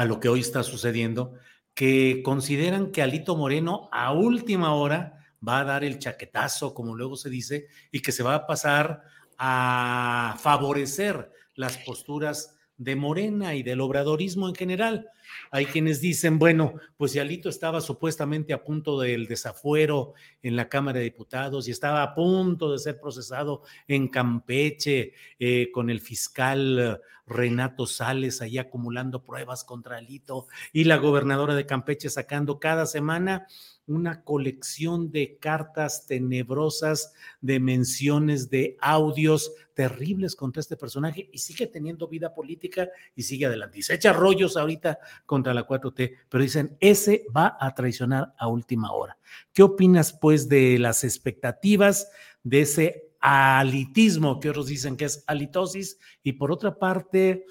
[0.00, 1.34] a lo que hoy está sucediendo,
[1.74, 7.16] que consideran que Alito Moreno a última hora va a dar el chaquetazo, como luego
[7.16, 9.02] se dice, y que se va a pasar
[9.36, 15.10] a favorecer las posturas de Morena y del obradorismo en general.
[15.50, 20.70] Hay quienes dicen, bueno, pues si Alito estaba supuestamente a punto del desafuero en la
[20.70, 26.00] Cámara de Diputados y estaba a punto de ser procesado en Campeche eh, con el
[26.00, 32.86] fiscal Renato Sales ahí acumulando pruebas contra Alito y la gobernadora de Campeche sacando cada
[32.86, 33.46] semana
[33.90, 41.66] una colección de cartas tenebrosas, de menciones, de audios terribles contra este personaje y sigue
[41.66, 43.78] teniendo vida política y sigue adelante.
[43.78, 48.48] Y se echa rollos ahorita contra la 4T, pero dicen, ese va a traicionar a
[48.48, 49.18] última hora.
[49.52, 52.10] ¿Qué opinas pues de las expectativas
[52.42, 55.98] de ese alitismo que otros dicen que es alitosis?
[56.22, 57.46] Y por otra parte...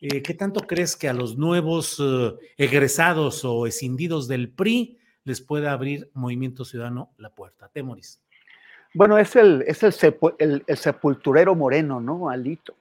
[0.00, 4.98] Eh, ¿Qué tanto crees que a los nuevos eh, egresados o escindidos del PRI
[5.28, 7.68] les pueda abrir Movimiento Ciudadano la puerta.
[7.68, 8.18] Temoris.
[8.94, 9.92] Bueno, es el, es el,
[10.74, 12.30] sepulturero moreno, ¿no?
[12.30, 12.74] Alito.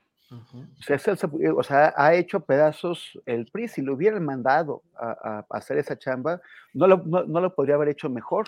[1.57, 3.67] o, sea, ha hecho pedazos el PRI.
[3.67, 6.39] Si lo hubieran mandado a, hacer esa chamba,
[6.73, 8.47] no lo, no, lo, podría haber hecho mejor.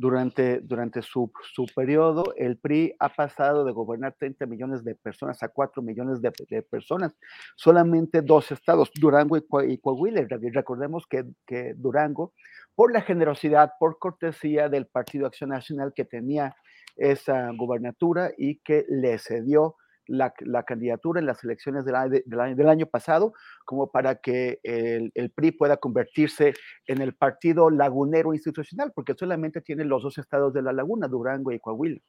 [0.00, 5.42] Durante, durante su, su, periodo, el PRI ha pasado de gobernar 30 millones de personas
[5.42, 7.14] a 4 millones de, personas.
[7.54, 10.26] Solamente dos estados, Durango y, y Coahuila.
[10.54, 12.32] Recordemos que, que Durango
[12.74, 16.56] por la generosidad, por cortesía del Partido Acción Nacional que tenía
[16.96, 19.76] esa gubernatura y que le cedió
[20.10, 23.32] la, candidatura en las elecciones del, año, pasado,
[23.64, 26.54] como para que el, PRI pueda convertirse
[26.86, 31.52] en el partido lagunero institucional, porque solamente tiene los dos estados de la laguna, Durango
[31.52, 32.00] y Coahuila.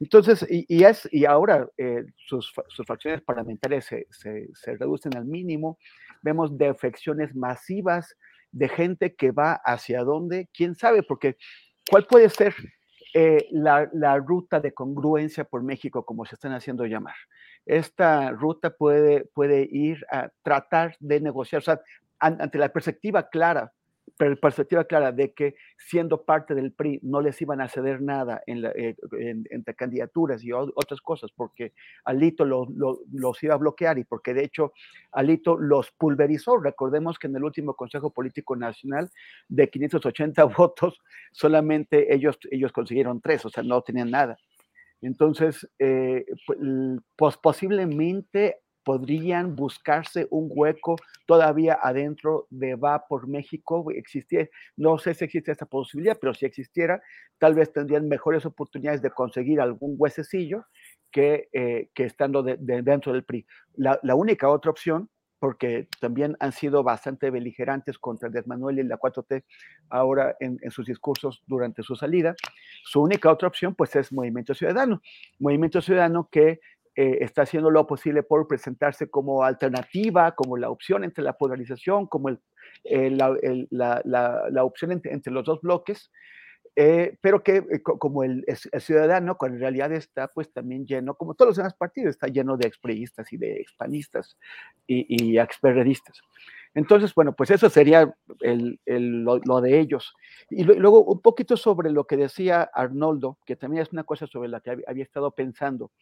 [0.00, 2.52] Entonces, y, ahora eh, sus,
[2.86, 5.78] facciones parlamentarias se, se, se, reducen al mínimo,
[6.22, 8.16] vemos defecciones masivas
[8.50, 11.36] de gente que va hacia dónde, quién sabe, porque
[11.88, 12.54] ¿cuál puede ser
[13.14, 17.14] eh, la, ruta de congruencia por México, como se están haciendo llamar?
[17.64, 21.80] Esta ruta puede, puede ir a tratar de negociar, o sea,
[22.18, 23.72] ante la perspectiva clara
[24.16, 28.64] perspectiva clara de que siendo parte del PRI no les iban a ceder nada en
[28.64, 28.96] eh,
[29.50, 31.72] entre candidaturas y otras cosas, porque
[32.04, 34.72] Alito los iba a bloquear y porque de hecho
[35.12, 36.58] Alito los pulverizó.
[36.58, 39.10] Recordemos que en el último Consejo Político Nacional
[39.48, 41.00] de 580 votos,
[41.32, 44.38] solamente ellos, ellos consiguieron tres, o sea, no tenían nada.
[45.00, 46.24] Entonces, eh,
[47.16, 50.96] pues posiblemente podrían buscarse un hueco
[51.26, 53.90] todavía adentro de Va por México.
[53.90, 57.02] Existía, no sé si existe esta posibilidad, pero si existiera,
[57.38, 60.66] tal vez tendrían mejores oportunidades de conseguir algún huesecillo
[61.10, 63.46] que, eh, estando dentro del PRI.
[63.76, 65.08] La, única otra opción,
[65.38, 69.44] porque también han sido bastante beligerantes contra el Manuel y la 4T
[69.90, 72.34] ahora en, en, sus discursos durante su salida.
[72.84, 75.02] Su única otra opción, pues, es Movimiento Ciudadano.
[75.38, 76.60] Movimiento Ciudadano que
[76.96, 82.06] eh, está haciendo lo posible por presentarse como alternativa, como la opción entre la polarización,
[82.06, 82.30] como
[82.84, 86.12] eh, la, opción entre, los dos bloques,
[86.76, 88.44] eh, pero que como el,
[88.78, 92.56] ciudadano, cuando en realidad está pues también lleno, como todos los demás partidos, está lleno
[92.56, 94.38] de expreistas y de expanistas
[94.86, 96.20] y, y experredistas.
[96.74, 98.14] Entonces, bueno, pues eso sería
[98.84, 100.14] lo, lo, de ellos.
[100.50, 104.48] Y luego un poquito sobre lo que decía Arnoldo, que también es una cosa sobre
[104.48, 105.92] la que había estado pensando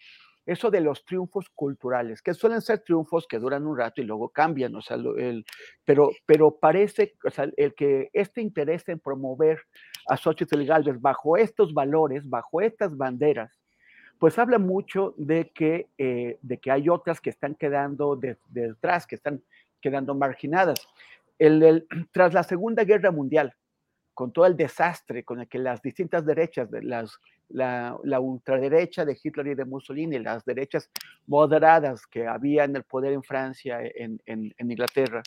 [0.44, 4.28] eso de los triunfos culturales, que suelen ser triunfos que duran un rato y luego
[4.28, 5.44] cambian, o sea, el,
[5.84, 9.60] pero, pero parece, o sea, el que este interés en promover
[10.08, 13.60] a Xochitl Galvez bajo estos valores, bajo estas banderas,
[14.18, 19.16] pues habla mucho de que, eh, de que hay otras que están quedando detrás, que
[19.16, 19.42] están
[19.80, 20.88] quedando marginadas.
[21.38, 23.54] el, tras la Segunda Guerra Mundial,
[24.14, 27.18] con todo el desastre con el que las distintas derechas, de las,
[27.52, 30.90] la, ultraderecha de Hitler y de Mussolini, las derechas
[31.26, 34.20] moderadas que había en el poder en Francia, en,
[34.58, 35.22] Inglaterra,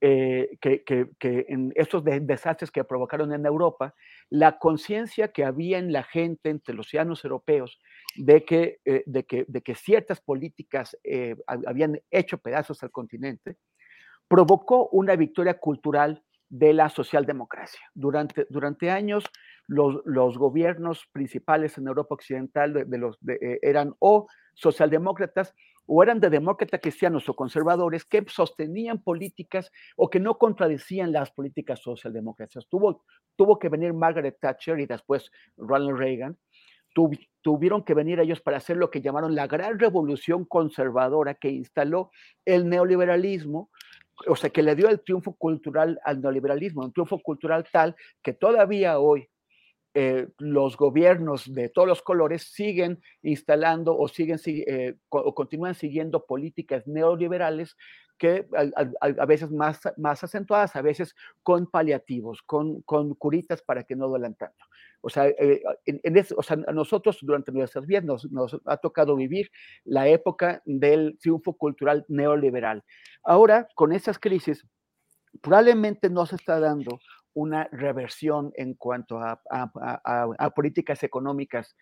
[0.00, 3.94] eh, que, en estos desastres que provocaron en Europa,
[4.30, 7.78] la conciencia que había en la gente, entre los ciudadanos europeos,
[8.16, 13.56] de que, eh, de que, de que ciertas políticas eh, habían hecho pedazos al continente,
[14.26, 17.80] provocó una victoria cultural de la socialdemocracia.
[17.94, 19.24] Durante, durante años,
[19.70, 25.54] los, los gobiernos principales en Europa Occidental eh, eran o socialdemócratas
[25.86, 31.30] o eran de demócratas cristianos o conservadores que sostenían políticas o que no contradecían las
[31.30, 32.66] políticas socialdemócratas.
[32.68, 33.04] Tuvo,
[33.36, 36.36] tuvo que venir Margaret Thatcher y después Ronald Reagan.
[37.40, 42.10] tuvieron que venir ellos para hacer lo que llamaron la gran revolución conservadora que instaló
[42.44, 43.70] el neoliberalismo,
[44.26, 48.32] o sea, que le dio el triunfo cultural al neoliberalismo, un triunfo cultural tal que
[48.32, 49.28] todavía hoy
[49.94, 56.26] eh, los gobiernos de todos los colores siguen instalando o siguen eh, o continúan siguiendo
[56.26, 57.76] políticas neoliberales
[58.20, 58.46] que
[59.00, 64.08] a, veces más, más acentuadas, a veces con paliativos, con, con curitas para que no
[64.08, 64.62] duelan tanto.
[65.00, 69.16] O sea, eh, en, o sea, a nosotros durante nuestras vidas nos, nos, ha tocado
[69.16, 69.50] vivir
[69.84, 72.84] la época del triunfo cultural neoliberal.
[73.24, 74.66] Ahora, con esas crisis,
[75.40, 77.00] probablemente no se está dando
[77.34, 81.76] una reversión en cuanto a, políticas económicas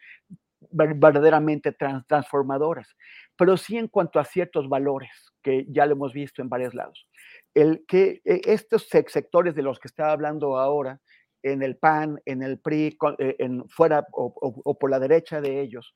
[0.71, 1.73] verdaderamente
[2.07, 2.97] transformadoras,
[3.37, 5.11] pero sí en cuanto a ciertos valores
[5.43, 7.09] que ya lo hemos visto en varios lados.
[7.55, 11.01] El que e, estos sectores de los que estaba hablando ahora,
[11.43, 15.95] en el PAN, en el PRI, eh, en, fuera o, por la derecha de ellos,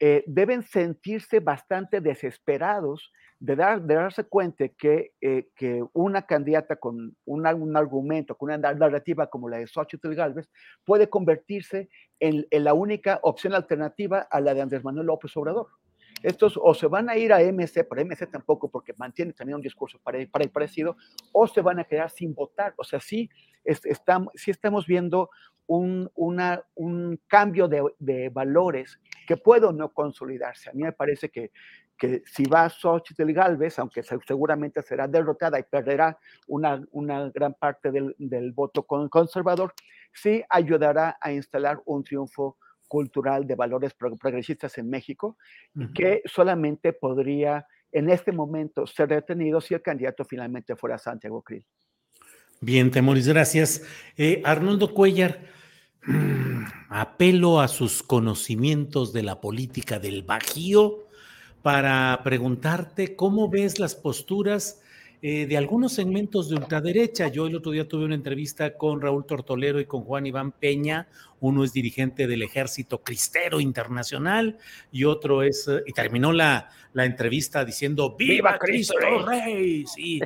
[0.00, 7.16] eh, deben sentirse bastante desesperados de, dar, darse cuenta que, eh, que una candidata con
[7.24, 10.48] un, un, argumento, con una narrativa como la de Xochitl Galvez,
[10.84, 11.88] puede convertirse
[12.20, 15.68] en, en, la única opción alternativa a la de Andrés Manuel López Obrador.
[16.22, 19.62] Estos o se van a ir a MC, pero MC tampoco, porque mantiene también un
[19.62, 20.96] discurso parecido,
[21.32, 22.72] o se van a quedar sin votar.
[22.78, 23.28] O sea, sí,
[23.64, 25.30] estamos, sí estamos viendo
[25.66, 30.70] un, una, un cambio de, de, valores que puede o no consolidarse.
[30.70, 31.52] A mí me parece que,
[31.96, 36.18] que si va Xochitl Galvez, aunque seguramente será derrotada y perderá
[36.48, 39.72] una, una gran parte del, del voto conservador,
[40.12, 45.36] sí ayudará a instalar un triunfo cultural de valores progresistas en México
[45.74, 51.42] y que solamente podría en este momento ser detenido si el candidato finalmente fuera Santiago
[51.42, 51.64] Krill.
[52.64, 53.82] Bien, Temoris, gracias.
[54.16, 55.38] Eh, Arnoldo Cuellar,
[56.88, 61.06] apelo a sus conocimientos de la política del Bajío
[61.60, 64.80] para preguntarte cómo ves las posturas
[65.20, 67.28] eh, de algunos segmentos de ultraderecha.
[67.28, 71.08] Yo el otro día tuve una entrevista con Raúl Tortolero y con Juan Iván Peña.
[71.40, 74.56] Uno es dirigente del Ejército Cristero Internacional
[74.90, 78.94] y otro es, eh, y terminó la, la entrevista diciendo ¡Viva, Cristo,
[79.26, 79.84] Rey!
[79.86, 80.20] Sí.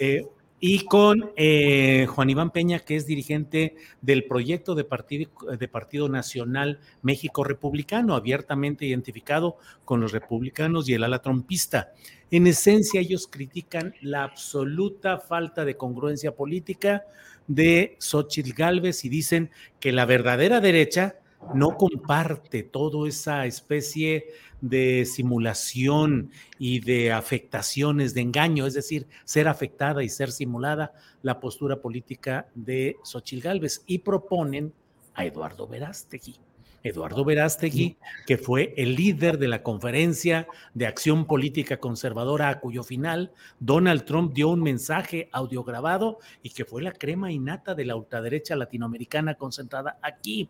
[0.00, 0.26] Eh,
[0.58, 6.08] y con eh, Juan Iván Peña, que es dirigente del proyecto de partido, de partido
[6.08, 11.92] Nacional México Republicano, abiertamente identificado con los republicanos y el ala trompista.
[12.30, 17.04] En esencia, ellos critican la absoluta falta de congruencia política
[17.46, 21.16] de Xochitl Gálvez y dicen que la verdadera derecha
[21.54, 24.26] no comparte toda esa especie
[24.60, 30.92] de simulación y de afectaciones, de engaño, es decir, ser afectada y ser simulada
[31.22, 34.72] la postura política de Xochitl Gálvez y proponen
[35.14, 36.36] a Eduardo Verástegui.
[36.82, 37.96] Eduardo Verástegui,
[38.26, 44.04] que fue el líder de la conferencia de acción política conservadora a cuyo final Donald
[44.04, 49.34] Trump dio un mensaje audiograbado y que fue la crema innata de la ultraderecha latinoamericana
[49.34, 50.48] concentrada aquí.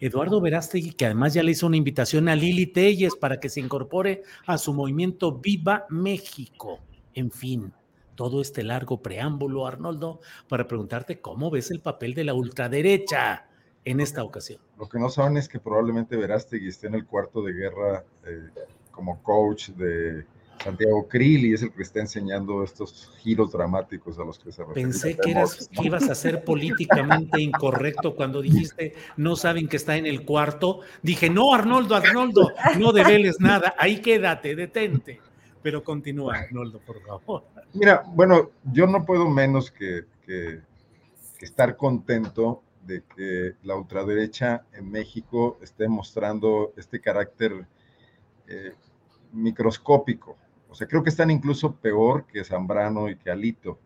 [0.00, 3.60] Eduardo Verástegui, que además ya le hizo una invitación a Lili Telles para que se
[3.60, 6.78] incorpore a su movimiento Viva México.
[7.14, 7.72] En fin,
[8.14, 13.48] todo este largo preámbulo, Arnoldo, para preguntarte cómo ves el papel de la ultraderecha
[13.84, 14.60] en esta ocasión.
[14.78, 18.50] Lo que no saben es que probablemente Verástegui esté en el cuarto de guerra eh,
[18.92, 20.26] como coach de
[20.62, 24.62] Santiago Krill y es el que está enseñando estos giros dramáticos a los que se
[24.62, 24.82] refiere.
[24.82, 29.96] Pensé que, eras, que ibas a ser políticamente incorrecto cuando dijiste no saben que está
[29.96, 30.80] en el cuarto.
[31.02, 35.20] Dije, no, Arnoldo, Arnoldo, no develes nada, ahí quédate, detente.
[35.62, 37.44] Pero continúa, Arnoldo, por favor.
[37.74, 40.60] Mira, bueno, yo no puedo menos que, que,
[41.40, 47.66] estar contento de que la ultraderecha en México esté mostrando este carácter
[48.46, 48.72] eh,
[49.32, 50.36] microscópico
[50.68, 53.78] o sea, creo que están incluso peor que Zambrano y que Alito,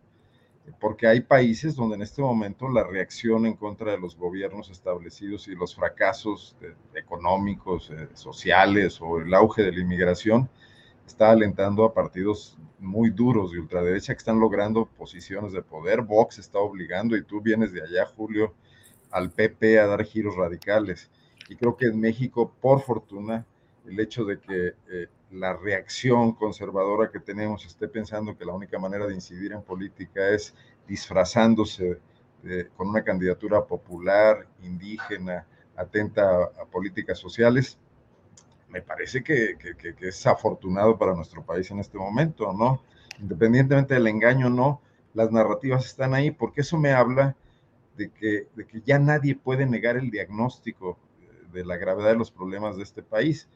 [0.81, 5.49] porque hay países donde en este momento la reacción en contra de los gobiernos establecidos
[5.49, 6.57] y los fracasos
[6.95, 10.49] económicos, eh, sociales o el auge de la inmigración
[11.07, 16.03] está alentando a partidos muy duros de ultraderecha que están logrando posiciones de poder.
[16.03, 18.55] Vox está obligando, y tú vienes de allá, Julio,
[19.11, 21.11] al PP a dar giros radicales.
[21.49, 23.47] Y creo que en México, por fortuna,
[23.87, 28.79] el hecho de que eh, la reacción conservadora que tenemos esté pensando que la única
[28.79, 30.55] manera de incidir en política es
[30.87, 31.99] disfrazándose
[32.77, 35.47] con una candidatura popular, indígena,
[35.77, 37.79] atenta a, políticas sociales,
[38.69, 39.57] me parece que,
[40.01, 42.83] es afortunado para nuestro país en este momento, ¿no?
[43.21, 44.81] Independientemente del engaño, no,
[45.15, 47.37] las narrativas están ahí, porque eso me habla
[47.97, 50.99] de que, de que ya nadie puede negar el diagnóstico
[51.53, 53.49] de la gravedad de los problemas de este país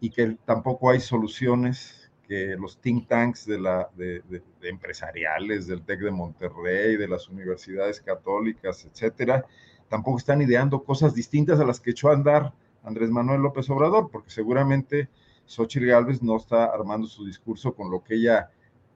[0.00, 4.22] y que tampoco hay soluciones que los think tanks de, la, de,
[4.62, 9.44] empresariales, del TEC de Monterrey, de las universidades católicas, etcétera,
[9.88, 12.52] tampoco están ideando cosas distintas a las que echó a andar
[12.84, 15.08] Andrés Manuel López Obrador, porque seguramente
[15.44, 18.50] Xochitl Gálvez no está armando su discurso con lo que ella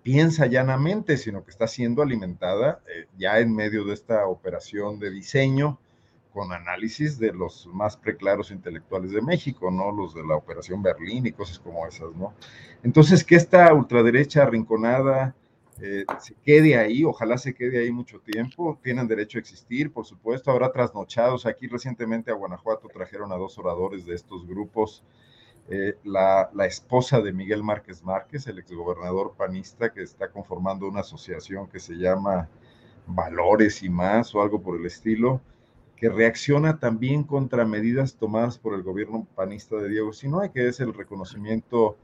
[0.04, 5.10] piensa llanamente, sino que está siendo alimentada eh, ya en medio de esta operación de
[5.10, 5.80] diseño
[6.34, 9.92] con análisis de los más preclaros intelectuales de México, ¿no?
[9.92, 12.34] Los de la Operación Berlín y cosas como esas, ¿no?
[12.82, 15.36] Entonces, que esta ultraderecha arrinconada
[15.80, 20.06] eh, se quede ahí, ojalá se quede ahí mucho tiempo, tienen derecho a existir, por
[20.06, 21.46] supuesto, habrá trasnochados.
[21.46, 25.04] Aquí recientemente a Guanajuato trajeron a dos oradores de estos grupos,
[25.68, 31.00] eh, la, la, esposa de Miguel Márquez Márquez, el exgobernador panista, que está conformando una
[31.00, 32.48] asociación que se llama
[33.06, 35.40] Valores y más o algo por el estilo
[36.04, 40.78] que reacciona también contra medidas tomadas por el gobierno panista de Diego Sinoe, que es
[40.80, 41.96] el reconocimiento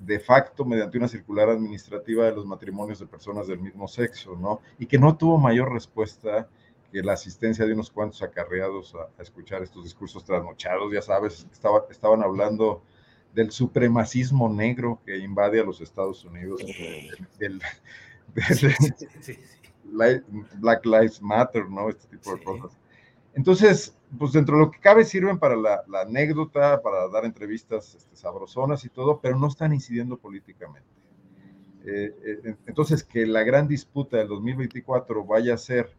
[0.00, 4.62] de facto mediante una circular administrativa de los matrimonios de personas del mismo sexo, ¿no?
[4.78, 6.48] Y que no tuvo mayor respuesta
[6.90, 11.84] que la asistencia de unos cuantos acarreados a, escuchar estos discursos trasnochados, ya sabes, estaba,
[11.90, 12.82] estaban hablando
[13.34, 16.62] del supremacismo negro que invade a los Estados Unidos,
[17.38, 17.60] del,
[20.54, 21.90] Black Lives Matter, ¿no?
[21.90, 22.78] Este tipo de cosas.
[23.34, 28.16] Entonces, pues dentro de lo que cabe sirven para la, anécdota, para dar entrevistas este,
[28.16, 30.88] sabrosonas y todo, pero no están incidiendo políticamente.
[31.84, 35.90] Eh, eh, entonces, que la gran disputa del 2024 vaya a ser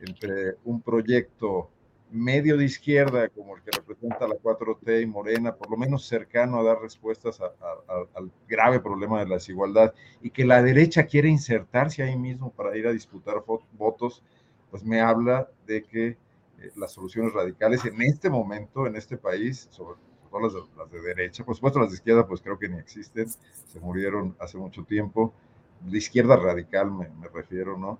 [0.00, 1.70] entre un proyecto
[2.10, 6.58] medio de izquierda, como el que representa la 4T y Morena, por lo menos cercano
[6.58, 12.02] a dar respuestas al grave problema de la desigualdad, y que la derecha quiere insertarse
[12.02, 14.24] ahí mismo para ir a disputar votos,
[14.70, 16.16] pues me habla de que
[16.60, 19.98] eh, las soluciones radicales en este momento, en este país, sobre
[20.30, 23.80] todo las de, derecha, por supuesto las de izquierda, pues creo que ni existen, se
[23.80, 25.32] murieron hace mucho tiempo,
[25.80, 27.98] de izquierda radical me, me refiero, ¿no?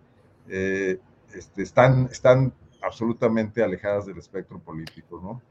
[0.48, 0.98] Eh,
[1.34, 5.42] este, están, están absolutamente alejadas del espectro político, ¿no?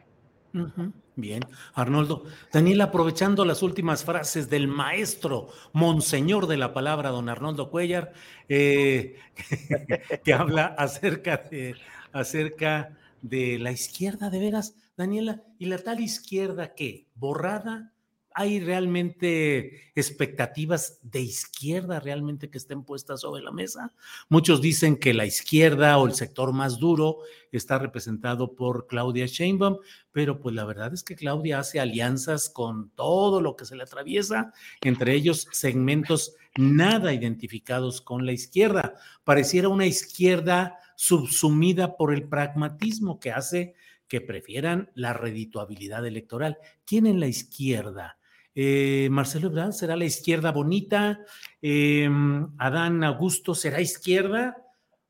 [1.16, 1.44] Bien,
[1.76, 2.24] Arnoldo.
[2.52, 8.14] Daniel, aprovechando las últimas frases del maestro, monseñor de la palabra, don Arnoldo Cuellar,
[8.48, 9.16] eh,
[10.24, 11.76] que habla acerca de,
[12.12, 17.08] acerca de la izquierda, de veras, Daniela, ¿y la tal izquierda qué?
[17.16, 17.94] ¿Borrada?
[18.34, 23.94] ¿Hay realmente expectativas de izquierda realmente que estén puestas sobre la mesa?
[24.30, 27.18] Muchos dicen que la izquierda o el sector más duro
[27.52, 29.78] está representado por Claudia Sheinbaum,
[30.12, 33.84] pero pues la verdad es que Claudia hace alianzas con todo lo que se le
[33.84, 38.94] atraviesa, entre ellos segmentos nada identificados con la izquierda.
[39.24, 43.74] Pareciera una izquierda subsumida por el pragmatismo que hace
[44.08, 46.58] que prefieran la redituabilidad electoral.
[46.86, 48.19] ¿Quién en la izquierda
[48.56, 51.20] eh, Marcelo Ebrard será la izquierda bonita,
[51.62, 54.58] em, Adán Augusto será izquierda,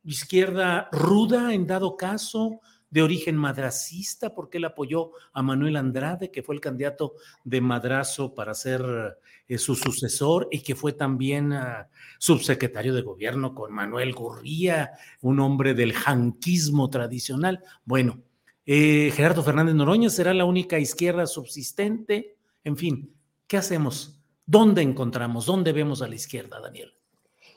[0.03, 2.59] izquierda ruda en dado caso,
[2.89, 7.13] de origen madracista, porque él apoyó a Manuel Andrade, que fue el candidato
[7.43, 9.17] de Madrazo para ser
[9.47, 11.87] eh, su sucesor y que fue también ah,
[12.17, 14.91] subsecretario de gobierno con Manuel Gurría,
[15.21, 17.63] un hombre del janquismo tradicional.
[17.85, 18.21] Bueno,
[18.65, 23.13] eh, Gerardo Fernández Noroña será la única izquierda subsistente, en fin,
[23.49, 24.15] ¿Qué hacemos?
[24.45, 25.47] ¿Dónde encontramos?
[25.47, 26.93] ¿Dónde vemos a la izquierda, Daniel?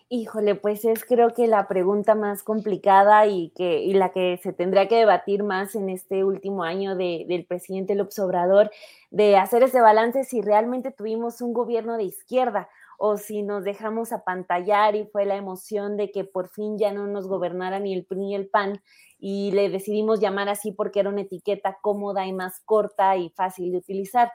[0.08, 4.88] Híjole, pues es creo que la pregunta más complicada y, que, la que se tendría
[4.88, 8.70] que debatir más en este último año del presidente López Obrador,
[9.10, 14.12] de hacer ese balance si realmente tuvimos un gobierno de izquierda o si nos dejamos
[14.12, 18.06] apantallar y fue la emoción de que por fin ya no nos gobernara ni el
[18.06, 18.82] PRI ni el PAN
[19.18, 23.72] y le decidimos llamar así porque era una etiqueta cómoda y más corta y fácil
[23.72, 24.32] de utilizar.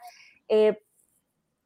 [0.49, 0.83] Eh,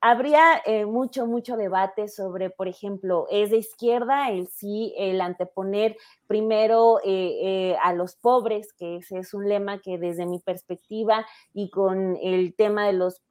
[0.02, 5.96] habría eh, mucho, mucho debate sobre, por ejemplo, es de izquierda el sí, el anteponer
[6.28, 11.26] primero eh, eh, a los pobres, que ese es un lema que desde mi perspectiva
[11.54, 13.22] y con el tema de los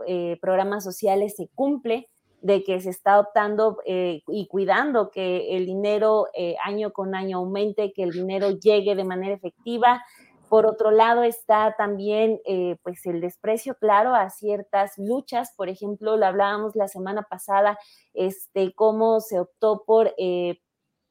[0.40, 2.08] programas sociales se cumple
[2.40, 6.26] de que se está optando y cuidando que el dinero
[6.64, 10.02] año con año aumente, que el dinero llegue de manera efectiva,
[10.50, 16.16] por otro lado está también eh, pues el desprecio claro a ciertas luchas, por ejemplo,
[16.16, 17.78] lo hablábamos la semana pasada,
[18.14, 20.60] este, cómo se optó por eh,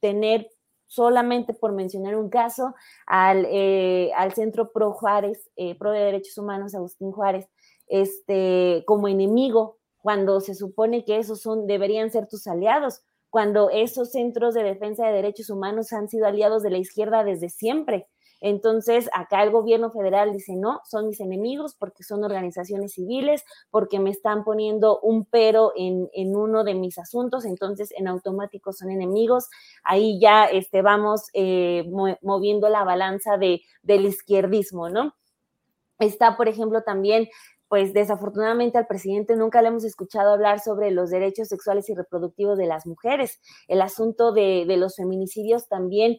[0.01, 0.49] tener
[0.87, 2.75] solamente por mencionar un caso,
[3.07, 7.47] al, eh, al Centro Pro Juárez, Pro de Derechos Humanos, Agustín Juárez,
[7.87, 14.11] este, como enemigo, cuando se supone que esos son, deberían ser tus aliados, cuando esos
[14.11, 18.09] centros de defensa de derechos humanos han sido aliados de la izquierda desde siempre.
[18.41, 23.99] Entonces, acá el gobierno federal dice, no, son mis enemigos porque son organizaciones civiles, porque
[23.99, 29.49] me están poniendo un pero en, uno de mis asuntos, entonces en automático son enemigos.
[29.83, 31.89] Ahí ya este, vamos eh,
[32.21, 35.15] moviendo la balanza de, del izquierdismo, ¿no?
[35.99, 37.27] Está, por ejemplo, también
[37.69, 42.57] pues desafortunadamente al presidente nunca le hemos escuchado hablar sobre los derechos sexuales y reproductivos
[42.57, 43.39] de las mujeres.
[43.67, 46.17] El asunto de, los feminicidios también,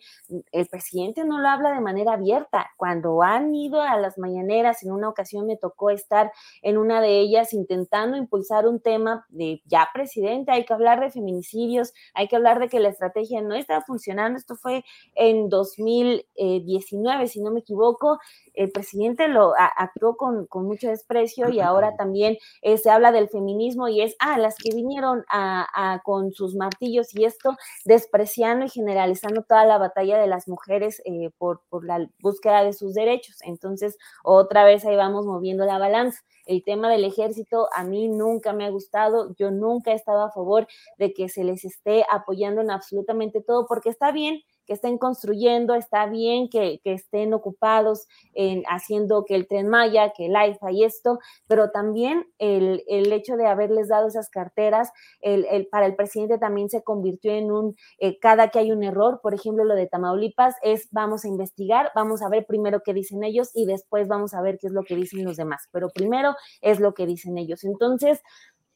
[0.52, 2.70] el presidente no lo habla de manera abierta.
[2.77, 6.31] Cuando han ido a las mañaneras, en una ocasión me tocó estar
[6.62, 11.10] en una de ellas intentando impulsar un tema de, ya presidente, hay que hablar de
[11.10, 14.39] feminicidios, hay que hablar de que la estrategia no está funcionando.
[14.39, 14.85] Esto fue
[15.16, 18.20] en 2019, si no me equivoco.
[18.55, 23.29] El presidente lo actuó con, con mucho desprecio y ahora también eh, se habla del
[23.29, 28.69] feminismo y es, ah, las que vinieron a, con sus martillos y esto, despreciando y
[28.69, 33.37] generalizando toda la batalla de las mujeres eh, por, por la búsqueda de sus derechos.
[33.43, 36.21] Entonces, otra vez ahí vamos moviendo la balanza.
[36.47, 40.33] El tema del ejército a mí nunca me ha gustado, yo nunca he estado a
[40.33, 40.67] favor
[40.99, 45.74] de que se les esté apoyando en absolutamente todo, porque está bien que estén construyendo,
[45.74, 50.84] está bien que, estén ocupados en haciendo que el tren Maya, que el AIFA y
[50.84, 51.18] esto,
[51.48, 54.92] pero también el, hecho de haberles dado esas carteras,
[55.22, 59.18] el, para el presidente también se convirtió en un, eh, cada que hay un error,
[59.20, 63.24] por ejemplo, lo de Tamaulipas es vamos a investigar, vamos a ver primero qué dicen
[63.24, 66.36] ellos y después vamos a ver qué es lo que dicen los demás, pero primero
[66.60, 67.64] es lo que dicen ellos.
[67.64, 68.22] Entonces,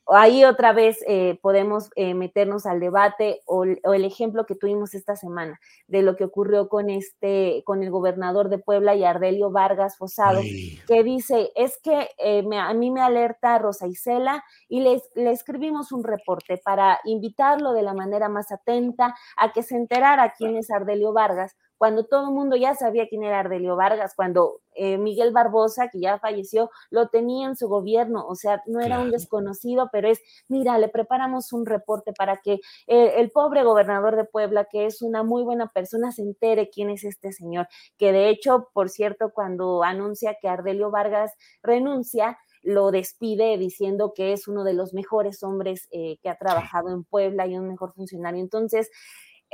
[0.09, 5.17] ahí otra vez eh, podemos eh, meternos al debate o, el ejemplo que tuvimos esta
[5.17, 9.97] semana de lo que ocurrió con este, con el gobernador de Puebla y Ardelio Vargas
[9.97, 10.41] Fosado,
[10.87, 15.93] que dice, es que eh, a mí me alerta Rosa Isela y le, le escribimos
[15.93, 20.71] un reporte para invitarlo de la manera más atenta a que se enterara quién es
[20.71, 25.33] Ardelio Vargas, cuando todo el mundo ya sabía quién era Ardelio Vargas, cuando eh, Miguel
[25.33, 29.89] Barbosa, que ya falleció, lo tenía en su gobierno, o sea, no era un desconocido,
[29.93, 34.67] pero es, mira, le preparamos un reporte para que eh, el pobre gobernador de Puebla,
[34.71, 37.69] que es una muy buena persona, se entere quién es este señor,
[37.99, 41.33] que de hecho, por cierto, cuando anuncia que Ardelio Vargas
[41.63, 46.89] renuncia, lo despide diciendo que es uno de los mejores hombres eh, que ha trabajado
[46.91, 48.41] en Puebla y un mejor funcionario.
[48.41, 48.91] Entonces,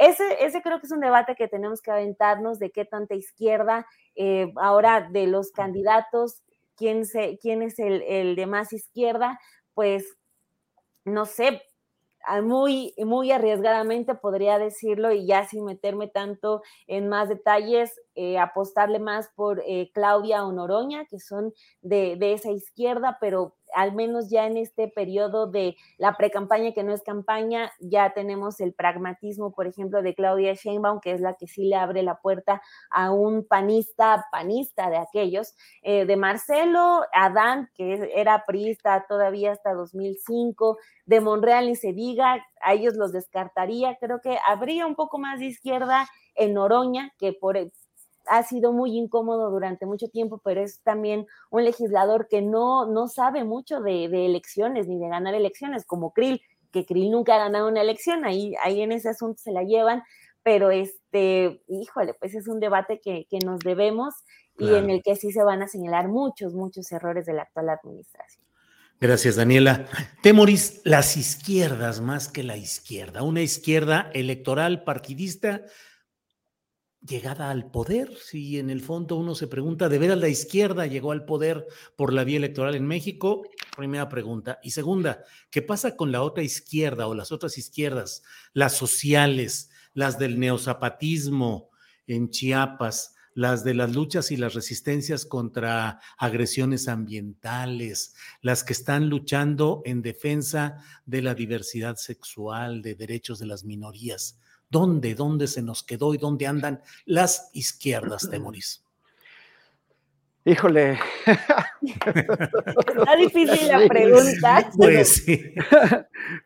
[0.00, 3.86] ese, ese creo que es un debate que tenemos que aventarnos de qué tanta izquierda,
[4.16, 6.42] eh, ahora de los candidatos,
[6.74, 9.38] quién, se, quién es el, el de más izquierda,
[9.74, 10.16] pues
[11.04, 11.62] no sé,
[12.42, 18.98] muy, muy arriesgadamente podría decirlo y ya sin meterme tanto en más detalles, eh, apostarle
[18.98, 24.30] más por eh, Claudia o Noroña, que son de, de, esa izquierda, pero al menos
[24.30, 29.52] ya en este periodo de la precampaña que no es campaña, ya tenemos el pragmatismo,
[29.52, 33.10] por ejemplo, de Claudia Sheinbaum, que es la que sí le abre la puerta a
[33.12, 40.78] un panista, panista de aquellos, eh, de Marcelo Adán, que era priista todavía hasta 2005,
[41.06, 45.40] de Monreal y se diga, a ellos los descartaría, creo que habría un poco más
[45.40, 47.56] de izquierda en Oroña, que por,
[48.26, 53.08] ha sido muy incómodo durante mucho tiempo, pero es también un legislador que no, no
[53.08, 56.40] sabe mucho de, elecciones ni de ganar elecciones, como Krill,
[56.72, 60.02] que Krill nunca ha ganado una elección, ahí, ahí en ese asunto se la llevan,
[60.42, 64.14] pero este, híjole, pues es un debate que, nos debemos
[64.58, 67.70] y en el que sí se van a señalar muchos, muchos errores de la actual
[67.70, 68.44] administración.
[69.00, 69.86] Gracias, Daniela.
[70.22, 75.62] Temoris, las izquierdas más que la izquierda, una izquierda electoral partidista
[77.06, 78.16] llegada al poder.
[78.16, 81.66] Si en el fondo uno se pregunta, ¿de veras la izquierda llegó al poder
[81.96, 83.42] por la vía electoral en México?
[83.76, 84.58] Primera pregunta.
[84.62, 88.22] Y segunda, ¿qué pasa con la otra izquierda o las otras izquierdas,
[88.52, 91.70] las sociales, las del neozapatismo
[92.06, 93.14] en Chiapas?
[93.32, 100.02] las de las luchas y las resistencias contra agresiones ambientales, las que están luchando en
[100.02, 104.39] defensa de la diversidad sexual, de derechos de las minorías.
[104.70, 108.84] ¿Dónde, dónde se nos quedó y dónde andan las izquierdas, Temoris?
[110.44, 110.96] Híjole.
[111.82, 114.70] Está difícil la pregunta.
[114.76, 115.54] Pues sí.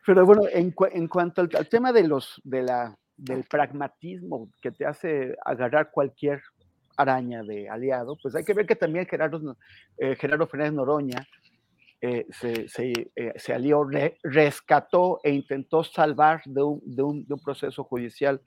[0.05, 5.35] Pero bueno, en, cuanto al, tema de los, de la, del pragmatismo que te hace
[5.45, 6.41] agarrar cualquier
[6.97, 9.55] araña de aliado, pues hay que ver que también Gerardo,
[9.97, 11.27] eh, Gerardo Fernández Noroña
[12.01, 13.87] eh, se, se, eh, alió,
[14.21, 18.41] rescató e intentó salvar de un, de un, de un proceso judicial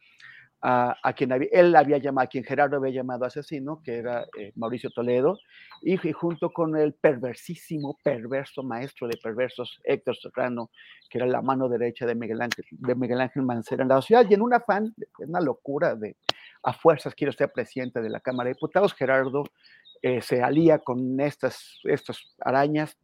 [0.60, 4.52] a, a, quien él había llamado, a quien Gerardo había llamado asesino, que era eh,
[4.54, 5.38] Mauricio Toledo,
[5.82, 10.70] y, junto con el perversísimo, perverso maestro de perversos Héctor Serrano,
[11.08, 14.26] que era la mano derecha de Miguel Ángel, de Miguel Ángel Mancera en la ciudad,
[14.28, 16.16] y en un afán, una locura de
[16.64, 19.44] a fuerzas quiero ser presidente de la Cámara de Diputados, Gerardo
[20.20, 22.96] se alía con estas, estas arañas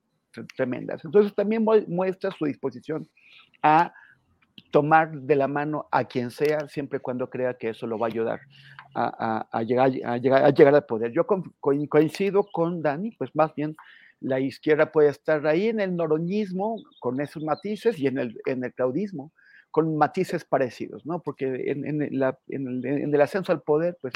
[0.56, 1.04] tremendas.
[1.04, 3.08] Entonces también muestra su disposición
[3.62, 3.92] a
[4.70, 8.10] tomar de la mano a quien sea, siempre cuando crea que eso lo va a
[8.10, 8.40] ayudar
[8.94, 11.12] a, llegar, a, llegar, a llegar al poder.
[11.12, 11.26] Yo
[11.88, 13.76] coincido con Dani, pues más bien
[14.20, 18.64] la izquierda puede estar ahí en el noroñismo con esos matices y en el, en
[18.64, 19.32] el claudismo
[19.70, 21.20] con matices parecidos, ¿no?
[21.20, 24.14] Porque en, en, en el ascenso al poder, pues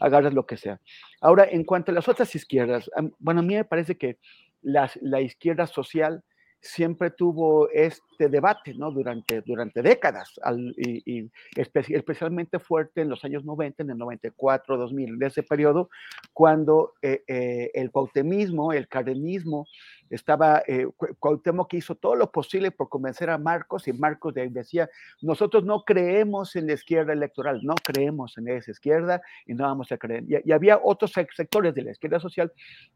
[0.00, 0.80] agarras lo que sea.
[1.20, 4.18] Ahora, en cuanto a las otras izquierdas, bueno, a mí me parece que
[4.66, 6.22] la, izquierda social
[6.60, 8.90] siempre tuvo este debate ¿no?
[8.90, 10.32] durante, durante décadas,
[10.76, 15.88] y, especialmente fuerte en los años 90, en el 94, 2000, de ese periodo,
[16.32, 19.66] cuando eh, eh, el pautemismo, el carenismo,
[20.10, 20.86] estaba eh,
[21.18, 24.88] Cuauhtémoc que hizo todo lo posible por convencer a Marcos y Marcos decía,
[25.20, 29.90] nosotros no creemos en la izquierda electoral, no creemos en esa izquierda y no vamos
[29.92, 30.24] a creer.
[30.28, 32.52] Y, había otros sectores de la izquierda social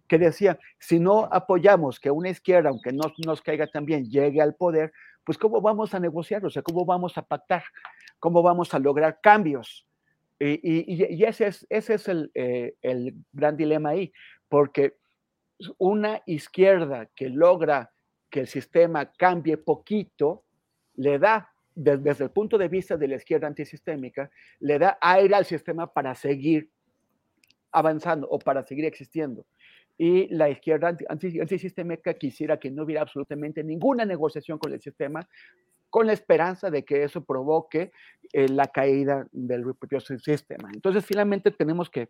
[0.07, 4.55] que decían, si no apoyamos que una izquierda, aunque no nos caiga también, llegue al
[4.55, 4.93] poder,
[5.25, 6.45] pues ¿cómo vamos a negociar?
[6.45, 7.65] O sea, ¿cómo vamos a pactar?
[8.19, 9.87] ¿Cómo vamos a lograr cambios?
[10.39, 14.11] Y, ese es, ese es el, eh, el gran dilema ahí,
[14.49, 14.95] porque
[15.79, 17.91] una izquierda que logra
[18.31, 20.45] que el sistema cambie poquito,
[20.97, 24.31] le da, desde, el punto de vista de la izquierda antisistémica,
[24.61, 26.71] le da aire al sistema para seguir
[27.73, 29.45] avanzando o para seguir existiendo.
[29.99, 35.29] y la izquierda antisistémica quisiera que no hubiera absolutamente ninguna negociación con el sistema,
[35.91, 37.93] con la esperanza de que eso provoque
[38.33, 40.71] eh, la caída del propio sistema.
[40.73, 42.09] Entonces, finalmente tenemos que,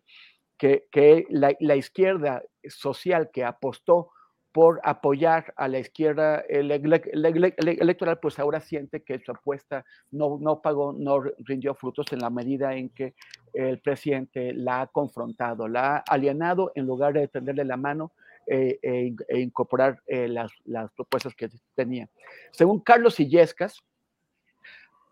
[0.91, 4.11] que, la, izquierda social que apostó
[4.51, 10.93] por apoyar a la izquierda electoral, pues ahora siente que su apuesta no, no pagó,
[10.93, 13.15] no rindió frutos en la medida en que
[13.53, 18.11] el presidente la ha confrontado, la ha alienado en lugar de tenderle la mano
[18.45, 22.09] eh, e, e, incorporar eh, las, las, propuestas que tenía.
[22.51, 23.81] Según Carlos Illescas,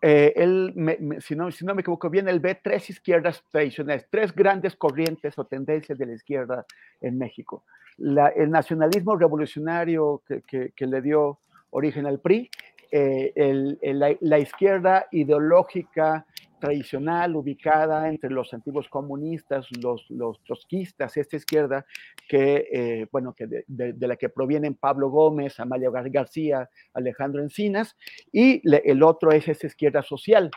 [0.02, 0.74] eh, él,
[1.20, 5.38] si, no, si no me equivoco bien, él ve tres izquierdas tradicionales, tres grandes corrientes
[5.38, 6.64] o tendencias de la izquierda
[7.00, 7.64] en México.
[7.98, 11.38] El nacionalismo revolucionario que, le dio
[11.70, 12.50] origen al PRI,
[12.90, 13.76] eh,
[14.20, 16.24] la, izquierda ideológica
[16.60, 21.84] tradicional ubicada entre los antiguos comunistas, los, los trotskistas, esta izquierda
[22.28, 27.96] que, eh, bueno, que de, la que provienen Pablo Gómez, Amalia García, Alejandro Encinas,
[28.30, 30.50] y el otro es esa izquierda social,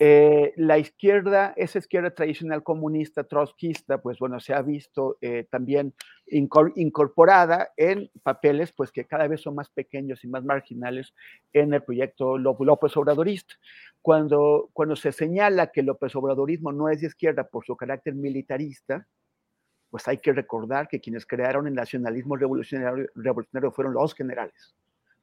[0.00, 5.92] eh, la izquierda, esa izquierda tradicional comunista, trotskista, pues bueno, se ha visto eh, también
[6.28, 11.14] incorporada en papeles pues que cada vez son más pequeños y más marginales
[11.52, 13.54] en el proyecto López Obradorista.
[14.00, 18.14] Cuando, cuando se señala que el López Obradorismo no es de izquierda por su carácter
[18.14, 19.04] militarista,
[19.90, 24.76] pues hay que recordar que quienes crearon el nacionalismo revolucionario, revolucionario fueron los generales.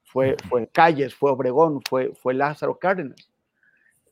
[0.03, 3.31] Fue, fue Calles, fue Obregón, fue, fue Lázaro Cárdenas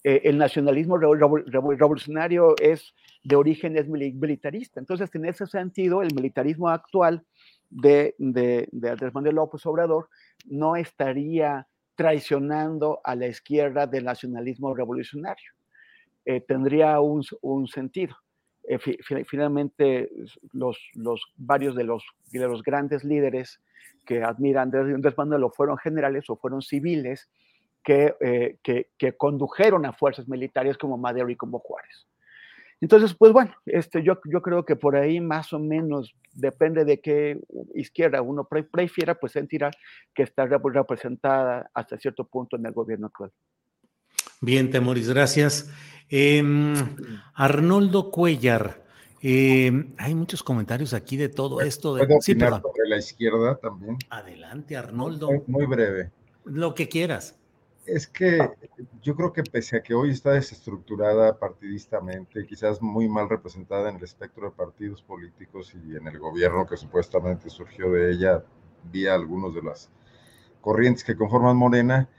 [0.04, 2.94] eh, el nacionalismo revolucionario es
[3.24, 4.80] de origen es militarista.
[4.80, 7.24] Entonces, en ese sentido, el militarismo actual
[7.70, 10.10] de, de, Andrés Manuel López Obrador
[10.46, 15.52] no estaría traicionando a la izquierda del nacionalismo revolucionario.
[16.26, 17.24] Eh, tendría un,
[17.68, 18.16] sentido.
[18.68, 18.80] Eh,
[19.26, 20.10] finalmente,
[20.52, 20.78] los,
[21.38, 23.62] varios de los, de los grandes líderes
[24.06, 27.30] que admiran a Andrés Manuel o fueron generales o fueron civiles
[27.86, 32.08] eh, que, que, condujeron a fuerzas militares como Madero y como Juárez.
[32.82, 37.00] Entonces, pues bueno, este, yo, yo creo que por ahí más o menos depende de
[37.00, 37.40] qué
[37.76, 39.72] izquierda uno prefiera, pues sentirá
[40.14, 43.32] que está representada hasta cierto punto en el gobierno actual.
[44.42, 45.72] Bien, Temoris, gracias.
[46.10, 46.74] Em,
[47.34, 48.84] Arnoldo Cuellar,
[49.22, 51.96] em, hay muchos comentarios aquí de todo esto.
[51.96, 52.06] De...
[52.20, 53.98] Sí, sobre la izquierda también?
[54.10, 55.30] Adelante, Arnoldo.
[55.48, 56.12] muy breve.
[56.44, 57.40] Lo que quieras.
[57.86, 58.50] Es que
[59.02, 63.98] yo creo que pese a que hoy está desestructurada partidistamente, quizás muy mal representada en
[63.98, 68.44] el espectro de partidos políticos y en el gobierno que supuestamente surgió de ella
[68.92, 69.90] vía algunos de las
[70.62, 72.10] corrientes que conforman Morena,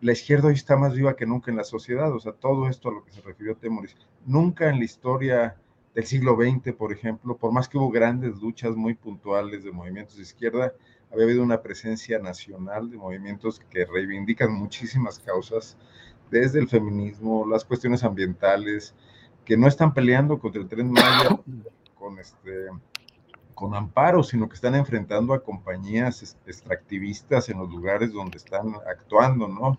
[0.00, 2.14] la izquierda hoy está más viva que nunca en la sociedad.
[2.14, 5.56] O sea, todo esto a lo que se refirió Temoris, nunca en la historia
[5.94, 10.16] del siglo XX, por ejemplo, por más que hubo grandes luchas muy puntuales de movimientos
[10.16, 10.72] de izquierda,
[11.12, 15.76] había habido una presencia nacional de movimientos que reivindican muchísimas causas,
[16.30, 18.94] desde el feminismo, las cuestiones ambientales,
[19.44, 21.30] que no están peleando contra el tren Maya
[21.98, 22.68] con este
[23.54, 29.48] con amparo, sino que están enfrentando a compañías extractivistas en los lugares donde están actuando,
[29.48, 29.78] ¿no?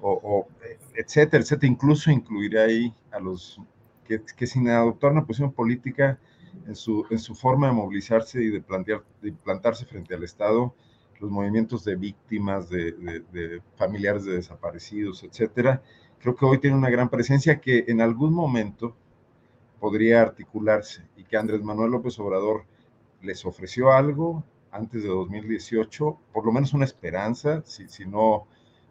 [0.00, 0.46] O,
[0.94, 1.70] etcétera, etcétera.
[1.70, 3.60] Incluso incluiré ahí a los
[4.06, 6.18] que, que sin adoptar una posición política
[6.68, 10.74] en su, en su forma de movilizarse y de, plantear, de plantarse frente al Estado,
[11.18, 15.82] los movimientos de víctimas, de, familiares de desaparecidos, etcétera.
[16.20, 18.94] Creo que hoy tiene una gran presencia que en algún momento
[19.80, 22.64] podría articularse y que Andrés Manuel López Obrador
[23.22, 28.46] les ofreció algo antes de 2018, por lo menos una esperanza, si, si no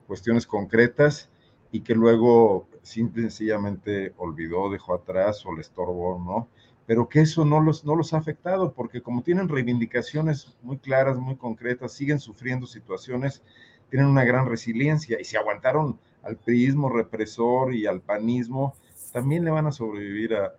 [0.08, 1.30] cuestiones concretas,
[1.72, 6.50] y que luego simple y sencillamente olvidó, dejó atrás o le estorbó, ¿no?
[6.88, 11.18] Pero que eso no los, no los ha afectado, porque como tienen reivindicaciones muy claras,
[11.18, 13.44] muy concretas, siguen sufriendo situaciones,
[13.90, 18.74] tienen una gran resiliencia y si aguantaron al priismo represor y al panismo,
[19.12, 20.54] también le van a sobrevivir a,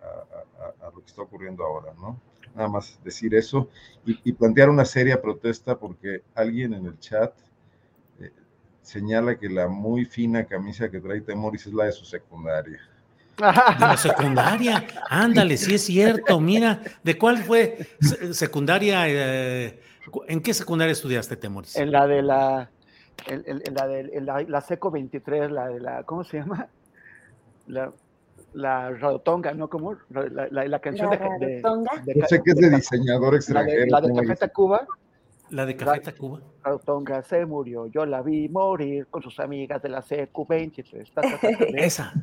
[0.93, 2.19] lo que está ocurriendo ahora, ¿no?
[2.55, 3.69] Nada más decir eso
[4.05, 7.33] y, plantear una seria protesta porque alguien en el chat
[8.19, 8.31] eh,
[8.81, 12.79] señala que la muy fina camisa que trae Temoris es la de su secundaria.
[13.39, 14.85] De la secundaria.
[15.09, 16.39] Ándale, sí es cierto.
[16.39, 17.87] Mira, ¿de cuál fue
[18.31, 19.05] secundaria?
[19.07, 19.79] Eh,
[20.27, 21.75] ¿En qué secundaria estudiaste, Temoris?
[21.75, 22.69] En la de la,
[23.27, 23.43] en,
[23.73, 26.67] la de la, SECO 23, la de la, ¿cómo se llama?
[27.67, 27.91] La,
[28.53, 29.69] la Rotonga, ¿no?
[29.69, 29.95] ¿Cómo?
[30.09, 31.61] La, la, canción de, de,
[32.15, 33.85] Yo sé que es de diseñador extranjero.
[33.87, 34.87] La de, la de Cafeta Cuba.
[35.49, 36.41] La de Cajeta Cuba.
[36.85, 41.73] Tonga se murió, yo la vi morir con sus amigas de la CQ23.
[41.77, 42.13] esa.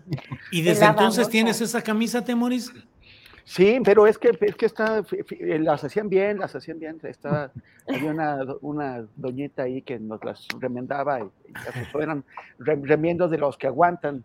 [0.52, 2.72] ¿Y desde entonces tienes esa camisa, Temoris?
[3.44, 5.04] Sí, pero es que, es que está,
[5.40, 6.98] las hacían bien, las hacían bien.
[7.04, 7.52] Estaba,
[7.88, 11.30] había una, una doñita ahí que nos las remendaba y,
[12.00, 12.24] eran
[12.58, 14.24] remiendos de los que aguantan.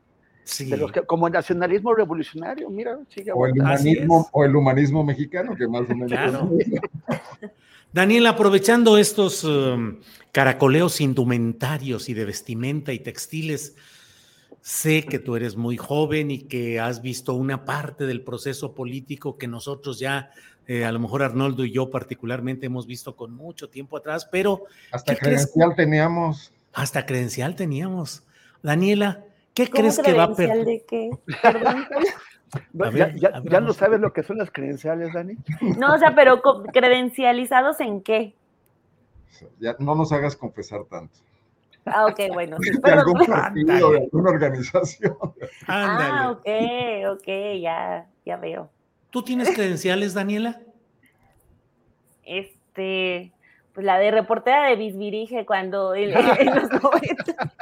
[0.60, 5.04] De los que, como el nacionalismo revolucionario, mira, sigue o el humanismo O el humanismo
[5.04, 6.12] mexicano, que más o menos.
[7.94, 10.00] Daniel, aprovechando estos um,
[10.32, 13.76] caracoleos indumentarios y de vestimenta y textiles,
[14.62, 19.36] Sé que tú eres muy joven y que has visto una parte del proceso político
[19.38, 20.30] que nosotros ya,
[20.68, 24.66] eh, a lo mejor Arnoldo y yo particularmente hemos visto con mucho tiempo atrás, pero...
[24.92, 26.54] Hasta credencial teníamos.
[26.74, 28.24] Hasta credencial teníamos.
[28.62, 30.66] Daniela, ¿qué crees que va a perder?
[30.66, 31.12] de qué?
[33.44, 35.36] ya, no sabes lo que son las credenciales, Dani.
[35.78, 36.42] No, o sea, pero
[36.74, 38.36] credencializados en qué?
[39.60, 41.18] Ya no nos hagas confesar tanto.
[41.86, 42.58] Ah, ok, bueno.
[42.62, 45.18] Sí, de algún partido, de alguna organización.
[45.68, 47.28] Ah, ok, ok,
[47.60, 48.70] ya, ya veo.
[49.10, 50.62] ¿Tú tienes credenciales, Daniela?
[52.24, 53.32] Este,
[53.74, 56.12] pues la de reportera de Bisbirige cuando en,
[56.56, 57.54] los 90.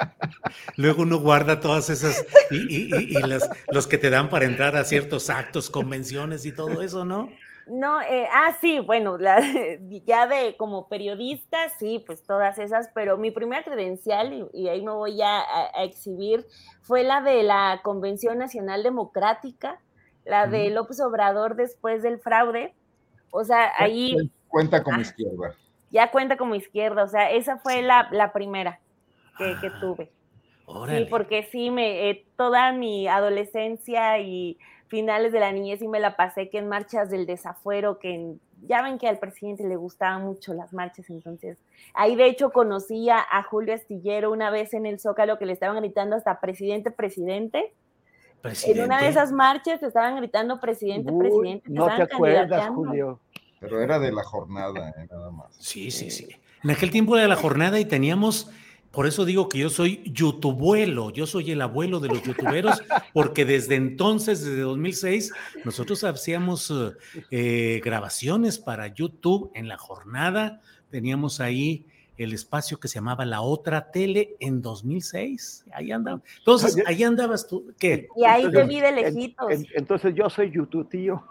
[0.78, 4.76] Luego uno guarda todas esas y, y, y las, los que te dan para entrar
[4.76, 7.30] a ciertos actos, convenciones y todo eso, ¿no?
[7.70, 9.42] No, eh, ah, sí, bueno, la,
[10.06, 14.92] ya de como periodista, sí, pues todas esas, pero mi primera credencial, y, ahí me
[14.92, 15.42] voy a,
[15.76, 16.48] a, exhibir,
[16.82, 19.80] fue la de la Convención Nacional Democrática,
[20.26, 22.74] la de López Obrador después del fraude.
[23.30, 24.16] O sea, ahí...
[24.48, 25.54] Cuenta como izquierda.
[25.92, 28.80] Ya cuenta como izquierda, o sea, esa fue la, la primera
[29.38, 30.12] que, que ah, tuve.
[30.88, 36.00] Sí, porque sí, me, eh, toda mi adolescencia y finales de la niñez y me
[36.00, 38.36] la pasé que en marchas del desafuero, que
[38.68, 41.58] ya ven que al presidente le gustaban mucho las marchas, entonces
[41.94, 45.78] ahí de hecho conocía a Julio Astillero una vez en el Zócalo que le estaban
[45.78, 47.74] gritando hasta presidente, presidente.
[48.66, 51.70] En una de esas marchas te estaban gritando presidente, presidente.
[51.70, 53.20] no te acuerdas, Julio.
[53.60, 55.56] Pero era de la jornada, eh, nada más.
[55.60, 56.28] Sí, sí, sí.
[56.64, 58.50] En aquel tiempo era de la jornada y teníamos
[58.92, 62.82] por eso digo que yo soy youtubuelo, yo soy el abuelo de los youtuberos,
[63.14, 65.32] porque desde entonces, desde 2006,
[65.64, 66.92] nosotros hacíamos eh,
[67.30, 71.86] eh, grabaciones para YouTube en la jornada, teníamos ahí
[72.18, 76.22] el espacio que se llamaba La Otra Tele en 2006, ahí andaba.
[76.40, 78.10] Entonces, ahí andabas tú, ¿qué?
[78.18, 79.54] Y ahí te vi de lejitos.
[79.76, 81.24] Entonces yo soy YouTube tío.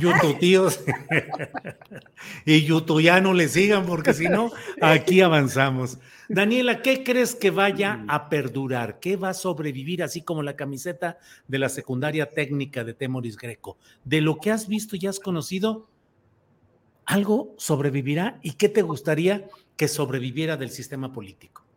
[0.00, 0.80] YouTube tíos
[2.44, 2.66] y
[3.22, 5.98] no le sigan porque si no, aquí avanzamos.
[6.28, 9.00] Daniela, ¿qué crees que vaya a perdurar?
[9.00, 11.18] ¿Qué va a sobrevivir así como la camiseta
[11.48, 13.78] de la secundaria técnica de Temoris Greco?
[14.04, 15.88] De lo que has visto y has conocido,
[17.04, 18.38] ¿algo sobrevivirá?
[18.42, 21.69] ¿Y qué te gustaría que sobreviviera del sistema político?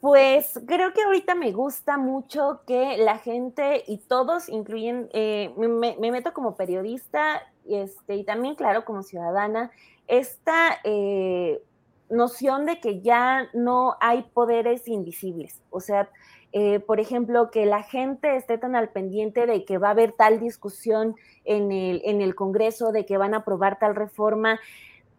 [0.00, 6.10] Pues creo que ahorita me gusta mucho que la gente y todos incluyen, eh, me,
[6.10, 9.70] meto como periodista este, y también, claro, como ciudadana,
[10.08, 11.62] esta eh,
[12.08, 15.60] noción de que ya no hay poderes invisibles.
[15.68, 16.08] O sea,
[16.52, 20.12] eh, por ejemplo, que la gente esté tan al pendiente de que va a haber
[20.12, 21.14] tal discusión
[21.44, 24.58] en el, en el Congreso, de que van a aprobar tal reforma,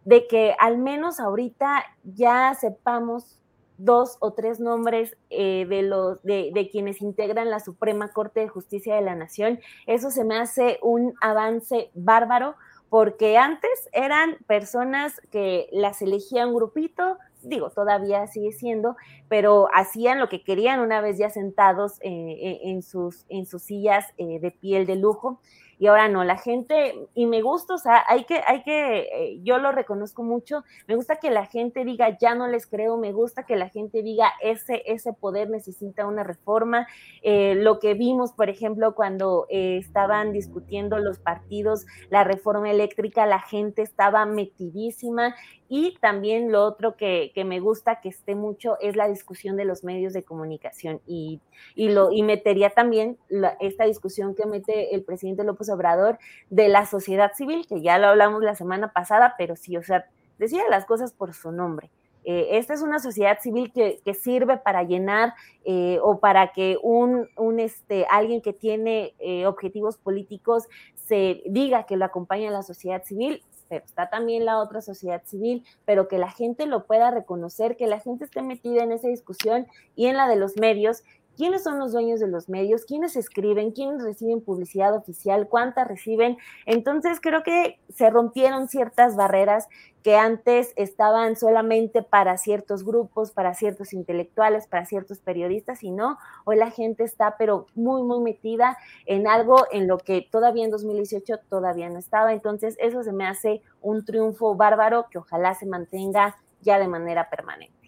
[0.04, 3.38] de que al menos ahorita ya sepamos
[3.84, 8.94] dos o tres nombres eh, de, los, de, quienes integran la Suprema Corte de Justicia
[8.94, 9.60] de la Nación.
[9.86, 12.54] Eso se me hace un avance bárbaro
[12.88, 18.96] porque antes eran personas que las elegía un grupito, digo, todavía sigue siendo,
[19.28, 23.62] pero hacían lo que querían una vez ya sentados eh, eh, en, sus, en sus
[23.62, 25.40] sillas de piel de lujo
[25.82, 29.40] y ahora no, la gente, y me gusta, o sea, hay que, hay que, eh,
[29.42, 33.10] yo lo reconozco mucho, me gusta que la gente diga, ya no les creo, me
[33.10, 36.86] gusta que la gente diga, ese, ese poder necesita una reforma.
[37.22, 43.26] Eh, lo que vimos, por ejemplo, cuando eh, estaban discutiendo los partidos la reforma eléctrica,
[43.26, 45.34] la gente estaba metidísima
[45.74, 49.84] y también lo otro que, me gusta que esté mucho es la discusión de los
[49.84, 51.40] medios de comunicación y,
[51.76, 53.16] lo, y metería también
[53.58, 56.18] esta discusión que mete el presidente López Obrador
[56.50, 60.04] de la sociedad civil, que ya lo hablamos la semana pasada, pero sí, o sea,
[60.38, 61.88] decía las cosas por su nombre.
[62.24, 65.32] Eh, esta es una sociedad civil que, sirve para llenar
[65.64, 70.68] eh, o para que un, un, este, alguien que tiene eh, objetivos políticos
[71.06, 73.42] se diga que lo acompaña a la sociedad civil
[73.72, 77.86] pero está también la otra sociedad civil, pero que la gente lo pueda reconocer, que
[77.86, 79.66] la gente esté metida en esa discusión
[79.96, 81.04] y en la de los medios
[81.36, 86.36] quiénes son los dueños de los medios, quiénes escriben, quiénes reciben publicidad oficial, cuántas reciben.
[86.66, 89.68] Entonces creo que se rompieron ciertas barreras
[90.02, 96.18] que antes estaban solamente para ciertos grupos, para ciertos intelectuales, para ciertos periodistas, y no,
[96.44, 98.76] hoy la gente está pero muy, muy metida
[99.06, 102.32] en algo en lo que todavía en 2018 todavía no estaba.
[102.32, 107.30] Entonces eso se me hace un triunfo bárbaro que ojalá se mantenga ya de manera
[107.30, 107.81] permanente.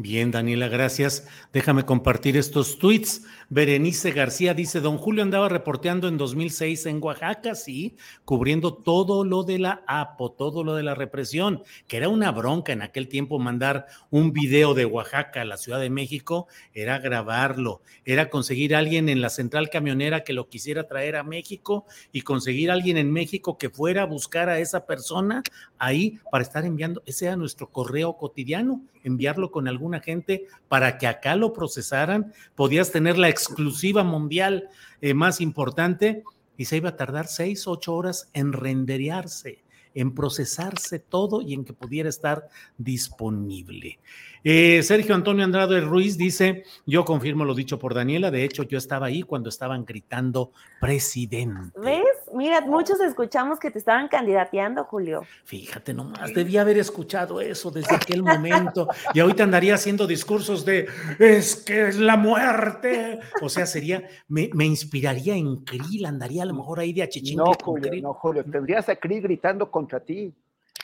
[0.00, 1.26] Bien, Daniela, gracias.
[1.52, 3.24] Déjame compartir estos tweets.
[3.48, 9.42] Berenice García dice, don Julio andaba reporteando en 2006 en Oaxaca, sí, cubriendo todo lo
[9.42, 13.40] de la APO, todo lo de la represión, que era una bronca en aquel tiempo
[13.40, 18.78] mandar un video de Oaxaca a la Ciudad de México, era grabarlo, era conseguir a
[18.78, 22.98] alguien en la central camionera que lo quisiera traer a México y conseguir a alguien
[22.98, 25.42] en México que fuera a buscar a esa persona
[25.78, 31.06] ahí para estar enviando, ese era nuestro correo cotidiano, enviarlo con alguna gente para que
[31.06, 34.68] acá lo procesaran, podías tener la exclusiva mundial
[35.00, 36.22] eh, más importante
[36.56, 39.64] y se iba a tardar seis, ocho horas en renderearse,
[39.94, 43.98] en procesarse todo y en que pudiera estar disponible.
[44.44, 48.78] Eh, Sergio Antonio Andrade Ruiz dice, yo confirmo lo dicho por Daniela, de hecho yo
[48.78, 51.78] estaba ahí cuando estaban gritando presidente.
[51.78, 52.04] ¿Ves?
[52.34, 55.22] Mira, muchos escuchamos que te estaban candidateando, Julio.
[55.44, 60.88] Fíjate nomás, debía haber escuchado eso desde aquel momento y ahorita andaría haciendo discursos de,
[61.18, 63.20] es que es la muerte.
[63.40, 67.38] O sea, sería, me, inspiraría en Krill, andaría a lo mejor ahí de achichín.
[67.38, 70.32] No, Julio, no, Julio, tendrías a Krill gritando contra ti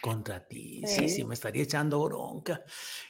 [0.05, 0.83] contra ti.
[0.87, 2.63] Sí, sí, me estaría echando bronca.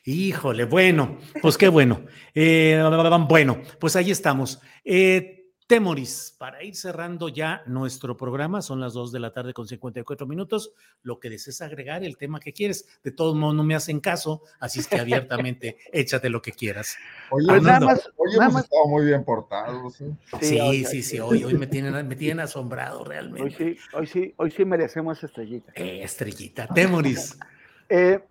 [0.05, 2.05] Híjole, bueno, pues qué bueno.
[2.33, 2.81] Eh,
[3.27, 4.61] bueno, pues ahí estamos.
[4.85, 9.67] Eh, Temoris, para ir cerrando ya nuestro programa, son las 2 de la tarde con
[9.67, 10.73] 54 minutos.
[11.03, 12.87] Lo que desees agregar, el tema que quieres.
[13.03, 16.97] De todos modos, no me hacen caso, así es que abiertamente échate lo que quieras.
[17.31, 19.95] Oye, pues nada más, hoy hemos estado muy bien portados.
[19.95, 20.05] ¿sí?
[20.43, 23.43] Sí, sí, sí, hoy, hoy me, tienen, me tienen asombrado realmente.
[23.43, 25.73] Hoy sí, hoy sí, hoy sí merecemos estrellita.
[25.77, 26.67] Eh, estrellita.
[26.69, 27.39] Temoris.
[27.89, 28.23] eh,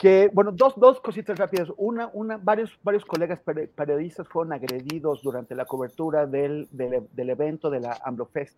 [0.00, 1.70] que, bueno, dos, dos cositas rápidas.
[1.76, 3.38] Una, una, varios, varios colegas
[3.74, 8.56] periodistas fueron agredidos durante la cobertura del, del, evento de la AMLOFest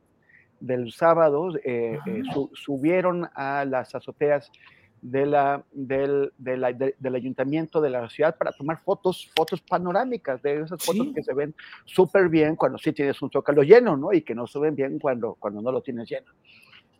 [0.60, 1.50] del sábado.
[1.64, 4.52] Eh, eh, subieron a las azoteas
[5.00, 10.80] de la, del, del, ayuntamiento de la ciudad para tomar fotos, fotos panorámicas, de esas
[10.80, 14.12] fotos que se ven súper bien cuando sí tienes un zócalo lleno, ¿no?
[14.12, 16.30] Y que no se ven bien cuando, cuando no lo tienes lleno.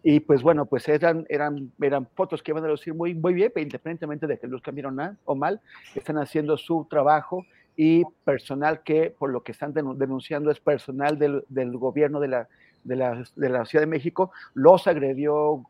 [0.02, 3.52] Y pues bueno, pues eran, eran, eran fotos que iban a lucir muy, muy bien,
[3.56, 5.60] independientemente de que los cambiaron o mal,
[5.94, 7.46] están haciendo su trabajo
[7.76, 12.48] y personal que por lo que están denunciando es personal del, del gobierno de la,
[12.84, 15.64] de, la, de la, Ciudad de México, los agredió,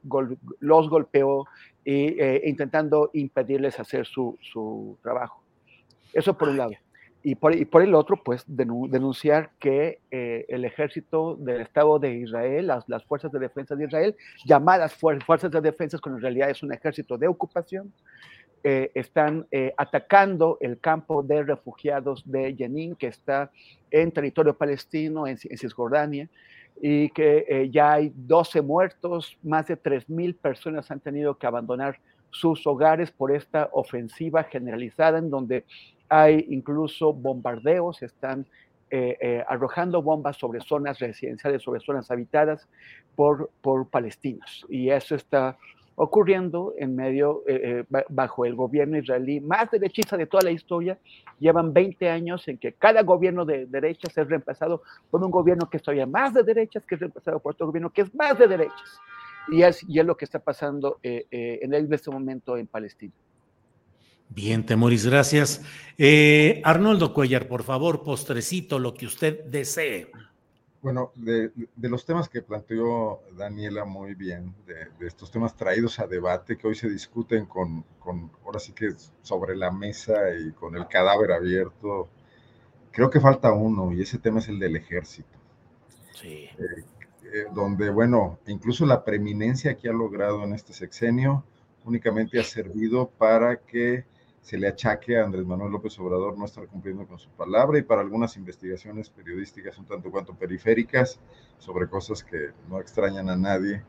[0.61, 1.47] los golpeó
[1.85, 5.43] y, eh, intentando impedirles hacer su, su trabajo.
[6.15, 6.73] Eso por un lado
[7.25, 12.89] y por, el otro, pues denunciar que eh, el ejército del Estado de Israel, las,
[12.89, 16.73] las, fuerzas de defensa de Israel, llamadas fuerzas de defensa, cuando en realidad es un
[16.73, 17.93] ejército de ocupación,
[18.65, 23.51] eh, están eh, atacando el campo de refugiados de Jenin, que está
[23.91, 26.29] en territorio palestino, en, en Cisjordania,
[26.81, 32.01] y que ya hay 12 muertos, más de 3.000 personas han tenido que abandonar
[32.33, 35.65] sus hogares por esta ofensiva generalizada en donde
[36.09, 38.47] hay incluso bombardeos, están
[38.95, 42.69] eh, eh, arrojando bombas sobre zonas residenciales, sobre zonas habitadas
[43.17, 43.49] por,
[43.91, 44.67] palestinos.
[44.69, 45.57] Y eso está
[45.95, 50.99] ocurriendo en medio, eh, bajo el gobierno israelí más derechista de toda la historia.
[51.39, 55.79] Llevan 20 años en que cada gobierno de derechas es reemplazado por un gobierno que
[55.79, 58.47] es todavía más de derechas, que es reemplazado por otro gobierno que es más de
[58.47, 59.01] derechas.
[59.49, 63.15] Y es, y es lo que está pasando en este momento en Palestina.
[64.35, 65.61] Bien, Temoris, gracias.
[65.99, 70.11] Eh, Arnoldo Cuellar, por favor, postrecito, lo que usted desee.
[70.81, 76.57] Bueno, de, los temas que planteó Daniela muy bien, de, estos temas traídos a debate
[76.57, 80.89] que hoy se discuten con, con, ahora sí que sobre la mesa y con el
[80.89, 82.09] cadáver abierto,
[82.91, 85.39] creo que falta uno y ese tema es el del ejército.
[86.15, 86.49] Sí.
[86.59, 86.85] Eh,
[87.35, 91.45] eh, donde, bueno, incluso la preeminencia que ha logrado en este sexenio
[91.85, 94.05] únicamente ha servido para que
[94.43, 97.83] se le achaque a Andrés Manuel López Obrador no estar cumpliendo con su palabra y
[97.83, 101.21] para algunas investigaciones periodísticas un tanto cuanto periféricas
[101.59, 103.85] sobre cosas que no extrañan a nadie,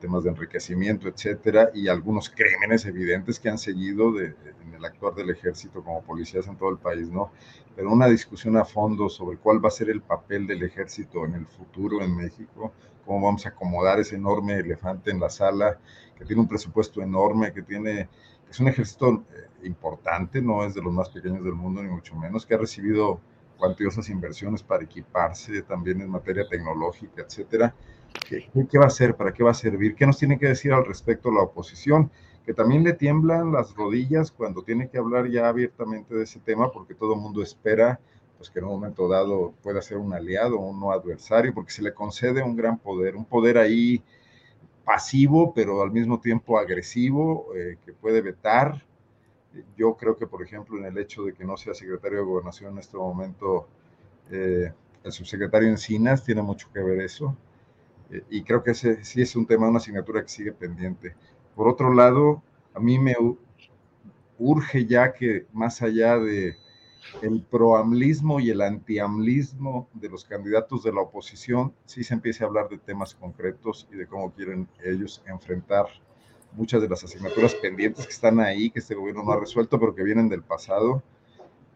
[0.00, 5.14] temas de enriquecimiento, etcétera, y algunos crímenes evidentes que han seguido de, en el actuar
[5.14, 7.30] del ejército como policías en todo el país, ¿no?
[7.76, 11.34] Pero una discusión a fondo sobre cuál va a ser el papel del ejército en
[11.34, 12.72] el futuro en México,
[13.04, 15.78] cómo vamos a acomodar ese enorme elefante en la sala,
[16.16, 18.08] que tiene un presupuesto enorme, que tiene,
[18.48, 22.14] es un ejército eh, importante, no es de los más pequeños del mundo, ni mucho
[22.16, 23.20] menos, que ha recibido
[23.58, 27.74] cuantiosas inversiones para equiparse también en materia tecnológica, etcétera.
[28.28, 29.14] ¿Qué, ¿Qué, va a hacer?
[29.14, 29.94] ¿Para qué va a servir?
[29.94, 32.10] ¿Qué nos tiene que decir al respecto la oposición?
[32.44, 36.72] Que también le tiemblan las rodillas cuando tiene que hablar ya abiertamente de ese tema,
[36.72, 38.00] porque todo el mundo espera
[38.40, 41.82] pues que en un momento dado pueda ser un aliado un no adversario, porque se
[41.82, 44.02] le concede un gran poder, un poder ahí
[44.82, 48.82] pasivo, pero al mismo tiempo agresivo, eh, que puede vetar.
[49.76, 52.72] Yo creo que, por ejemplo, en el hecho de que no sea secretario de gobernación
[52.72, 53.66] en este momento,
[54.30, 54.72] eh,
[55.02, 57.36] el subsecretario Encinas tiene mucho que ver eso.
[58.10, 61.14] Eh, y creo que ese sí es un tema, una asignatura que sigue pendiente.
[61.54, 62.42] Por otro lado,
[62.74, 63.14] a mí me
[64.38, 66.56] urge ya que más allá de
[67.22, 72.46] el proamlismo y el antiamlismo de los candidatos de la oposición, sí se empiece a
[72.46, 75.86] hablar de temas concretos y de cómo quieren ellos enfrentar
[76.52, 79.94] muchas de las asignaturas pendientes que están ahí, que este gobierno no ha resuelto, pero
[79.94, 81.02] que vienen del pasado,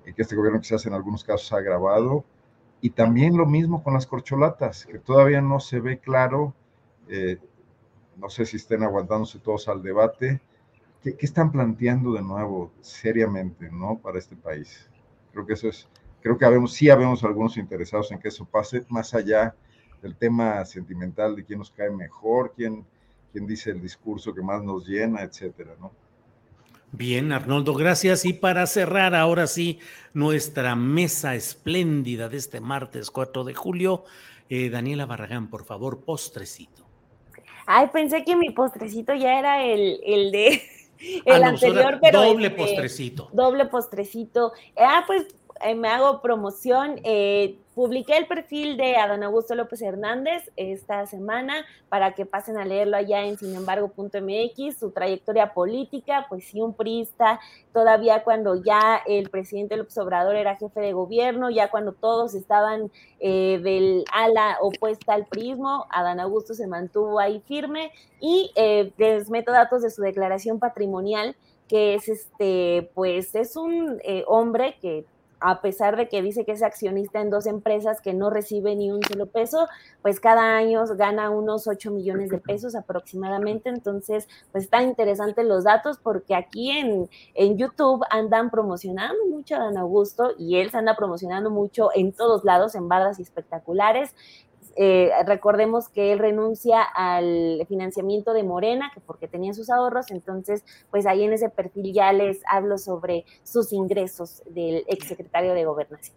[0.07, 2.25] y que este gobierno quizás en algunos casos ha agravado.
[2.81, 6.55] Y también lo mismo con las corcholatas, que todavía no se ve claro,
[7.09, 7.39] eh,
[8.17, 10.41] no sé si estén aguantándose todos al debate,
[11.03, 13.99] ¿qué, ¿qué, están planteando de nuevo seriamente, ¿no?
[13.99, 14.89] Para este país.
[15.33, 15.89] Creo que eso es,
[16.21, 19.55] creo que habemos, sí habemos algunos interesados en que eso pase, más allá
[20.03, 22.85] del tema sentimental de quién nos cae mejor, quién,
[23.35, 25.91] quién dice el discurso que más nos llena, etcétera, ¿no?
[26.93, 28.25] Bien, Arnoldo, gracias.
[28.25, 29.81] Y para cerrar ahora sí
[30.13, 34.05] nuestra mesa espléndida de este martes 4 de julio,
[34.49, 36.87] eh, Daniela Barragán, por favor, postrecito.
[37.67, 40.63] Ay, pensé que mi postrecito ya era el, el de
[41.25, 42.23] el ah, anterior, pero.
[42.23, 43.31] Doble este, postrecito.
[43.33, 44.53] Doble postrecito.
[44.77, 45.27] Ah, pues
[45.65, 47.01] eh, me hago promoción.
[47.05, 52.67] Eh, publiqué el perfil de Adán Augusto López Hernández esta semana para que pasen a
[52.67, 57.41] leerlo allá en sinembargo.mx, su trayectoria política, pues sí, un priista,
[57.73, 62.93] todavía cuando ya el presidente López Obrador era jefe de gobierno, ya cuando todos estaban
[63.21, 68.53] eh, del ala opuesta al prismo, Adán Augusto se mantuvo ahí firme y
[68.99, 71.35] les meto datos de su declaración patrimonial
[71.69, 75.07] que es este, pues es un hombre que
[75.47, 78.91] a pesar de que dice que es accionista en dos empresas que no recibe ni
[78.91, 79.69] un solo peso,
[80.01, 83.69] pues cada año gana unos 8 millones de pesos aproximadamente.
[83.69, 89.59] Entonces, pues están interesantes los datos porque aquí en, en YouTube andan promocionando mucho a
[89.59, 94.15] Dan Augusto y él se anda promocionando mucho en todos lados, en barras espectaculares.
[94.77, 100.65] Eh, recordemos que él renuncia al financiamiento de Morena, que porque tenía sus ahorros, entonces,
[100.91, 106.17] pues ahí en ese perfil ya les hablo sobre sus ingresos del exsecretario de Gobernación.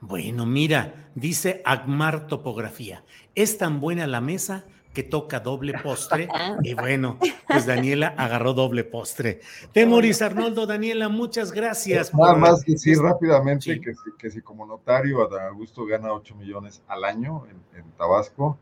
[0.00, 3.04] Bueno, mira, dice Agmar Topografía,
[3.36, 6.28] es tan buena la mesa que toca doble postre.
[6.62, 9.40] Y bueno, pues Daniela agarró doble postre.
[9.72, 12.14] Temoris Arnoldo, Daniela, muchas gracias.
[12.14, 16.82] Nada más decir rápidamente Que, si, que, si, como notario Adán Augusto gana 8 millones
[16.88, 17.62] al año en,
[17.96, 18.58] Tabasco,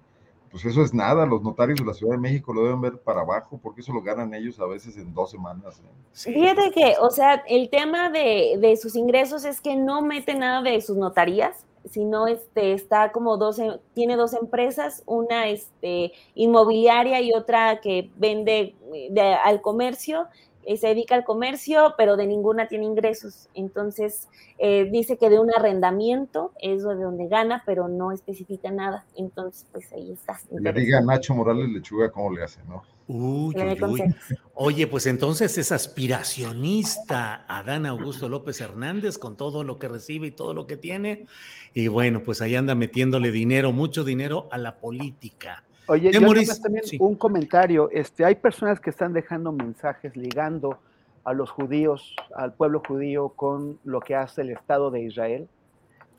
[0.50, 1.24] pues eso es nada.
[1.24, 4.02] Los notarios de la Ciudad de México lo deben ver para abajo, porque eso lo
[4.02, 5.80] ganan ellos a veces en dos semanas.
[6.12, 10.62] Fíjate que, o sea, el tema de, de sus ingresos es que no mete nada
[10.62, 17.20] de sus notarías sino este, está como dos, em, tiene dos empresas, una este, inmobiliaria
[17.20, 20.28] y otra que vende eh, al comercio,
[20.76, 23.48] se dedica al comercio, pero de ninguna tiene ingresos.
[23.54, 24.28] Entonces,
[24.58, 29.04] eh, dice que de un arrendamiento es de donde gana, pero no especifica nada.
[29.16, 30.38] Entonces, pues ahí está.
[30.50, 32.82] Le diga Nacho Morales Lechuga cómo le hace, ¿no?
[33.12, 34.14] Uy, uy,
[34.54, 40.30] Oye, pues entonces es aspiracionista Adán Augusto López Hernández con todo lo que recibe y
[40.30, 41.26] todo lo que tiene.
[41.74, 45.64] Y bueno, pues ahí anda metiéndole dinero, mucho dinero a la política.
[45.90, 47.90] Oye, yo también un comentario.
[47.90, 50.78] Este, hay personas que están dejando mensajes ligando
[51.24, 55.48] a los judíos, al pueblo judío, con lo que hace el Estado de Israel,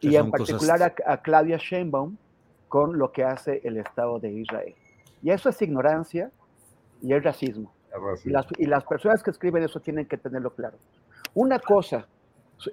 [0.02, 2.18] y en particular a, a Claudia Sheinbaum
[2.68, 4.76] con lo que hace el Estado de Israel.
[5.24, 6.32] Y eso es ignorancia,
[7.02, 7.74] y el racismo.
[8.24, 10.78] Y, las, y las personas que escriben eso tienen que tenerlo claro.
[11.34, 12.08] Una cosa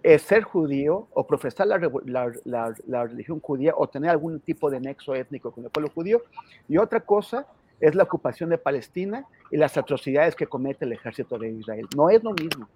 [0.02, 5.50] es ser judío o profesar la, religión judía o tener algún tipo de nexo étnico
[5.50, 6.22] con el pueblo judío.
[6.68, 7.46] Y otra cosa
[7.80, 11.86] es la ocupación de Palestina y las atrocidades que comete el ejército de Israel.
[11.96, 12.68] No es lo mismo.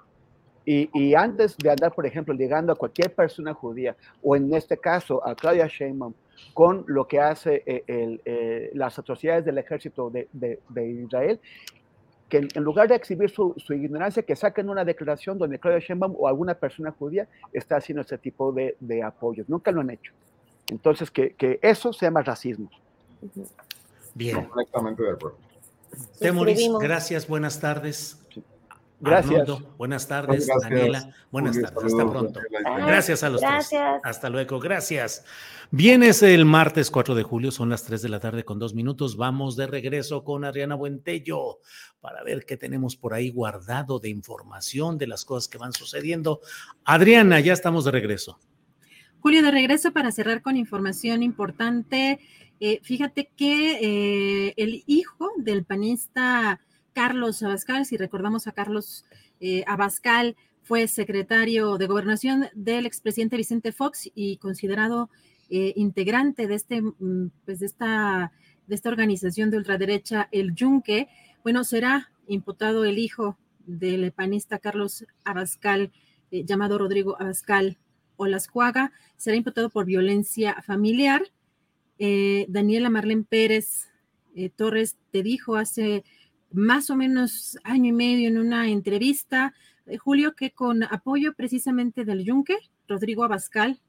[0.65, 5.27] Y, antes de andar, por ejemplo, llegando a cualquier persona judía, o en este caso
[5.27, 6.15] a Claudia Sheinbaum,
[6.55, 7.83] con lo que hace eh,
[8.25, 11.41] eh, las atrocidades del ejército de, de, Israel,
[12.33, 16.15] que en lugar de exhibir su, su, ignorancia, que saquen una declaración donde Claudia Sheinbaum
[16.19, 19.47] o alguna persona judía está haciendo ese tipo de, de apoyos.
[19.51, 20.15] Nunca lo han hecho.
[20.69, 22.71] Entonces, que, que eso se llama racismo.
[24.15, 24.47] Bien.
[24.47, 25.37] Completamente de acuerdo.
[26.19, 28.19] Temoris, gracias, buenas tardes.
[29.03, 29.49] Gracias.
[29.77, 31.11] buenas tardes, Gracias, Daniela.
[31.33, 32.41] Buenas Julio, tardes, hasta pronto.
[32.87, 33.51] Gracias a los tres.
[33.51, 34.01] Gracias.
[34.05, 35.25] Hasta luego, gracias.
[35.73, 39.17] Vienes el martes 4 de julio, son las 3 de la tarde con dos minutos.
[39.17, 41.59] Vamos de regreso con Adriana Buentello
[42.01, 46.41] para ver qué tenemos por ahí guardado de información de las cosas que van sucediendo.
[46.85, 48.39] Adriana, ya estamos de regreso.
[49.19, 52.21] Julio, de regreso para cerrar con información importante.
[52.61, 56.61] Eh, fíjate que eh, el hijo del panista
[56.93, 59.05] Carlos Abascal, si recordamos a Carlos
[59.41, 65.11] eh, Abascal, fue secretario de gobernación del expresidente Vicente Fox y considerado
[65.51, 68.33] eh, integrante de, este, mm, pues de, esta,
[68.67, 71.09] de esta organización de ultraderecha, el Yunque.
[71.43, 73.37] Bueno, será imputado el hijo
[73.67, 75.93] del panista Carlos Abascal,
[76.31, 77.79] eh, llamado Rodrigo Abascal
[78.17, 81.23] Olascuaga, será imputado por violencia familiar.
[82.49, 83.89] Daniela Marlene Pérez
[84.57, 86.03] Torres te dijo hace
[86.53, 89.55] más o menos año y medio en una entrevista,
[89.87, 92.57] eh, Julio, que con apoyo precisamente del Yunque,
[92.89, 93.81] Rodrigo Abascal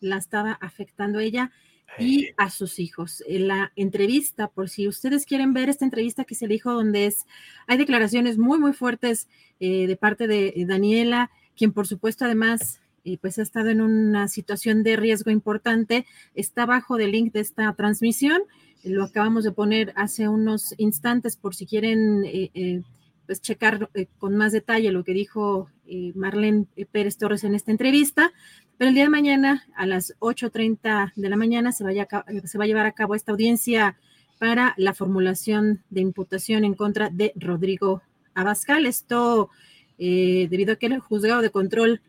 [0.00, 1.50] la estaba afectando a ella
[1.98, 3.22] y a sus hijos.
[3.26, 7.06] En la entrevista, por si ustedes quieren ver esta entrevista que se le dijo, donde
[7.06, 7.26] es,
[7.66, 9.28] hay declaraciones muy, muy fuertes
[9.60, 13.80] eh, de parte de eh, Daniela, quien por supuesto además eh, pues ha estado en
[13.80, 18.42] una situación de riesgo importante, está bajo del link de esta transmisión.
[18.84, 22.82] Lo acabamos de poner hace unos instantes por si quieren eh, eh,
[23.26, 25.68] pues checar eh, con más detalle lo que dijo
[26.14, 28.32] Marlene Pérez Torres en esta entrevista.
[28.76, 32.66] Pero el día de mañana, a las 8.30 de la mañana, se, se va a
[32.66, 33.96] llevar a cabo esta audiencia
[34.38, 38.02] para la formulación de imputación en contra de Rodrigo
[38.34, 38.86] Abascal.
[38.86, 39.50] Esto
[39.98, 42.00] debido a que el juzgado de control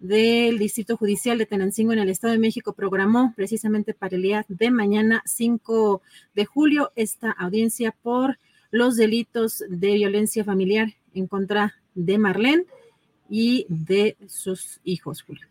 [0.00, 4.44] del Distrito Judicial de Tenancingo en el Estado de México programó precisamente para el día
[4.48, 6.02] de mañana, 5
[6.34, 8.38] de julio, esta audiencia por
[8.70, 12.64] los delitos de violencia familiar en contra de Marlene
[13.28, 15.46] y de sus hijos, Julio.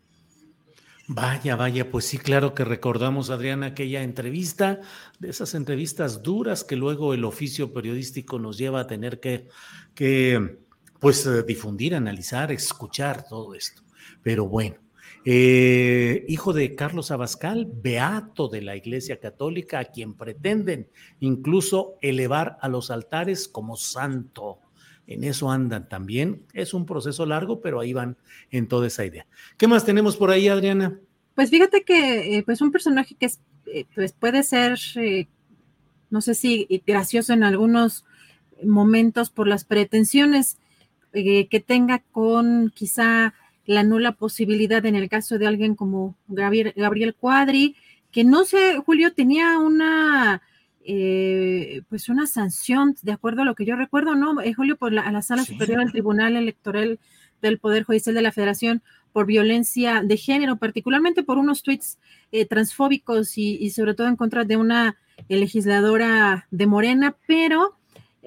[1.08, 4.80] Vaya, vaya, pues sí, claro que recordamos, Adriana, aquella entrevista,
[5.20, 9.46] de esas entrevistas duras que luego el oficio periodístico nos lleva a tener que,
[9.94, 10.58] que
[10.98, 13.85] pues, difundir, analizar, escuchar todo esto.
[14.22, 14.76] Pero bueno,
[15.24, 20.88] eh, hijo de Carlos Abascal, beato de la Iglesia Católica, a quien pretenden
[21.20, 24.60] incluso elevar a los altares como santo.
[25.06, 26.44] En eso andan también.
[26.52, 28.16] Es un proceso largo, pero ahí van
[28.50, 29.26] en toda esa idea.
[29.56, 30.98] ¿Qué más tenemos por ahí, Adriana?
[31.34, 33.30] Pues fíjate que eh, pues un personaje que
[33.66, 35.28] eh, pues puede ser, eh,
[36.08, 38.04] no sé si gracioso en algunos
[38.64, 40.58] momentos por las pretensiones
[41.12, 43.32] que tenga con quizá
[43.66, 47.76] la nula posibilidad en el caso de alguien como Gabriel, Gabriel Cuadri,
[48.12, 50.40] que no sé, Julio, tenía una,
[50.84, 54.40] eh, pues una sanción, de acuerdo a lo que yo recuerdo, ¿no?
[54.40, 56.98] Eh, Julio, por la, a la Sala Superior del Tribunal Electoral
[57.42, 58.82] del Poder Judicial de la Federación
[59.12, 61.98] por violencia de género, particularmente por unos tweets
[62.32, 64.96] eh, transfóbicos y, y, sobre todo en contra de una
[65.28, 67.76] eh, legisladora de Morena, pero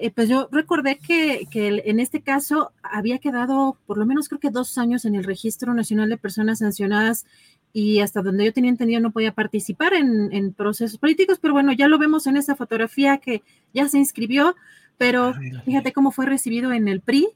[0.00, 4.48] eh, pues yo recordé que, en este caso había quedado por lo menos creo que
[4.50, 7.26] dos años en el Registro Nacional de Personas Sancionadas
[7.74, 11.72] y hasta donde yo tenía entendido no podía participar en, en procesos políticos, pero bueno,
[11.72, 13.42] ya lo vemos en esa fotografía que
[13.74, 14.56] ya se inscribió,
[14.96, 15.34] pero
[15.66, 17.28] fíjate cómo fue recibido en el PRI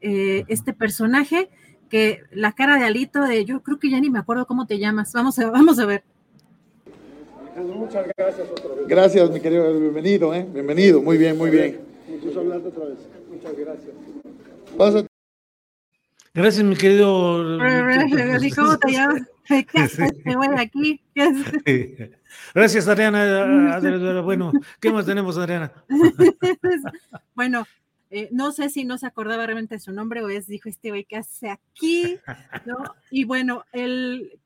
[0.00, 1.48] eh, este personaje,
[1.88, 4.78] que la cara de Alito, de yo creo que ya ni me acuerdo cómo te
[4.78, 6.02] llamas, vamos a, vamos a ver.
[7.56, 8.86] Muchas gracias otra vez.
[8.88, 10.46] Gracias, mi querido, bienvenido, ¿eh?
[10.52, 11.87] Bienvenido, muy bien, muy bien.
[12.26, 12.98] Otra vez.
[13.30, 15.06] Muchas gracias.
[16.34, 17.58] Gracias, mi querido.
[18.34, 19.22] Así, ¿Cómo te llamas?
[19.48, 20.12] ¿Qué haces?
[20.24, 21.00] Me voy de aquí.
[21.14, 21.62] ¿Qué haces?
[21.64, 21.96] Sí.
[22.54, 24.20] Gracias, Adriana.
[24.22, 25.72] Bueno, ¿qué más tenemos, Adriana?
[27.34, 27.66] bueno,
[28.10, 30.90] eh, no sé si no se acordaba realmente de su nombre o es, dijo este
[30.90, 32.18] güey, ¿qué hace aquí?
[32.66, 32.76] ¿No?
[33.10, 34.38] Y bueno, el,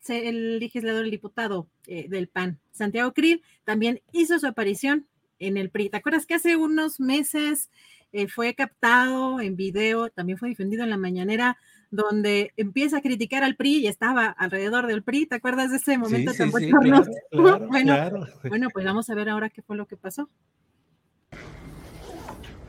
[0.00, 5.06] se- el legislador, el diputado eh, del PAN, Santiago Krill, también hizo su aparición
[5.38, 5.90] en el PRI.
[5.90, 7.70] ¿Te acuerdas que hace unos meses
[8.12, 11.58] eh, fue captado en video, también fue difundido en la mañanera,
[11.90, 15.26] donde empieza a criticar al PRI y estaba alrededor del PRI?
[15.26, 18.26] ¿Te acuerdas de ese momento sí, tan sí, claro, claro, bueno, claro.
[18.48, 20.28] bueno, pues vamos a ver ahora qué fue lo que pasó.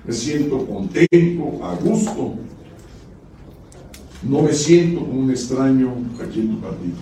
[0.05, 2.35] Me siento contento, a gusto.
[4.23, 6.97] No me siento como un extraño aquí en tu partido,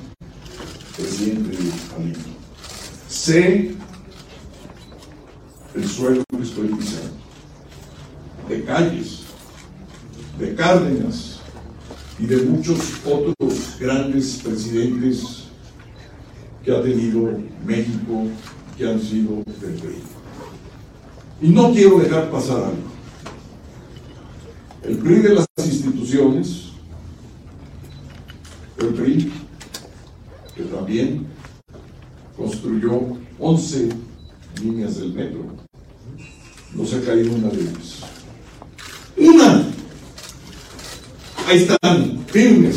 [0.96, 1.58] presidente
[1.96, 2.20] Alito.
[3.08, 3.76] Sé
[5.78, 7.14] el suelo pisando,
[8.50, 9.26] de calles,
[10.40, 11.40] de Cárdenas
[12.18, 15.44] y de muchos otros grandes presidentes
[16.64, 18.26] que ha tenido México,
[18.76, 20.02] que han sido del PRI.
[21.42, 22.98] Y no quiero dejar pasar algo.
[24.84, 26.70] El PRI de las instituciones,
[28.80, 29.32] el PRI,
[30.56, 31.28] que también
[32.36, 33.90] construyó 11
[34.64, 35.67] líneas del metro,
[36.78, 37.98] no se ha caído una de ellas.
[39.18, 39.64] ¡Una!
[41.48, 42.26] Ahí están.
[42.28, 42.76] ¡Firmes!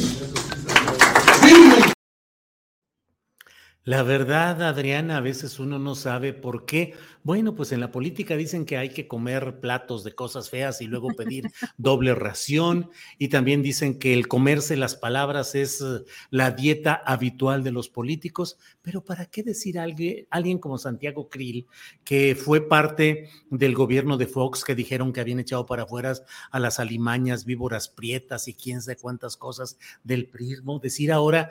[3.84, 6.92] La verdad, Adriana, a veces uno no sabe por qué.
[7.22, 10.86] Bueno, pues en la política dicen que hay que comer platos de cosas feas y
[10.86, 11.44] luego pedir
[11.78, 12.90] doble ración.
[13.16, 17.88] Y también dicen que el comerse las palabras es eh, la dieta habitual de los
[17.88, 18.58] políticos.
[18.82, 21.66] Pero ¿para qué decir a alguien, alguien como Santiago Krill,
[22.04, 26.12] que fue parte del gobierno de Fox, que dijeron que habían echado para afuera
[26.50, 30.80] a las alimañas, víboras prietas y quién sabe cuántas cosas del prismo?
[30.80, 31.48] Decir ahora,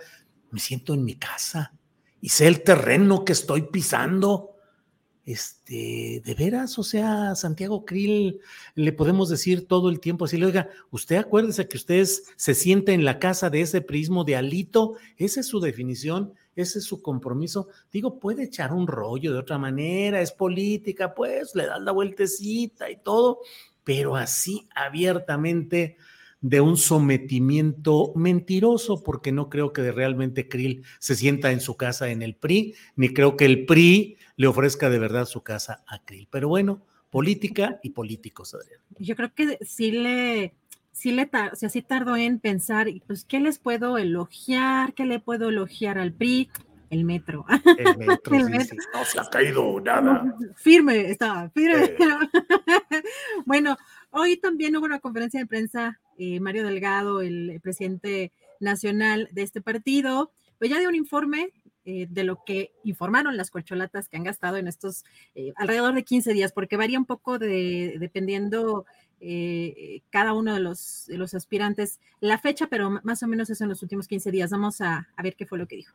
[0.51, 1.73] me siento en mi casa
[2.21, 4.55] y sé el terreno que estoy pisando.
[5.25, 8.39] Este, de veras, o sea, Santiago Krill,
[8.73, 12.03] le podemos decir todo el tiempo así, oiga, usted acuérdese que usted
[12.35, 16.79] se siente en la casa de ese prismo de Alito, esa es su definición, ese
[16.79, 17.67] es su compromiso.
[17.91, 22.89] Digo, puede echar un rollo de otra manera, es política, pues le das la vueltecita
[22.89, 23.41] y todo,
[23.83, 25.97] pero así abiertamente
[26.41, 32.09] de un sometimiento mentiroso, porque no creo que realmente Krill se sienta en su casa
[32.09, 35.99] en el PRI, ni creo que el PRI le ofrezca de verdad su casa a
[36.03, 36.27] Krill.
[36.31, 38.79] Pero bueno, política y políticos, Adrián.
[38.97, 40.53] Yo creo que sí le,
[40.91, 44.93] sí le o sea, sí tardó en pensar, pues, ¿qué les puedo elogiar?
[44.93, 46.49] ¿Qué le puedo elogiar al PRI?
[46.89, 47.45] El metro.
[47.77, 48.77] El metro, el sí, metro.
[48.81, 48.87] Sí.
[48.93, 50.35] no se ha caído nada.
[50.55, 51.83] Firme, estaba, firme.
[51.83, 51.97] Eh.
[53.45, 53.77] bueno,
[54.11, 59.61] hoy también hubo una conferencia de prensa eh, Mario Delgado, el presidente nacional de este
[59.61, 61.53] partido, pues ya dio un informe
[61.85, 66.03] eh, de lo que informaron las corcholatas que han gastado en estos eh, alrededor de
[66.03, 68.85] 15 días, porque varía un poco de, dependiendo
[70.11, 73.67] cada uno de los, de los aspirantes la fecha, pero más o menos es en
[73.67, 74.49] los últimos 15 días.
[74.49, 75.93] Vamos a, a ver qué fue lo que dijo.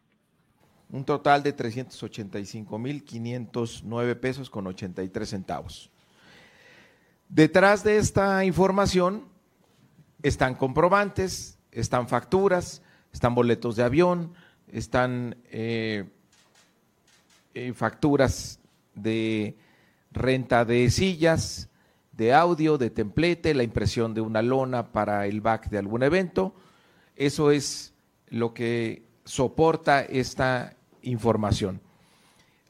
[0.91, 5.91] Un total de 385.509 pesos con 83 centavos.
[7.35, 9.25] Detrás de esta información
[10.23, 12.81] están comprobantes, están facturas,
[13.13, 14.35] están boletos de avión,
[14.69, 16.05] están eh,
[17.55, 18.61] eh, facturas
[18.95, 19.59] de
[20.13, 21.71] renta de sillas,
[22.13, 26.55] de audio, de templete, la impresión de una lona para el back de algún evento.
[27.17, 27.95] Eso es
[28.29, 31.81] lo que soporta esta información.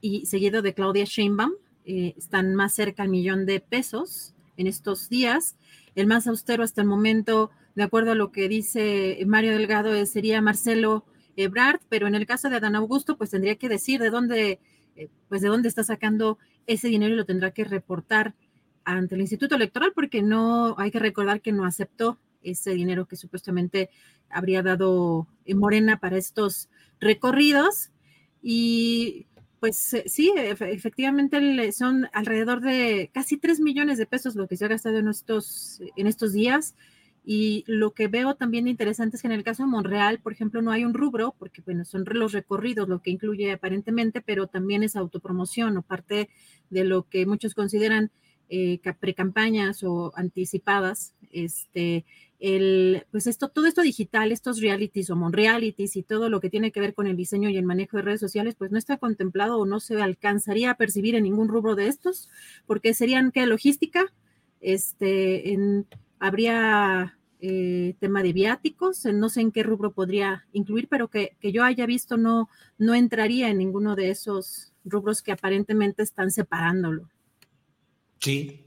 [0.00, 1.52] y seguido de Claudia Sheinbaum.
[1.88, 5.56] Eh, están más cerca al millón de pesos en estos días.
[5.94, 10.42] El más austero hasta el momento, de acuerdo a lo que dice Mario Delgado, sería
[10.42, 11.04] Marcelo
[11.36, 14.58] Ebrard, pero en el caso de Adán Augusto, pues tendría que decir de dónde,
[15.28, 18.34] pues de dónde está sacando ese dinero y lo tendrá que reportar
[18.84, 23.16] ante el Instituto Electoral porque no, hay que recordar que no aceptó ese dinero que
[23.16, 23.90] supuestamente
[24.28, 26.68] habría dado Morena para estos
[27.00, 27.90] recorridos.
[28.42, 29.26] Y
[29.66, 34.64] pues eh, sí, efectivamente son alrededor de casi 3 millones de pesos lo que se
[34.64, 35.80] ha gastado en estos,
[36.32, 36.76] días.
[37.24, 40.62] Y lo que veo también interesante es que en el caso de Monreal, por ejemplo,
[40.62, 44.84] no hay un rubro, porque bueno, son los recorridos lo que incluye aparentemente, pero también
[44.84, 46.28] es autopromoción o parte
[46.70, 48.12] de lo que muchos consideran
[48.48, 51.15] eh, precampañas o anticipadas.
[51.36, 52.06] Este,
[52.38, 56.72] el, pues esto, todo esto digital, estos realities o monrealities y todo lo que tiene
[56.72, 59.58] que ver con el diseño y el manejo de redes sociales, pues no está contemplado
[59.58, 62.30] o no se alcanzaría a percibir en ningún rubro de estos,
[62.66, 64.12] porque serían que logística,
[64.60, 65.84] este,
[66.18, 71.64] habría eh, tema de viáticos, no sé en qué rubro podría incluir, pero que, yo
[71.64, 72.48] haya visto no,
[72.78, 77.10] no entraría en ninguno de esos rubros que aparentemente están separándolo.
[78.20, 78.65] Sí,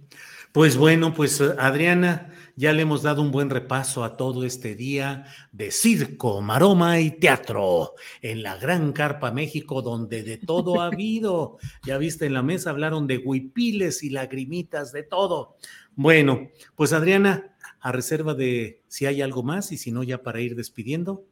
[0.52, 5.26] pues bueno, pues Adriana, ya le hemos dado un buen repaso a todo este día
[5.54, 11.58] de circo, maroma y teatro en la Gran Carpa México, donde de todo ha habido.
[11.86, 15.56] Ya viste, en la mesa hablaron de huipiles y lagrimitas, de todo.
[15.96, 20.42] Bueno, pues Adriana, a reserva de si hay algo más y si no, ya para
[20.42, 21.24] ir despidiendo.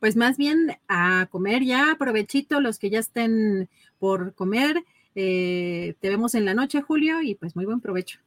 [0.00, 3.68] Pues más bien a comer ya, provechito los que ya estén
[3.98, 4.82] por comer.
[5.14, 8.18] Eh, te vemos en la noche, Julio, y pues muy buen provecho.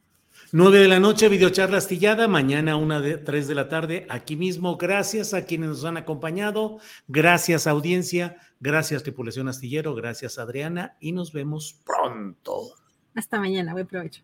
[0.51, 4.77] 9 de la noche, videocharla astillada, mañana una de 3 de la tarde, aquí mismo.
[4.77, 11.33] Gracias a quienes nos han acompañado, gracias audiencia, gracias tripulación astillero, gracias Adriana y nos
[11.33, 12.69] vemos pronto.
[13.15, 14.23] Hasta mañana, buen provecho.